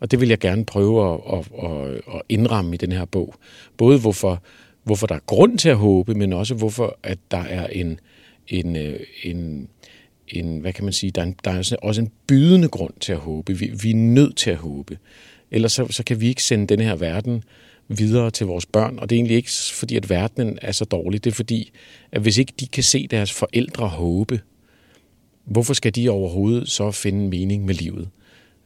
og 0.00 0.10
det 0.10 0.20
vil 0.20 0.28
jeg 0.28 0.38
gerne 0.38 0.64
prøve 0.64 1.12
at, 1.12 1.20
at, 1.32 1.70
at, 1.70 1.90
at 1.90 2.22
indramme 2.28 2.74
i 2.74 2.76
den 2.76 2.92
her 2.92 3.04
bog. 3.04 3.34
Både 3.76 4.00
hvorfor, 4.00 4.42
hvorfor 4.84 5.06
der 5.06 5.14
er 5.14 5.20
grund 5.26 5.58
til 5.58 5.68
at 5.68 5.76
håbe, 5.76 6.14
men 6.14 6.32
også 6.32 6.54
hvorfor 6.54 6.98
at 7.02 7.18
der 7.30 7.42
er 7.42 7.66
en, 7.66 8.00
en, 8.48 8.76
øh, 8.76 9.00
en, 9.22 9.68
en 10.28 10.58
hvad 10.58 10.72
kan 10.72 10.84
man 10.84 10.92
sige, 10.92 11.10
der 11.10 11.20
er, 11.20 11.26
en, 11.26 11.36
der 11.44 11.50
er 11.50 11.76
også 11.82 12.00
en 12.00 12.10
bydende 12.26 12.68
grund 12.68 12.94
til 13.00 13.12
at 13.12 13.18
håbe. 13.18 13.58
Vi, 13.58 13.70
vi 13.82 13.90
er 13.90 13.94
nødt 13.94 14.36
til 14.36 14.50
at 14.50 14.56
håbe. 14.56 14.98
Ellers 15.50 15.72
så, 15.72 15.86
så 15.90 16.04
kan 16.04 16.20
vi 16.20 16.28
ikke 16.28 16.42
sende 16.42 16.66
den 16.66 16.80
her 16.80 16.96
verden 16.96 17.42
videre 17.88 18.30
til 18.30 18.46
vores 18.46 18.66
børn. 18.66 18.98
Og 18.98 19.10
det 19.10 19.16
er 19.16 19.18
egentlig 19.18 19.36
ikke 19.36 19.50
fordi, 19.72 19.96
at 19.96 20.10
verdenen 20.10 20.58
er 20.62 20.72
så 20.72 20.84
dårlig. 20.84 21.24
Det 21.24 21.30
er 21.30 21.34
fordi, 21.34 21.72
at 22.12 22.22
hvis 22.22 22.38
ikke 22.38 22.52
de 22.60 22.66
kan 22.66 22.82
se 22.82 23.06
deres 23.06 23.32
forældre 23.32 23.88
håbe, 23.88 24.40
hvorfor 25.44 25.74
skal 25.74 25.94
de 25.94 26.08
overhovedet 26.08 26.68
så 26.68 26.90
finde 26.90 27.28
mening 27.28 27.64
med 27.64 27.74
livet? 27.74 28.08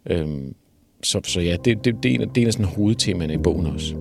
Øhm, 0.06 0.54
så, 1.02 1.20
så 1.24 1.40
ja, 1.40 1.56
det, 1.64 1.84
det, 1.84 1.94
det, 2.02 2.10
er 2.10 2.14
en, 2.14 2.20
det 2.20 2.36
er 2.36 2.40
en 2.40 2.46
af 2.46 2.52
sådan 2.52 2.66
hovedtemaerne 2.66 3.34
i 3.34 3.38
bogen 3.38 3.66
også. 3.66 3.94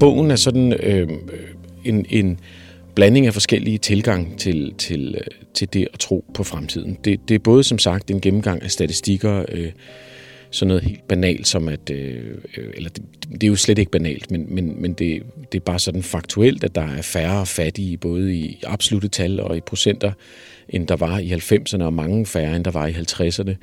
Bogen 0.00 0.30
er 0.30 0.36
sådan 0.36 0.72
øh, 0.72 1.08
øh 1.08 1.54
en, 1.84 2.06
en 2.10 2.40
blanding 2.94 3.26
af 3.26 3.32
forskellige 3.32 3.78
tilgang 3.78 4.38
til, 4.38 4.74
til, 4.78 5.14
øh, 5.14 5.26
til 5.54 5.72
det 5.72 5.88
at 5.92 5.98
tro 5.98 6.24
på 6.34 6.44
fremtiden. 6.44 6.98
Det, 7.04 7.28
det 7.28 7.34
er 7.34 7.38
både 7.38 7.64
som 7.64 7.78
sagt 7.78 8.10
en 8.10 8.20
gennemgang 8.20 8.62
af 8.62 8.70
statistikker, 8.70 9.44
øh, 9.48 9.72
sådan 10.50 10.68
noget 10.68 10.82
helt 10.82 11.08
banalt 11.08 11.48
som 11.48 11.68
at, 11.68 11.90
øh, 11.90 12.34
øh, 12.56 12.70
eller 12.74 12.90
det, 12.90 13.02
det 13.32 13.44
er 13.44 13.48
jo 13.48 13.56
slet 13.56 13.78
ikke 13.78 13.90
banalt, 13.90 14.30
men, 14.30 14.54
men, 14.54 14.82
men 14.82 14.92
det, 14.92 15.22
det 15.52 15.58
er 15.58 15.64
bare 15.64 15.78
sådan 15.78 16.02
faktuelt, 16.02 16.64
at 16.64 16.74
der 16.74 16.86
er 16.86 17.02
færre 17.02 17.46
fattige, 17.46 17.96
både 17.96 18.34
i 18.34 18.60
absolute 18.66 19.08
tal 19.08 19.40
og 19.40 19.56
i 19.56 19.60
procenter, 19.60 20.12
end 20.68 20.88
der 20.88 20.96
var 20.96 21.18
i 21.18 21.32
90'erne, 21.32 21.82
og 21.82 21.92
mange 21.92 22.26
færre, 22.26 22.56
end 22.56 22.64
der 22.64 22.70
var 22.70 22.86
i 22.86 22.92
50'erne. 22.92 23.54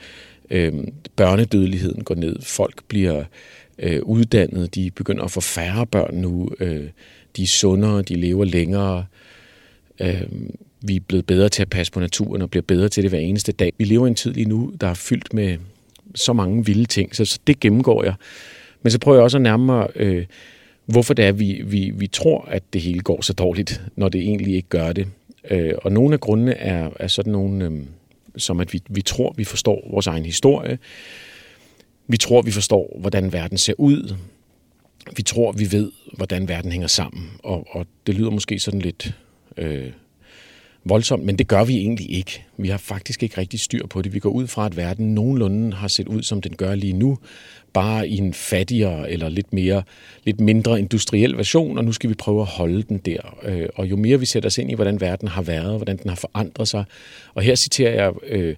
Øh, 0.51 0.73
børnedødeligheden 1.15 2.03
går 2.03 2.15
ned, 2.15 2.35
folk 2.41 2.83
bliver 2.87 3.23
øh, 3.79 4.01
uddannet, 4.03 4.75
de 4.75 4.91
begynder 4.91 5.23
at 5.23 5.31
få 5.31 5.41
færre 5.41 5.87
børn 5.87 6.15
nu, 6.15 6.49
øh, 6.59 6.89
de 7.37 7.43
er 7.43 7.47
sundere, 7.47 8.01
de 8.01 8.15
lever 8.15 8.45
længere, 8.45 9.05
øh, 10.01 10.21
vi 10.81 10.95
er 10.95 10.99
blevet 10.99 11.25
bedre 11.25 11.49
til 11.49 11.61
at 11.61 11.69
passe 11.69 11.91
på 11.91 11.99
naturen 11.99 12.41
og 12.41 12.49
bliver 12.49 12.63
bedre 12.67 12.89
til 12.89 13.03
det 13.03 13.11
hver 13.11 13.19
eneste 13.19 13.51
dag. 13.51 13.73
Vi 13.77 13.85
lever 13.85 14.05
i 14.05 14.09
en 14.09 14.15
tid 14.15 14.33
lige 14.33 14.49
nu, 14.49 14.73
der 14.81 14.87
er 14.87 14.93
fyldt 14.93 15.33
med 15.33 15.57
så 16.15 16.33
mange 16.33 16.65
vilde 16.65 16.85
ting, 16.85 17.15
så, 17.15 17.25
så 17.25 17.39
det 17.47 17.59
gennemgår 17.59 18.03
jeg. 18.03 18.13
Men 18.81 18.91
så 18.91 18.99
prøver 18.99 19.17
jeg 19.17 19.23
også 19.23 19.37
at 19.37 19.41
nærme 19.41 19.65
mig, 19.65 19.87
øh, 19.95 20.25
hvorfor 20.85 21.13
det 21.13 21.25
er, 21.25 21.31
vi, 21.31 21.61
vi, 21.65 21.91
vi 21.95 22.07
tror, 22.07 22.45
at 22.47 22.63
det 22.73 22.81
hele 22.81 22.99
går 22.99 23.21
så 23.21 23.33
dårligt, 23.33 23.81
når 23.95 24.09
det 24.09 24.21
egentlig 24.21 24.55
ikke 24.55 24.69
gør 24.69 24.93
det. 24.93 25.07
Øh, 25.49 25.73
og 25.81 25.91
nogle 25.91 26.13
af 26.13 26.19
grundene 26.19 26.53
er, 26.53 26.89
er 26.99 27.07
sådan 27.07 27.31
nogle, 27.31 27.65
øh, 27.65 27.85
som 28.37 28.59
at 28.59 28.73
vi, 28.73 28.81
vi 28.89 29.01
tror, 29.01 29.33
vi 29.37 29.43
forstår 29.43 29.87
vores 29.91 30.07
egen 30.07 30.25
historie. 30.25 30.79
Vi 32.07 32.17
tror, 32.17 32.41
vi 32.41 32.51
forstår, 32.51 32.97
hvordan 32.99 33.33
verden 33.33 33.57
ser 33.57 33.73
ud. 33.77 34.15
Vi 35.17 35.23
tror, 35.23 35.51
vi 35.51 35.71
ved, 35.71 35.91
hvordan 36.13 36.47
verden 36.47 36.71
hænger 36.71 36.87
sammen. 36.87 37.31
Og, 37.43 37.67
og 37.69 37.85
det 38.07 38.15
lyder 38.15 38.29
måske 38.29 38.59
sådan 38.59 38.79
lidt 38.79 39.15
øh, 39.57 39.91
voldsomt, 40.85 41.23
men 41.23 41.37
det 41.37 41.47
gør 41.47 41.63
vi 41.63 41.77
egentlig 41.77 42.11
ikke. 42.11 42.43
Vi 42.57 42.67
har 42.67 42.77
faktisk 42.77 43.23
ikke 43.23 43.37
rigtig 43.37 43.59
styr 43.59 43.87
på 43.87 44.01
det. 44.01 44.13
Vi 44.13 44.19
går 44.19 44.29
ud 44.29 44.47
fra, 44.47 44.65
at 44.65 44.77
verden 44.77 45.15
nogenlunde 45.15 45.73
har 45.73 45.87
set 45.87 46.07
ud, 46.07 46.23
som 46.23 46.41
den 46.41 46.55
gør 46.55 46.75
lige 46.75 46.93
nu, 46.93 47.17
bare 47.73 48.07
i 48.07 48.17
en 48.17 48.33
fattigere 48.33 49.11
eller 49.11 49.29
lidt, 49.29 49.53
mere, 49.53 49.83
lidt 50.23 50.39
mindre 50.39 50.79
industriel 50.79 51.37
version, 51.37 51.77
og 51.77 51.85
nu 51.85 51.91
skal 51.91 52.09
vi 52.09 52.15
prøve 52.15 52.41
at 52.41 52.47
holde 52.47 52.83
den 52.83 52.97
der. 52.97 53.37
Øh, 53.43 53.69
og 53.75 53.89
jo 53.89 53.95
mere 53.95 54.19
vi 54.19 54.25
sætter 54.25 54.47
os 54.47 54.57
ind 54.57 54.71
i, 54.71 54.73
hvordan 54.73 55.01
verden 55.01 55.27
har 55.27 55.41
været, 55.41 55.75
hvordan 55.77 55.97
den 55.97 56.09
har 56.09 56.15
forandret 56.15 56.67
sig, 56.67 56.83
og 57.33 57.43
her 57.43 57.55
citerer 57.55 58.03
jeg 58.03 58.13
øh, 58.27 58.55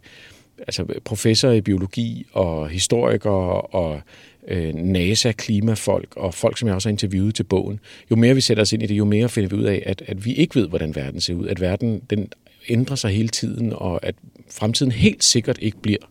altså 0.59 0.86
professor 1.05 1.51
i 1.51 1.61
biologi 1.61 2.26
og 2.34 2.69
historiker 2.69 3.30
og 3.76 4.01
øh, 4.47 4.73
NASA, 4.73 5.31
klimafolk 5.31 6.17
og 6.17 6.33
folk, 6.33 6.57
som 6.57 6.67
jeg 6.67 6.75
også 6.75 6.89
har 6.89 6.91
interviewet 6.91 7.35
til 7.35 7.43
bogen. 7.43 7.79
Jo 8.11 8.15
mere 8.15 8.35
vi 8.35 8.41
sætter 8.41 8.61
os 8.61 8.73
ind 8.73 8.83
i 8.83 8.85
det, 8.85 8.95
jo 8.95 9.05
mere 9.05 9.29
finder 9.29 9.49
vi 9.49 9.55
ud 9.55 9.63
af, 9.63 9.83
at, 9.85 10.03
at 10.07 10.25
vi 10.25 10.33
ikke 10.33 10.55
ved, 10.55 10.67
hvordan 10.67 10.95
verden 10.95 11.21
ser 11.21 11.33
ud. 11.33 11.47
At 11.47 11.61
verden 11.61 12.01
den 12.09 12.27
ændrer 12.69 12.95
sig 12.95 13.11
hele 13.11 13.27
tiden, 13.27 13.73
og 13.73 14.05
at 14.05 14.15
fremtiden 14.51 14.91
helt 14.91 15.23
sikkert 15.23 15.57
ikke 15.61 15.77
bliver, 15.81 16.05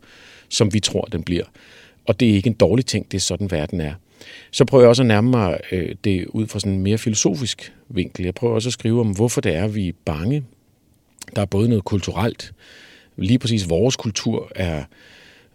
som 0.49 0.75
vi 0.75 0.81
tror, 0.81 1.05
den 1.05 1.23
bliver. 1.23 1.45
Og 2.07 2.21
det 2.21 2.31
er 2.31 2.35
ikke 2.35 2.47
en 2.47 2.55
dårlig 2.55 2.87
ting, 2.87 3.13
det 3.13 3.17
er 3.17 3.21
sådan, 3.21 3.51
verden 3.51 3.81
er. 3.81 3.95
Så 4.51 4.65
prøver 4.65 4.85
jeg 4.85 4.89
også 4.89 5.03
at 5.03 5.07
nærme 5.07 5.31
mig 5.31 5.61
øh, 5.73 5.95
det 6.05 6.27
ud 6.27 6.47
fra 6.47 6.61
sådan 6.61 6.73
en 6.73 6.83
mere 6.83 6.99
filosofisk 6.99 7.73
vinkel. 7.89 8.25
Jeg 8.25 8.35
prøver 8.35 8.55
også 8.55 8.69
at 8.69 8.73
skrive 8.73 9.01
om, 9.01 9.11
hvorfor 9.11 9.41
det 9.41 9.55
er, 9.55 9.69
vi 9.69 9.89
er 9.89 9.93
bange. 10.05 10.45
Der 11.37 11.43
er 11.43 11.47
både 11.47 11.69
noget 11.69 11.85
kulturelt. 11.85 12.53
Lige 13.17 13.39
præcis 13.39 13.69
vores 13.69 13.97
kultur 13.97 14.53
er, 14.55 14.85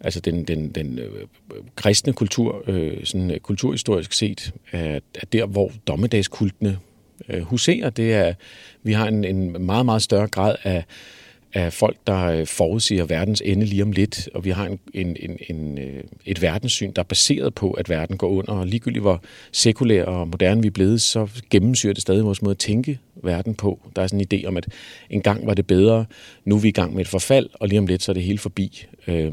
altså 0.02 0.20
den, 0.20 0.44
den, 0.44 0.70
den 0.70 1.00
øh, 1.00 1.28
kristne 1.76 2.14
kultur, 2.14 2.64
øh, 2.68 2.98
sådan 3.04 3.32
øh, 3.32 3.40
kulturhistorisk 3.40 4.14
set, 4.14 4.54
er, 4.72 5.00
er 5.16 5.26
der, 5.34 5.46
hvor 5.46 5.72
dommedagskultene 5.88 6.80
øh, 7.30 7.42
huserer. 7.42 7.90
Det 7.90 8.14
er, 8.14 8.34
vi 8.84 8.94
har 8.94 9.08
en, 9.08 9.24
en 9.24 9.66
meget, 9.66 9.86
meget 9.86 10.02
større 10.02 10.28
grad 10.28 10.56
af 10.64 10.84
af 11.54 11.74
folk, 11.74 11.98
der 12.08 12.26
øh, 12.26 12.48
forudsiger 12.48 13.06
verdens 13.06 13.42
ende 13.46 13.66
lige 13.66 13.84
om 13.84 13.92
lidt, 13.92 14.30
og 14.34 14.46
vi 14.46 14.50
har 14.50 14.66
en, 14.66 14.80
en, 14.94 15.18
en, 15.20 15.38
en, 15.50 15.78
øh, 15.78 16.04
et 16.26 16.42
verdenssyn, 16.42 16.92
der 16.92 17.02
er 17.02 17.04
baseret 17.04 17.54
på, 17.54 17.72
at 17.72 17.90
verden 17.90 18.18
går 18.18 18.30
under, 18.30 18.54
og 18.54 18.68
ligegyldigt 18.68 19.04
hvor 19.04 19.24
sekulær 19.52 20.04
og 20.04 20.28
moderne 20.28 20.62
vi 20.62 20.68
er 20.68 20.72
blevet, 20.72 21.02
så 21.02 21.28
gennemsyrer 21.50 21.94
det 21.94 22.02
stadig 22.02 22.26
vores 22.26 22.42
måde 22.42 22.52
at 22.52 22.58
tænke 22.58 23.00
verden 23.24 23.56
på. 23.56 23.80
Der 23.96 24.02
er 24.02 24.08
sådan 24.08 24.26
en 24.32 24.40
idé 24.40 24.48
om, 24.48 24.58
at 24.58 24.68
engang 25.10 25.48
var 25.48 25.54
det 25.54 25.68
bedre, 25.68 26.06
nu 26.46 26.56
er 26.56 26.60
vi 26.60 26.68
i 26.68 26.72
gang 26.72 26.94
med 26.94 27.02
et 27.02 27.08
forfald, 27.08 27.50
og 27.54 27.68
lige 27.68 27.80
om 27.80 27.88
lidt 27.88 28.04
så 28.04 28.12
er 28.12 28.14
det 28.14 28.24
hele 28.24 28.38
forbi. 28.40 28.86
Øh, 29.08 29.32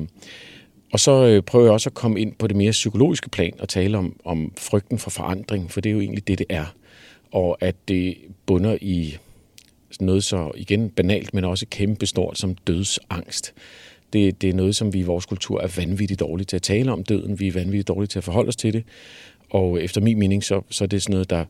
og 0.95 1.01
så 1.01 1.27
øh, 1.27 1.43
prøver 1.43 1.65
jeg 1.65 1.73
også 1.73 1.89
at 1.91 1.95
komme 1.95 2.21
ind 2.21 2.33
på 2.35 2.47
det 2.47 2.57
mere 2.57 2.71
psykologiske 2.71 3.29
plan 3.29 3.53
og 3.59 3.69
tale 3.69 3.99
om, 3.99 4.17
om 4.25 4.53
frygten 4.59 4.99
for 4.99 5.11
forandring, 5.11 5.71
for 5.71 5.81
det 5.81 5.91
er 5.91 5.95
jo 5.95 6.01
egentlig 6.01 6.29
det, 6.29 6.39
det 6.39 6.47
er. 6.49 6.75
Og 7.33 7.59
at 7.61 7.75
det 7.89 8.17
bunder 8.47 8.79
i 8.81 9.17
noget 10.01 10.25
så 10.25 10.51
igen 10.57 10.91
banalt, 10.91 11.35
men 11.35 11.45
også 11.45 11.67
kæmpestort 11.71 12.39
som 12.39 12.55
dødsangst. 12.55 13.55
Det, 14.13 14.43
det 14.43 14.51
er 14.51 14.55
noget, 14.55 14.77
som 14.77 14.93
vi 14.93 14.99
i 14.99 15.03
vores 15.03 15.27
kultur 15.27 15.61
er 15.61 15.69
vanvittigt 15.77 16.21
dårlige 16.21 16.45
til 16.45 16.57
at 16.57 16.63
tale 16.63 16.93
om 16.93 17.03
døden. 17.03 17.41
Vi 17.41 17.49
er 17.49 17.53
vanvittigt 17.53 17.89
dårlige 17.89 18.09
til 18.09 18.19
at 18.19 18.25
forholde 18.25 18.49
os 18.49 18.57
til 18.57 18.73
det. 18.73 18.85
Og 19.51 19.83
efter 19.83 20.01
min 20.01 20.19
mening, 20.19 20.45
så, 20.45 20.63
så 20.71 20.85
er 20.85 20.89
det 20.89 21.03
sådan 21.03 21.13
noget, 21.13 21.31
der, 21.31 21.45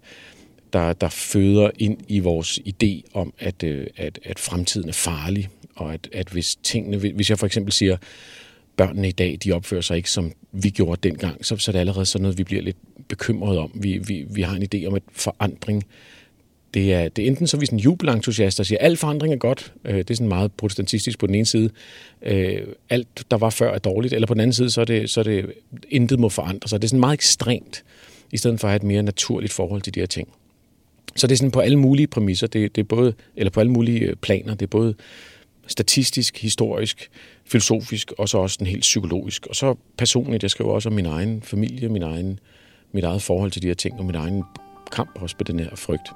der, 0.72 0.92
der 0.92 1.08
føder 1.08 1.70
ind 1.78 1.98
i 2.08 2.18
vores 2.18 2.60
idé 2.68 3.10
om, 3.14 3.34
at, 3.38 3.62
øh, 3.62 3.86
at, 3.96 4.18
at 4.24 4.38
fremtiden 4.38 4.88
er 4.88 4.92
farlig. 4.92 5.48
Og 5.74 5.94
at, 5.94 6.08
at 6.12 6.28
hvis 6.28 6.56
tingene, 6.56 6.96
hvis 6.96 7.30
jeg 7.30 7.38
for 7.38 7.46
eksempel 7.46 7.72
siger, 7.72 7.96
børnene 8.76 9.08
i 9.08 9.12
dag, 9.12 9.38
de 9.44 9.52
opfører 9.52 9.80
sig 9.80 9.96
ikke, 9.96 10.10
som 10.10 10.32
vi 10.52 10.70
gjorde 10.70 11.08
dengang, 11.08 11.46
så, 11.46 11.56
så 11.56 11.70
er 11.70 11.72
det 11.72 11.80
allerede 11.80 12.06
sådan 12.06 12.22
noget, 12.22 12.38
vi 12.38 12.44
bliver 12.44 12.62
lidt 12.62 12.76
bekymret 13.08 13.58
om. 13.58 13.70
Vi, 13.74 13.98
vi, 13.98 14.26
vi 14.30 14.42
har 14.42 14.56
en 14.56 14.68
idé 14.74 14.86
om, 14.86 14.94
at 14.94 15.02
forandring 15.12 15.84
det 16.74 16.92
er, 16.94 17.08
det 17.08 17.22
er 17.24 17.26
enten 17.26 17.46
så 17.46 17.56
er 17.56 17.58
vi 17.58 17.66
sådan 17.66 17.78
jubelentusiaster, 17.78 18.62
der 18.62 18.66
siger, 18.66 18.78
at 18.78 18.86
al 18.86 18.96
forandring 18.96 19.34
er 19.34 19.38
godt. 19.38 19.72
Øh, 19.84 19.98
det 19.98 20.10
er 20.10 20.14
sådan 20.14 20.28
meget 20.28 20.52
protestantistisk 20.52 21.18
på 21.18 21.26
den 21.26 21.34
ene 21.34 21.46
side. 21.46 21.70
Øh, 22.22 22.62
alt, 22.90 23.24
der 23.30 23.36
var 23.36 23.50
før, 23.50 23.74
er 23.74 23.78
dårligt. 23.78 24.14
Eller 24.14 24.26
på 24.26 24.34
den 24.34 24.40
anden 24.40 24.54
side, 24.54 24.70
så 24.70 24.80
er 24.80 24.84
det, 24.84 25.10
så 25.10 25.20
er 25.20 25.24
det 25.24 25.52
intet 25.88 26.18
må 26.18 26.28
forandre 26.28 26.68
sig. 26.68 26.82
Det 26.82 26.86
er 26.86 26.88
sådan 26.88 27.00
meget 27.00 27.14
ekstremt, 27.14 27.84
i 28.32 28.36
stedet 28.36 28.60
for 28.60 28.68
at 28.68 28.72
have 28.72 28.76
et 28.76 28.82
mere 28.82 29.02
naturligt 29.02 29.52
forhold 29.52 29.82
til 29.82 29.94
de 29.94 30.00
her 30.00 30.06
ting. 30.06 30.28
Så 31.16 31.26
det 31.26 31.32
er 31.32 31.36
sådan 31.36 31.50
på 31.50 31.60
alle 31.60 31.78
mulige 31.78 32.06
præmisser. 32.06 32.46
Det, 32.46 32.76
det 32.76 32.82
er 32.82 32.86
både, 32.86 33.14
eller 33.36 33.50
på 33.50 33.60
alle 33.60 33.72
mulige 33.72 34.00
øh, 34.00 34.16
planer. 34.16 34.54
Det 34.54 34.62
er 34.62 34.70
både 34.70 34.94
statistisk, 35.66 36.38
historisk, 36.38 37.10
filosofisk, 37.46 38.12
og 38.18 38.28
så 38.28 38.38
også 38.38 38.56
den 38.58 38.66
helt 38.66 38.80
psykologisk. 38.80 39.46
Og 39.46 39.56
så 39.56 39.74
personligt, 39.98 40.42
jeg 40.42 40.50
skriver 40.50 40.72
også 40.72 40.88
om 40.88 40.94
min 40.94 41.06
egen 41.06 41.42
familie, 41.42 41.88
min 41.88 42.02
egen, 42.02 42.38
mit 42.92 43.04
eget 43.04 43.22
forhold 43.22 43.50
til 43.50 43.62
de 43.62 43.66
her 43.66 43.74
ting, 43.74 43.98
og 43.98 44.04
min 44.04 44.14
egen 44.14 44.42
kamp 44.92 45.10
også 45.22 45.36
med 45.38 45.44
den 45.44 45.58
her 45.58 45.76
frygt. 45.76 46.08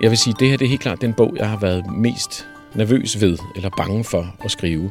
Jeg 0.00 0.10
vil 0.10 0.18
sige, 0.18 0.34
at 0.34 0.40
det 0.40 0.50
her 0.50 0.56
det 0.56 0.64
er 0.64 0.68
helt 0.68 0.80
klart 0.80 1.00
den 1.00 1.14
bog, 1.14 1.36
jeg 1.36 1.48
har 1.48 1.60
været 1.60 1.92
mest 1.92 2.48
nervøs 2.74 3.20
ved, 3.20 3.38
eller 3.56 3.70
bange 3.76 4.04
for 4.04 4.36
at 4.44 4.50
skrive. 4.50 4.90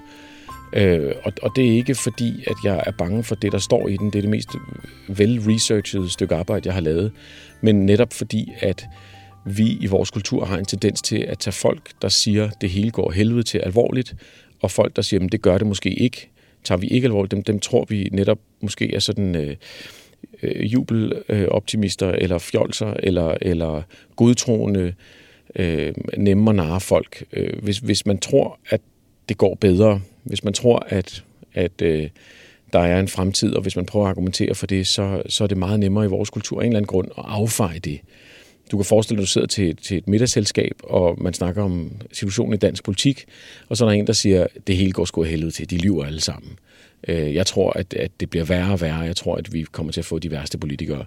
Øh, 0.74 1.14
og, 1.24 1.34
og 1.42 1.52
det 1.56 1.68
er 1.68 1.72
ikke 1.72 1.96
fordi, 1.96 2.44
at 2.48 2.56
jeg 2.64 2.84
er 2.86 2.92
bange 2.92 3.24
for 3.24 3.36
det, 3.36 3.52
der 3.52 3.58
står 3.58 3.88
i 3.88 3.98
den. 3.98 4.08
Det 4.08 4.16
er 4.16 4.22
det 4.22 4.30
mest 4.30 4.50
vel-researchede 5.08 6.10
stykke 6.10 6.36
arbejde, 6.36 6.68
jeg 6.68 6.74
har 6.74 6.82
lavet. 6.82 7.12
Men 7.62 7.86
netop 7.86 8.14
fordi, 8.14 8.52
at 8.60 8.86
vi 9.46 9.78
i 9.82 9.86
vores 9.86 10.12
kultur 10.12 10.46
har 10.46 10.58
en 10.58 10.66
tendens 10.66 11.02
til 11.02 11.18
at 11.18 11.40
tage 11.40 11.54
folk, 11.54 11.90
der 12.02 12.10
siger, 12.10 12.46
at 12.46 12.54
det 12.62 12.70
hele 12.70 12.92
går 12.92 13.12
helvede 13.12 13.44
til 13.44 13.58
alvorligt, 13.58 14.16
og 14.62 14.72
folk, 14.72 14.96
der 14.96 15.02
siger, 15.02 15.26
at 15.26 15.32
det 15.32 15.42
gør 15.42 15.58
det 15.58 15.68
måske 15.68 15.90
ikke, 15.90 16.30
tager 16.64 16.80
vi 16.80 16.88
ikke 16.88 17.06
alvorligt. 17.06 17.32
Dem, 17.32 17.44
dem 17.44 17.60
tror 17.60 17.86
vi 17.90 18.10
netop 18.12 18.40
måske 18.62 18.94
er 18.94 19.00
sådan... 19.00 19.36
Øh, 19.36 19.56
øh, 20.44 20.74
jubeloptimister, 20.74 22.08
øh, 22.08 22.16
eller 22.18 22.38
fjolser, 22.38 22.94
eller, 23.04 23.38
eller 23.42 23.82
godtroende, 24.16 24.94
øh, 25.56 25.94
nemme 26.18 26.50
og 26.50 26.56
narre 26.56 26.80
folk. 26.80 27.24
Øh, 27.34 27.64
hvis, 27.64 27.78
hvis 27.78 28.06
man 28.06 28.18
tror, 28.18 28.60
at 28.70 28.82
det 29.30 29.38
går 29.38 29.56
bedre, 29.56 30.02
hvis 30.30 30.44
man 30.44 30.54
tror, 30.54 30.86
at, 30.90 31.24
at 31.54 31.82
øh, 31.82 32.10
der 32.74 32.80
er 32.80 33.00
en 33.00 33.08
fremtid, 33.08 33.54
og 33.54 33.62
hvis 33.62 33.76
man 33.76 33.86
prøver 33.86 34.06
at 34.06 34.10
argumentere 34.10 34.56
for 34.56 34.68
det, 34.68 34.88
så, 34.88 35.22
så 35.30 35.44
er 35.44 35.48
det 35.48 35.58
meget 35.58 35.80
nemmere 35.80 36.06
i 36.06 36.08
vores 36.08 36.30
kultur 36.30 36.62
af 36.62 36.66
en 36.66 36.72
eller 36.72 36.78
anden 36.78 36.88
grund 36.88 37.08
at 37.18 37.24
affeje 37.28 37.80
det. 37.80 38.00
Du 38.72 38.78
kan 38.78 38.86
forestille 38.86 39.18
dig, 39.18 39.22
at 39.22 39.28
du 39.28 39.32
sidder 39.32 39.48
til, 39.48 39.76
til 39.76 39.98
et 39.98 40.08
middagsselskab, 40.08 40.74
og 40.84 41.18
man 41.22 41.34
snakker 41.34 41.64
om 41.64 41.92
situationen 42.12 42.54
i 42.54 42.58
dansk 42.58 42.84
politik, 42.84 43.26
og 43.70 43.78
så 43.78 43.86
er 43.86 43.90
der 43.90 43.98
en, 43.98 44.08
der 44.08 44.14
siger, 44.14 44.44
at 44.44 44.68
det 44.68 44.78
hele 44.78 44.92
går 44.92 45.06
sgu 45.06 45.24
af 45.24 45.30
helvede 45.30 45.52
til, 45.52 45.70
de 45.70 45.78
lyver 45.78 46.06
alle 46.06 46.22
sammen. 46.22 46.52
Øh, 47.08 47.36
jeg 47.36 47.46
tror, 47.46 47.72
at, 47.72 47.94
at 47.94 48.12
det 48.20 48.30
bliver 48.30 48.46
værre 48.46 48.74
og 48.74 48.82
værre. 48.82 49.00
Jeg 49.00 49.16
tror, 49.16 49.36
at 49.36 49.54
vi 49.54 49.66
kommer 49.72 49.92
til 49.92 50.02
at 50.02 50.06
få 50.06 50.20
de 50.20 50.32
værste 50.32 50.58
politikere. 50.58 51.06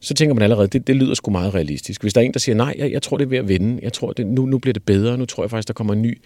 Så 0.00 0.14
tænker 0.14 0.34
man 0.34 0.42
allerede, 0.42 0.68
det, 0.68 0.86
det 0.86 0.96
lyder 0.96 1.14
sgu 1.14 1.30
meget 1.30 1.54
realistisk. 1.54 2.02
Hvis 2.02 2.14
der 2.14 2.20
er 2.20 2.24
en, 2.24 2.32
der 2.32 2.38
siger, 2.38 2.56
nej, 2.56 2.74
jeg, 2.78 2.92
jeg 2.92 3.02
tror, 3.02 3.16
det 3.16 3.24
er 3.24 3.28
ved 3.28 3.38
at 3.38 3.48
vende. 3.48 3.78
Jeg 3.82 3.92
tror, 3.92 4.12
det, 4.12 4.26
nu, 4.26 4.46
nu 4.46 4.58
bliver 4.58 4.72
det 4.72 4.82
bedre. 4.82 5.18
Nu 5.18 5.26
tror 5.26 5.42
jeg 5.42 5.50
faktisk, 5.50 5.68
der 5.68 5.74
kommer 5.74 5.92
en 5.92 6.02
ny, 6.02 6.18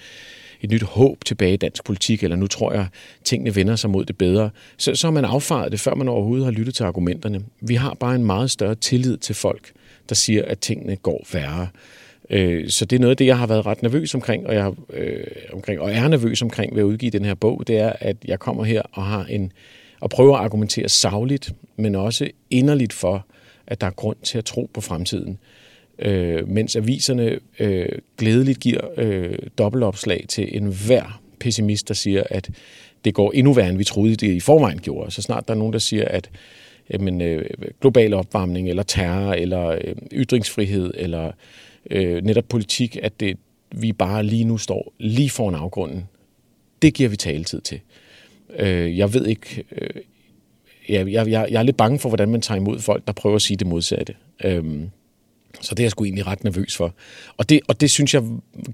et 0.63 0.71
nyt 0.71 0.83
håb 0.83 1.25
tilbage 1.25 1.55
i 1.55 1.57
dansk 1.57 1.85
politik, 1.85 2.23
eller 2.23 2.37
nu 2.37 2.47
tror 2.47 2.73
jeg, 2.73 2.87
tingene 3.25 3.57
vender 3.57 3.77
sig 3.77 3.91
mod 3.91 4.05
det 4.05 4.19
bedre. 4.19 4.51
Så, 4.77 4.95
så 4.95 5.07
har 5.07 5.13
man 5.13 5.25
affaret 5.25 5.73
det, 5.73 5.81
før 5.81 5.95
man 5.95 6.09
overhovedet 6.09 6.45
har 6.45 6.53
lyttet 6.53 6.75
til 6.75 6.85
argumenterne. 6.85 7.45
Vi 7.61 7.75
har 7.75 7.95
bare 7.95 8.15
en 8.15 8.25
meget 8.25 8.51
større 8.51 8.75
tillid 8.75 9.17
til 9.17 9.35
folk, 9.35 9.73
der 10.09 10.15
siger, 10.15 10.45
at 10.45 10.59
tingene 10.59 10.97
går 10.97 11.27
værre. 11.33 11.69
Øh, 12.31 12.71
så 12.71 12.85
det 12.85 12.97
er 12.97 13.01
noget 13.01 13.11
af 13.11 13.17
det, 13.17 13.27
jeg 13.27 13.39
har 13.39 13.47
været 13.47 13.67
ret 13.67 13.83
nervøs 13.83 14.15
omkring, 14.15 14.47
og 14.47 14.55
jeg 14.55 14.73
øh, 14.93 15.25
omkring, 15.53 15.81
og 15.81 15.93
er 15.93 16.09
nervøs 16.09 16.43
omkring 16.43 16.75
ved 16.75 16.83
at 16.83 16.87
udgive 16.87 17.11
den 17.11 17.25
her 17.25 17.35
bog, 17.35 17.63
det 17.67 17.79
er, 17.79 17.93
at 18.01 18.17
jeg 18.25 18.39
kommer 18.39 18.65
her 18.65 18.83
og 18.93 19.05
har 19.05 19.25
en 19.25 19.53
og 20.01 20.11
prøver 20.11 20.37
at 20.37 20.45
argumentere 20.45 20.89
savligt, 20.89 21.53
men 21.77 21.95
også 21.95 22.31
inderligt 22.51 22.93
for, 22.93 23.27
at 23.67 23.81
der 23.81 23.87
er 23.87 23.91
grund 23.91 24.17
til 24.23 24.39
at 24.39 24.45
tro 24.45 24.71
på 24.75 24.81
fremtiden. 24.81 25.39
Øh, 26.03 26.49
mens 26.49 26.77
aviserne 26.77 27.39
øh, 27.59 27.89
glædeligt 28.19 28.61
giver 28.61 28.81
øh, 28.97 29.39
dobbeltopslag 29.59 30.25
til 30.29 30.57
enhver 30.57 31.23
pessimist, 31.41 31.89
der 31.89 31.95
siger, 31.95 32.23
at 32.31 32.51
det 33.05 33.15
går 33.15 33.33
endnu 33.33 33.53
værre, 33.53 33.69
end 33.69 33.79
vi 33.79 33.85
troede, 33.85 34.17
det 34.17 34.33
i 34.35 34.41
forvejen 34.41 34.81
gjorde. 34.81 35.11
Så 35.11 35.23
snart 35.23 35.49
der 35.49 35.55
er 35.55 35.59
nogen, 35.59 35.73
der 35.73 35.79
siger, 35.79 36.05
at 36.09 36.31
jamen, 36.91 37.21
øh, 37.21 37.45
global 37.81 38.15
opvarmning, 38.15 38.69
eller 38.69 38.83
terror, 38.83 39.33
eller 39.33 39.69
øh, 39.69 39.95
ytringsfrihed, 40.13 40.95
eller 40.95 41.33
øh, 41.91 42.25
netop 42.25 42.45
politik, 42.49 42.99
at 43.03 43.21
det, 43.21 43.37
vi 43.71 43.93
bare 43.93 44.23
lige 44.23 44.45
nu 44.45 44.59
står 44.59 44.93
lige 44.99 45.31
foran 45.31 45.55
afgrunden. 45.55 46.05
Det 46.83 46.95
giver 46.95 47.09
vi 47.09 47.17
taletid 47.17 47.61
til. 47.61 47.81
Øh, 48.59 48.99
jeg 48.99 49.15
ved 49.15 49.27
ikke... 49.27 49.65
Øh, 49.73 50.03
jeg, 50.89 51.13
jeg, 51.13 51.27
jeg 51.29 51.59
er 51.59 51.63
lidt 51.63 51.77
bange 51.77 51.99
for, 51.99 52.09
hvordan 52.09 52.29
man 52.29 52.41
tager 52.41 52.61
imod 52.61 52.79
folk, 52.79 53.07
der 53.07 53.13
prøver 53.13 53.37
at 53.37 53.43
sige 53.43 53.57
det 53.57 53.67
modsatte. 53.67 54.15
Øh, 54.45 54.65
så 55.61 55.75
det 55.75 55.83
er 55.83 55.85
jeg 55.85 55.91
sgu 55.91 56.05
egentlig 56.05 56.27
ret 56.27 56.45
nervøs 56.45 56.77
for. 56.77 56.95
Og 57.37 57.49
det, 57.49 57.61
og 57.69 57.81
det 57.81 57.91
synes 57.91 58.15
jeg 58.15 58.23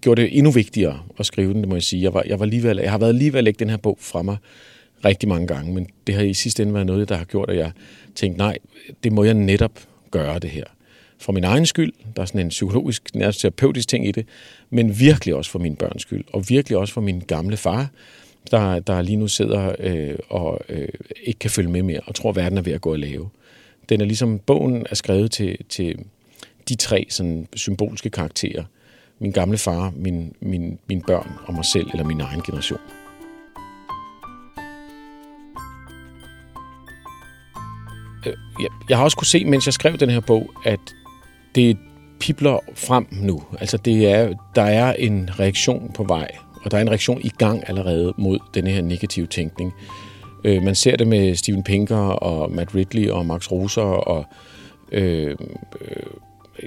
gjorde 0.01 0.23
det 0.23 0.39
endnu 0.39 0.51
vigtigere 0.51 1.01
at 1.19 1.27
skrive 1.27 1.53
den, 1.53 1.61
det 1.61 1.69
må 1.69 1.75
jeg 1.75 1.83
sige. 1.83 2.03
Jeg, 2.03 2.15
var, 2.15 2.23
jeg, 2.27 2.41
var 2.41 2.47
lige 2.47 2.63
ved, 2.63 2.81
jeg 2.81 2.91
har 2.91 2.99
været 2.99 3.15
lige 3.15 3.33
ved 3.33 3.39
at 3.39 3.45
lægge 3.45 3.59
den 3.59 3.71
her 3.71 3.77
bog 3.77 3.99
fra 4.01 4.23
mig 4.23 4.37
rigtig 5.05 5.29
mange 5.29 5.47
gange, 5.47 5.75
men 5.75 5.87
det 6.07 6.15
har 6.15 6.23
i 6.23 6.35
sidste 6.35 6.63
ende 6.63 6.75
været 6.75 6.87
noget, 6.87 7.09
der 7.09 7.17
har 7.17 7.25
gjort, 7.25 7.51
at 7.51 7.57
jeg 7.57 7.71
tænkte, 8.15 8.39
nej, 8.39 8.59
det 9.05 9.13
må 9.13 9.25
jeg 9.25 9.35
netop 9.35 9.81
gøre 10.11 10.39
det 10.39 10.51
her 10.51 10.65
for 11.19 11.33
min 11.33 11.45
egen 11.45 11.67
skyld. 11.67 11.93
Der 12.17 12.23
er 12.23 12.27
sådan 12.27 12.41
en 12.41 12.49
psykologisk, 12.49 13.15
nærmest 13.15 13.41
terapeutisk 13.41 13.89
ting 13.89 14.09
i 14.09 14.13
det, 14.13 14.27
men 14.71 15.01
virkelig 15.01 15.35
også 15.35 15.51
for 15.51 15.59
min 15.59 15.77
børns 15.77 16.03
skyld, 16.03 16.25
og 16.33 16.45
virkelig 16.49 16.79
også 16.79 16.95
for 16.95 17.01
min 17.01 17.21
gamle 17.21 17.57
far, 17.57 17.89
der, 18.51 18.79
der 18.79 19.03
lige 19.03 19.17
nu 19.17 19.29
sidder 19.29 19.75
øh, 19.79 20.17
og 20.29 20.61
øh, 20.69 20.89
ikke 21.25 21.39
kan 21.39 21.51
følge 21.51 21.71
med 21.71 21.83
mere, 21.83 22.01
og 22.07 22.15
tror, 22.15 22.31
at 22.31 22.37
verden 22.37 22.59
er 22.59 22.63
ved 22.63 22.73
at 22.73 22.81
gå 22.81 22.93
og 22.93 22.99
lave. 22.99 23.29
Den 23.89 24.01
er 24.01 24.05
ligesom, 24.05 24.39
bogen 24.39 24.87
er 24.91 24.95
skrevet 24.95 25.31
til, 25.31 25.59
til 25.69 25.99
de 26.69 26.75
tre 26.75 27.07
sådan, 27.11 27.49
symbolske 27.57 28.11
karakterer. 28.11 28.65
Min 29.21 29.33
gamle 29.33 29.59
far, 29.59 29.93
min, 29.97 30.33
min, 30.41 30.79
mine 30.89 31.03
børn 31.07 31.33
og 31.47 31.55
mig 31.55 31.65
selv, 31.65 31.87
eller 31.93 32.05
min 32.05 32.21
egen 32.21 32.41
generation. 32.43 32.81
Øh, 38.27 38.35
jeg, 38.89 38.97
har 38.97 39.05
også 39.05 39.17
kunne 39.17 39.27
se, 39.27 39.45
mens 39.45 39.67
jeg 39.67 39.75
skrev 39.75 39.97
den 39.97 40.11
her 40.11 40.21
bog, 40.21 40.51
at 40.65 40.81
det, 41.55 41.79
pipler 42.21 42.59
frem 42.75 43.07
nu. 43.11 43.43
Altså 43.61 43.77
det 43.77 44.09
er, 44.09 44.35
der 44.55 44.63
er 44.63 44.93
en 44.93 45.31
reaktion 45.41 45.91
på 45.95 46.05
vej, 46.05 46.31
og 46.65 46.71
der 46.71 46.77
er 46.77 46.83
en 46.83 46.89
reaktion 46.89 47.21
i 47.25 47.29
gang 47.39 47.69
allerede 47.69 48.15
mod 48.19 48.39
den 48.55 48.67
her 48.67 48.83
negative 48.83 49.27
tænkning. 49.27 49.75
Øh, 50.45 50.63
man 50.63 50.75
ser 50.75 50.97
det 50.97 51.07
med 51.07 51.35
Steven 51.35 51.63
Pinker 51.63 51.97
og 51.97 52.53
Matt 52.53 52.75
Ridley 52.75 53.09
og 53.09 53.27
Max 53.27 53.51
Roser 53.51 53.83
og 53.83 54.25
øh, 54.93 55.37
øh 55.81 56.03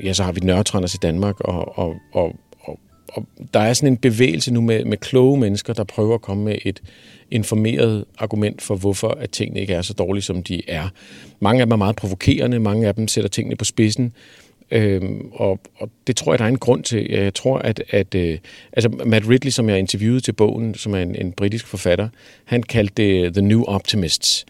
ja, 0.03 0.13
så 0.13 0.23
har 0.23 0.31
vi 0.31 0.39
Nørretranders 0.39 0.93
i 0.95 0.97
Danmark 0.97 1.39
og, 1.39 1.77
og, 1.77 1.95
og, 2.13 2.35
og, 2.59 2.79
og 3.13 3.25
der 3.53 3.59
er 3.59 3.73
sådan 3.73 3.93
en 3.93 3.97
bevægelse 3.97 4.53
nu 4.53 4.61
med, 4.61 4.85
med 4.85 4.97
kloge 4.97 5.39
mennesker, 5.39 5.73
der 5.73 5.83
prøver 5.83 6.15
at 6.15 6.21
komme 6.21 6.43
med 6.43 6.57
et 6.65 6.81
informeret 7.31 8.05
argument 8.17 8.61
for, 8.61 8.75
hvorfor 8.75 9.09
at 9.09 9.29
tingene 9.29 9.59
ikke 9.59 9.73
er 9.73 9.81
så 9.81 9.93
dårlige, 9.93 10.23
som 10.23 10.43
de 10.43 10.69
er. 10.69 10.87
Mange 11.39 11.61
af 11.61 11.65
dem 11.65 11.71
er 11.71 11.75
meget 11.75 11.95
provokerende, 11.95 12.59
mange 12.59 12.87
af 12.87 12.95
dem 12.95 13.07
sætter 13.07 13.29
tingene 13.29 13.55
på 13.55 13.65
spidsen, 13.65 14.13
Øhm, 14.71 15.29
og, 15.33 15.59
og 15.75 15.89
det 16.07 16.15
tror 16.15 16.33
jeg, 16.33 16.39
der 16.39 16.45
er 16.45 16.49
en 16.49 16.57
grund 16.57 16.83
til. 16.83 17.07
Jeg 17.09 17.33
tror, 17.33 17.57
at, 17.57 17.83
at 17.89 18.15
øh, 18.15 18.37
altså 18.73 18.89
Matt 19.05 19.29
Ridley, 19.29 19.51
som 19.51 19.69
jeg 19.69 19.79
interviewede 19.79 20.19
til 20.19 20.33
bogen, 20.33 20.75
som 20.75 20.93
er 20.93 20.99
en, 20.99 21.15
en 21.15 21.31
britisk 21.31 21.67
forfatter, 21.67 22.09
han 22.45 22.63
kaldte 22.63 22.93
det 23.03 23.33
The 23.33 23.41
New 23.41 23.63
Optimists. 23.63 24.45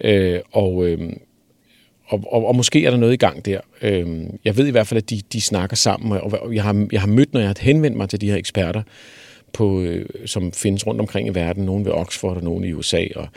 Øh, 0.00 0.40
og, 0.52 0.86
øh, 0.86 1.12
og, 2.10 2.24
og, 2.32 2.46
og 2.46 2.56
måske 2.56 2.86
er 2.86 2.90
der 2.90 2.98
noget 2.98 3.12
i 3.12 3.16
gang 3.16 3.44
der. 3.44 3.60
Øhm, 3.82 4.38
jeg 4.44 4.56
ved 4.56 4.66
i 4.66 4.70
hvert 4.70 4.86
fald, 4.86 4.98
at 4.98 5.10
de, 5.10 5.20
de 5.32 5.40
snakker 5.40 5.76
sammen, 5.76 6.12
og 6.12 6.54
jeg 6.54 6.62
har, 6.62 6.86
jeg 6.92 7.00
har 7.00 7.08
mødt, 7.08 7.32
når 7.32 7.40
jeg 7.40 7.48
har 7.48 7.56
henvendt 7.60 7.96
mig 7.96 8.08
til 8.08 8.20
de 8.20 8.30
her 8.30 8.36
eksperter, 8.36 8.82
på, 9.52 9.80
øh, 9.80 10.06
som 10.26 10.52
findes 10.52 10.86
rundt 10.86 11.00
omkring 11.00 11.28
i 11.28 11.34
verden, 11.34 11.64
nogen 11.64 11.84
ved 11.84 11.92
Oxford 11.92 12.36
og 12.36 12.42
nogen 12.42 12.64
i 12.64 12.72
USA, 12.72 13.06
og 13.16 13.28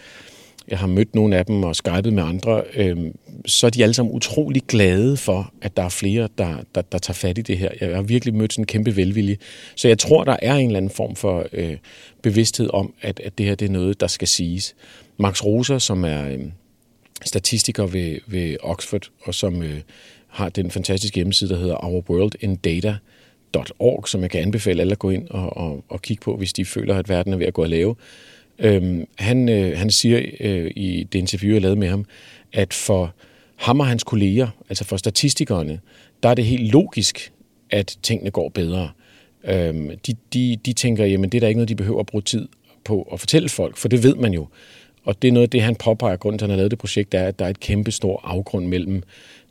jeg 0.68 0.80
har 0.80 0.88
mødt 0.88 1.16
nogle 1.16 1.38
af 1.38 1.46
dem 1.46 1.64
og 1.64 1.76
skypet 1.76 2.14
med 2.14 2.24
andre, 2.24 2.64
øh, 2.76 2.98
så 3.46 3.66
er 3.66 3.70
de 3.70 3.84
alle 3.84 3.94
sammen 3.94 4.16
utrolig 4.16 4.62
glade 4.68 5.18
for, 5.18 5.54
at 5.62 5.78
der 5.78 5.84
er 5.84 5.90
flere, 5.90 6.30
der, 6.38 6.58
der, 6.76 6.82
der 6.82 6.98
tager 6.98 7.14
fat 7.14 7.38
i 7.38 7.42
det 7.42 7.58
her. 7.58 7.70
Jeg 7.82 7.96
har 7.96 8.02
virkelig 8.02 8.34
mødt 8.36 8.54
sådan 8.54 8.62
en 8.62 8.68
kæmpe 8.68 8.96
velvilje. 8.96 9.38
Så 9.76 9.88
jeg 9.88 10.00
tror, 10.00 10.24
der 10.24 10.36
er 10.42 10.56
en 10.56 10.66
eller 10.66 10.78
anden 10.78 10.92
form 10.92 11.16
for 11.16 11.46
øh, 11.54 11.78
bevidsthed 12.22 12.70
om, 12.74 12.94
at, 13.02 13.20
at 13.20 13.38
det 13.38 13.46
her 13.46 13.56
det 13.56 13.66
er 13.66 13.72
noget, 13.72 14.00
der 14.00 14.08
skal 14.08 14.28
siges. 14.28 14.76
Max 15.18 15.44
Roser, 15.44 15.78
som 15.78 16.06
er 16.06 16.30
øh, 16.30 16.40
statistiker 17.26 17.86
ved, 17.86 18.20
ved 18.28 18.58
Oxford, 18.62 19.10
og 19.22 19.36
som 19.36 19.64
øh, 19.64 19.82
har 20.28 20.50
den 20.50 20.72
fantastiske 20.72 21.16
hjemmeside, 21.16 21.50
der 21.50 21.60
hedder 21.60 21.84
Our 21.84 22.04
World 22.10 22.32
in 22.40 22.56
Data, 22.56 22.96
som 24.06 24.22
jeg 24.22 24.30
kan 24.30 24.42
anbefale 24.42 24.82
alle 24.82 24.92
at 24.92 25.00
gå 25.00 25.10
ind 25.10 25.28
og, 25.30 25.58
og, 25.58 25.84
og 25.90 26.02
kigge 26.02 26.22
på, 26.22 26.38
hvis 26.38 26.54
de 26.54 26.66
føler, 26.66 26.96
at 26.96 27.10
verden 27.10 27.34
er 27.34 27.38
ved 27.38 27.46
at 27.46 27.54
gå 27.54 27.62
at 27.62 27.70
lave. 27.70 27.96
Øhm, 28.60 29.08
han, 29.18 29.50
øh, 29.50 29.78
han 29.78 29.92
siger 29.92 30.22
øh, 30.40 30.72
i 30.76 31.08
det 31.12 31.20
interview, 31.20 31.54
jeg 31.54 31.62
lavede 31.62 31.80
med 31.80 31.90
ham, 31.90 32.06
at 32.54 32.74
for 32.74 33.14
ham 33.56 33.80
og 33.80 33.88
hans 33.88 34.04
kolleger, 34.04 34.48
altså 34.70 34.84
for 34.84 34.98
statistikerne, 34.98 35.80
der 36.24 36.30
er 36.30 36.34
det 36.34 36.46
helt 36.46 36.72
logisk, 36.72 37.32
at 37.70 37.98
tingene 38.04 38.32
går 38.32 38.50
bedre. 38.50 38.90
Øhm, 39.44 39.92
de, 40.08 40.16
de, 40.34 40.58
de 40.66 40.74
tænker, 40.74 41.06
jamen 41.06 41.30
det 41.30 41.38
er 41.38 41.40
der 41.40 41.48
ikke 41.48 41.58
noget, 41.58 41.70
de 41.70 41.76
behøver 41.76 42.00
at 42.00 42.06
bruge 42.06 42.22
tid 42.22 42.48
på 42.86 43.10
at 43.14 43.20
fortælle 43.20 43.50
folk, 43.50 43.78
for 43.78 43.88
det 43.88 44.04
ved 44.04 44.16
man 44.16 44.34
jo. 44.34 44.48
Og 45.04 45.22
det 45.22 45.28
er 45.28 45.32
noget 45.32 45.48
af 45.48 45.50
det, 45.50 45.62
han 45.62 45.76
påpeger, 45.76 46.18
grunden 46.18 46.40
til, 46.40 46.46
at 46.46 46.50
han 46.50 46.52
har 46.52 46.58
lavet 46.58 46.72
det 46.72 46.80
projekt, 46.80 47.14
er, 47.14 47.28
at 47.28 47.40
der 47.40 47.46
er 47.46 47.50
et 47.50 47.60
kæmpe 47.60 47.92
stor 47.92 48.22
afgrund 48.24 48.68
mellem 48.68 49.04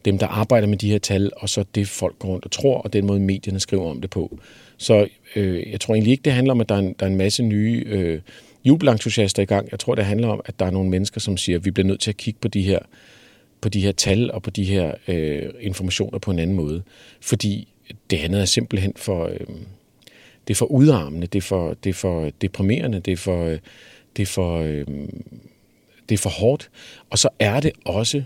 dem, 0.05 0.19
der 0.19 0.27
arbejder 0.27 0.69
med 0.69 0.79
de 0.79 0.91
her 0.91 0.99
tal, 0.99 1.31
og 1.37 1.49
så 1.49 1.65
det, 1.75 1.89
folk 1.89 2.19
går 2.19 2.29
rundt 2.29 2.45
og 2.45 2.51
tror, 2.51 2.79
og 2.79 2.93
den 2.93 3.07
måde, 3.07 3.21
medierne 3.21 3.61
skriver 3.61 3.91
om 3.91 4.01
det 4.01 4.11
på. 4.11 4.39
Så 4.77 5.07
øh, 5.37 5.71
jeg 5.73 5.81
tror 5.81 5.95
egentlig 5.95 6.11
ikke, 6.11 6.23
det 6.23 6.33
handler 6.33 6.55
om, 6.55 6.61
at 6.61 6.69
der 6.69 6.75
er 6.75 6.79
en, 6.79 6.95
der 6.99 7.07
er 7.07 7.11
en 7.11 7.17
masse 7.17 7.43
nye 7.43 7.85
øh, 7.87 8.21
jubelentusiaster 8.65 9.43
i 9.43 9.47
gang. 9.47 9.69
Jeg 9.71 9.79
tror, 9.79 9.95
det 9.95 10.05
handler 10.05 10.29
om, 10.29 10.41
at 10.45 10.59
der 10.59 10.67
er 10.67 10.71
nogle 10.71 10.91
mennesker, 10.91 11.21
som 11.21 11.37
siger, 11.37 11.59
at 11.59 11.65
vi 11.65 11.71
bliver 11.71 11.87
nødt 11.87 12.01
til 12.01 12.11
at 12.11 12.17
kigge 12.17 12.41
på 12.41 12.49
de 12.49 12.63
her, 12.63 12.79
på 13.61 13.69
de 13.69 13.81
her 13.81 13.93
tal 13.93 14.31
og 14.31 14.43
på 14.43 14.51
de 14.51 14.65
her 14.65 14.95
øh, 15.09 15.51
informationer 15.61 16.19
på 16.19 16.31
en 16.31 16.39
anden 16.39 16.57
måde. 16.57 16.83
Fordi 17.21 17.69
det 18.11 18.19
andet 18.19 18.41
er 18.41 18.45
simpelthen 18.45 18.93
for, 18.97 19.27
øh, 19.27 19.47
det 20.49 20.55
er 20.55 20.59
for 20.59 20.67
udarmende, 20.67 21.27
det 21.27 21.39
er 21.39 21.43
for, 21.43 21.75
det 21.85 21.91
er 21.91 21.95
for 21.95 22.31
deprimerende, 22.41 23.01
det 23.01 23.13
er 23.13 23.17
for, 23.17 23.47
øh, 23.47 23.59
det 24.17 24.23
er 24.23 24.27
for, 24.27 24.59
øh, 24.59 24.87
det 26.09 26.15
er 26.15 26.19
for 26.19 26.31
hårdt. 26.31 26.71
Og 27.11 27.19
så 27.19 27.29
er 27.39 27.61
det 27.61 27.73
også 27.85 28.23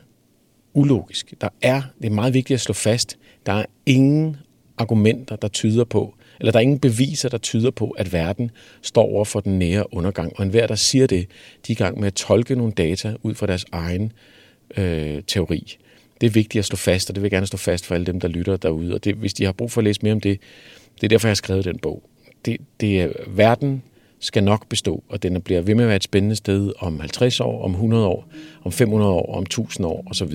ulogisk. 0.75 1.35
Der 1.41 1.49
er, 1.63 1.83
det 1.99 2.07
er 2.07 2.15
meget 2.15 2.35
vigtigt 2.35 2.55
at 2.55 2.61
slå 2.61 2.73
fast, 2.73 3.19
der 3.47 3.53
er 3.53 3.65
ingen 3.87 4.37
argumenter, 4.79 5.37
der 5.37 5.49
tyder 5.49 5.85
på, 5.85 6.15
eller 6.41 6.53
der 6.53 6.59
er 6.59 6.63
ingen 6.63 6.79
beviser, 6.79 7.29
der 7.29 7.39
tyder 7.39 7.71
på, 7.71 7.91
at 7.91 8.13
verden 8.13 8.51
står 8.83 9.03
over 9.03 9.25
for 9.25 9.41
den 9.41 9.59
nære 9.59 9.95
undergang. 9.95 10.33
Og 10.37 10.45
enhver, 10.45 10.67
der 10.67 10.75
siger 10.75 11.07
det, 11.07 11.29
de 11.67 11.73
er 11.73 11.77
i 11.77 11.79
gang 11.85 12.01
med 12.01 12.07
at 12.07 12.15
tolke 12.15 12.55
nogle 12.55 12.73
data 12.73 13.17
ud 13.23 13.35
fra 13.35 13.47
deres 13.47 13.65
egen 13.73 14.13
øh, 14.77 15.23
teori. 15.27 15.79
Det 16.21 16.27
er 16.27 16.31
vigtigt 16.31 16.59
at 16.59 16.65
slå 16.65 16.77
fast, 16.77 17.11
og 17.11 17.15
det 17.15 17.23
vil 17.23 17.27
jeg 17.27 17.31
gerne 17.31 17.47
slå 17.47 17.57
fast 17.57 17.87
for 17.87 17.95
alle 17.95 18.07
dem, 18.07 18.21
der 18.21 18.29
lytter 18.29 18.57
derude. 18.57 18.95
Og 18.95 19.05
det, 19.05 19.15
hvis 19.15 19.35
de 19.35 19.45
har 19.45 19.53
brug 19.53 19.73
for 19.73 19.81
at 19.81 19.85
læse 19.85 20.01
mere 20.03 20.13
om 20.13 20.21
det, 20.21 20.41
det 20.95 21.05
er 21.05 21.09
derfor, 21.09 21.29
jeg 21.29 21.31
har 21.31 21.35
skrevet 21.35 21.65
den 21.65 21.79
bog. 21.79 22.03
Det, 22.45 22.57
det 22.81 23.01
er, 23.01 23.09
verden 23.29 23.83
skal 24.27 24.45
nok 24.45 24.69
bestå, 24.69 25.05
og 25.09 25.23
den 25.23 25.43
bliver 25.43 25.61
ved 25.61 25.75
med 25.75 25.85
at 25.85 25.89
være 25.89 25.97
et 25.97 26.05
spændende 26.05 26.37
sted 26.37 26.73
om 26.79 27.01
50 27.01 27.41
år, 27.41 27.65
om 27.65 27.71
100 27.71 28.07
år, 28.07 28.29
om 28.65 28.73
500 28.73 29.13
år, 29.13 29.37
om 29.37 29.43
1000 29.43 29.87
år 29.87 30.05
osv. 30.11 30.35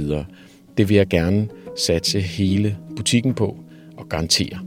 Det 0.78 0.90
vil 0.90 0.98
jeg 0.98 1.08
gerne 1.08 1.48
satse 1.78 2.20
hele 2.20 2.78
butikken 2.96 3.34
på 3.34 3.58
og 3.98 4.10
garantere. 4.10 4.60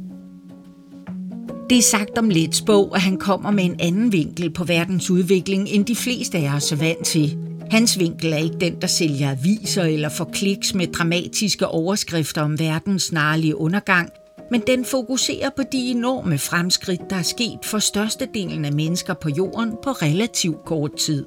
Det 1.71 1.79
er 1.79 1.83
sagt 1.83 2.19
om 2.19 2.31
Lets 2.31 2.63
bog, 2.63 2.97
at 2.97 3.03
han 3.03 3.17
kommer 3.17 3.51
med 3.51 3.65
en 3.65 3.77
anden 3.81 4.13
vinkel 4.13 4.51
på 4.51 4.65
verdens 4.65 5.11
udvikling, 5.11 5.69
end 5.69 5.85
de 5.85 5.97
fleste 5.97 6.39
af 6.39 6.55
os 6.57 6.73
er 6.73 6.77
vant 6.77 7.07
til. 7.07 7.39
Hans 7.71 7.99
vinkel 7.99 8.33
er 8.33 8.37
ikke 8.37 8.59
den, 8.61 8.81
der 8.81 8.87
sælger 8.87 9.31
aviser 9.31 9.83
eller 9.83 10.09
får 10.09 10.31
kliks 10.33 10.75
med 10.75 10.87
dramatiske 10.87 11.67
overskrifter 11.67 12.43
om 12.43 12.59
verdens 12.59 13.03
snarlige 13.03 13.57
undergang, 13.57 14.11
men 14.51 14.63
den 14.67 14.85
fokuserer 14.85 15.51
på 15.57 15.63
de 15.73 15.91
enorme 15.91 16.39
fremskridt, 16.39 17.11
der 17.11 17.17
er 17.17 17.23
sket 17.23 17.59
for 17.63 17.79
størstedelen 17.79 18.65
af 18.65 18.73
mennesker 18.73 19.15
på 19.15 19.29
jorden 19.29 19.71
på 19.83 19.91
relativt 19.91 20.65
kort 20.65 20.97
tid. 20.97 21.27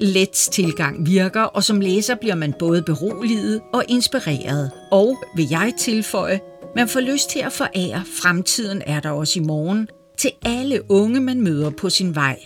Lets 0.00 0.48
tilgang 0.48 1.06
virker, 1.06 1.42
og 1.42 1.64
som 1.64 1.80
læser 1.80 2.14
bliver 2.14 2.34
man 2.34 2.54
både 2.58 2.82
beroliget 2.82 3.60
og 3.72 3.84
inspireret, 3.88 4.70
og, 4.90 5.16
vil 5.36 5.46
jeg 5.50 5.72
tilføje, 5.78 6.40
man 6.76 6.88
får 6.88 7.00
lyst 7.00 7.30
til 7.30 7.38
at 7.38 7.52
forære 7.52 8.04
fremtiden 8.22 8.82
er 8.86 9.00
der 9.00 9.10
også 9.10 9.40
i 9.40 9.42
morgen 9.42 9.88
til 10.18 10.30
alle 10.44 10.90
unge, 10.90 11.20
man 11.20 11.40
møder 11.40 11.70
på 11.70 11.90
sin 11.90 12.14
vej. 12.14 12.38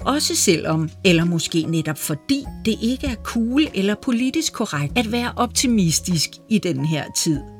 Også 0.00 0.36
selvom, 0.36 0.90
eller 1.04 1.24
måske 1.24 1.62
netop 1.62 1.98
fordi, 1.98 2.44
det 2.64 2.74
ikke 2.82 3.06
er 3.06 3.14
cool 3.14 3.62
eller 3.74 3.94
politisk 4.02 4.52
korrekt 4.52 4.98
at 4.98 5.12
være 5.12 5.32
optimistisk 5.36 6.30
i 6.48 6.58
den 6.58 6.84
her 6.84 7.04
tid. 7.16 7.57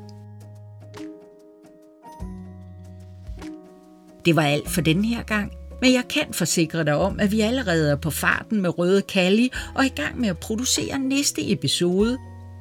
Det 4.25 4.35
var 4.35 4.43
alt 4.43 4.69
for 4.69 4.81
den 4.81 5.05
her 5.05 5.23
gang, 5.23 5.51
men 5.81 5.93
jeg 5.93 6.03
kan 6.09 6.25
forsikre 6.31 6.83
dig 6.83 6.95
om, 6.95 7.19
at 7.19 7.31
vi 7.31 7.41
allerede 7.41 7.91
er 7.91 7.95
på 7.95 8.09
farten 8.09 8.61
med 8.61 8.79
Røde 8.79 9.01
Kalli 9.01 9.51
og 9.75 9.81
er 9.81 9.85
i 9.85 10.01
gang 10.01 10.19
med 10.19 10.29
at 10.29 10.37
producere 10.37 10.99
næste 10.99 11.51
episode, 11.51 12.17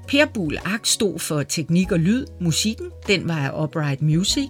Per 0.09 0.27
Bull 0.35 0.59
Ak 0.65 0.87
stod 0.87 1.19
for 1.19 1.43
teknik 1.43 1.93
og 1.93 1.99
lyd. 1.99 2.27
Musikken, 2.41 2.87
den 3.07 3.29
var 3.29 3.39
af 3.39 3.65
Upright 3.65 4.03
Music. 4.03 4.49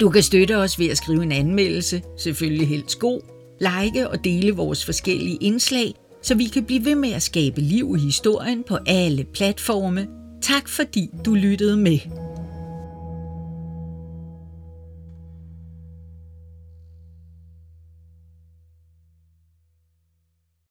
Du 0.00 0.10
kan 0.10 0.22
støtte 0.22 0.56
os 0.56 0.78
ved 0.78 0.88
at 0.88 0.96
skrive 0.96 1.22
en 1.22 1.32
anmeldelse, 1.32 2.02
selvfølgelig 2.18 2.68
helst 2.68 2.98
god, 2.98 3.20
like 3.60 4.08
og 4.08 4.24
dele 4.24 4.52
vores 4.52 4.84
forskellige 4.84 5.38
indslag, 5.40 5.94
så 6.22 6.34
vi 6.34 6.44
kan 6.44 6.64
blive 6.64 6.84
ved 6.84 6.94
med 6.94 7.12
at 7.12 7.22
skabe 7.22 7.60
liv 7.60 7.94
i 7.98 8.00
historien 8.00 8.64
på 8.68 8.78
alle 8.86 9.24
platforme. 9.24 10.06
Tak 10.42 10.68
fordi 10.68 11.10
du 11.24 11.34
lyttede 11.34 11.76
med. 11.76 11.98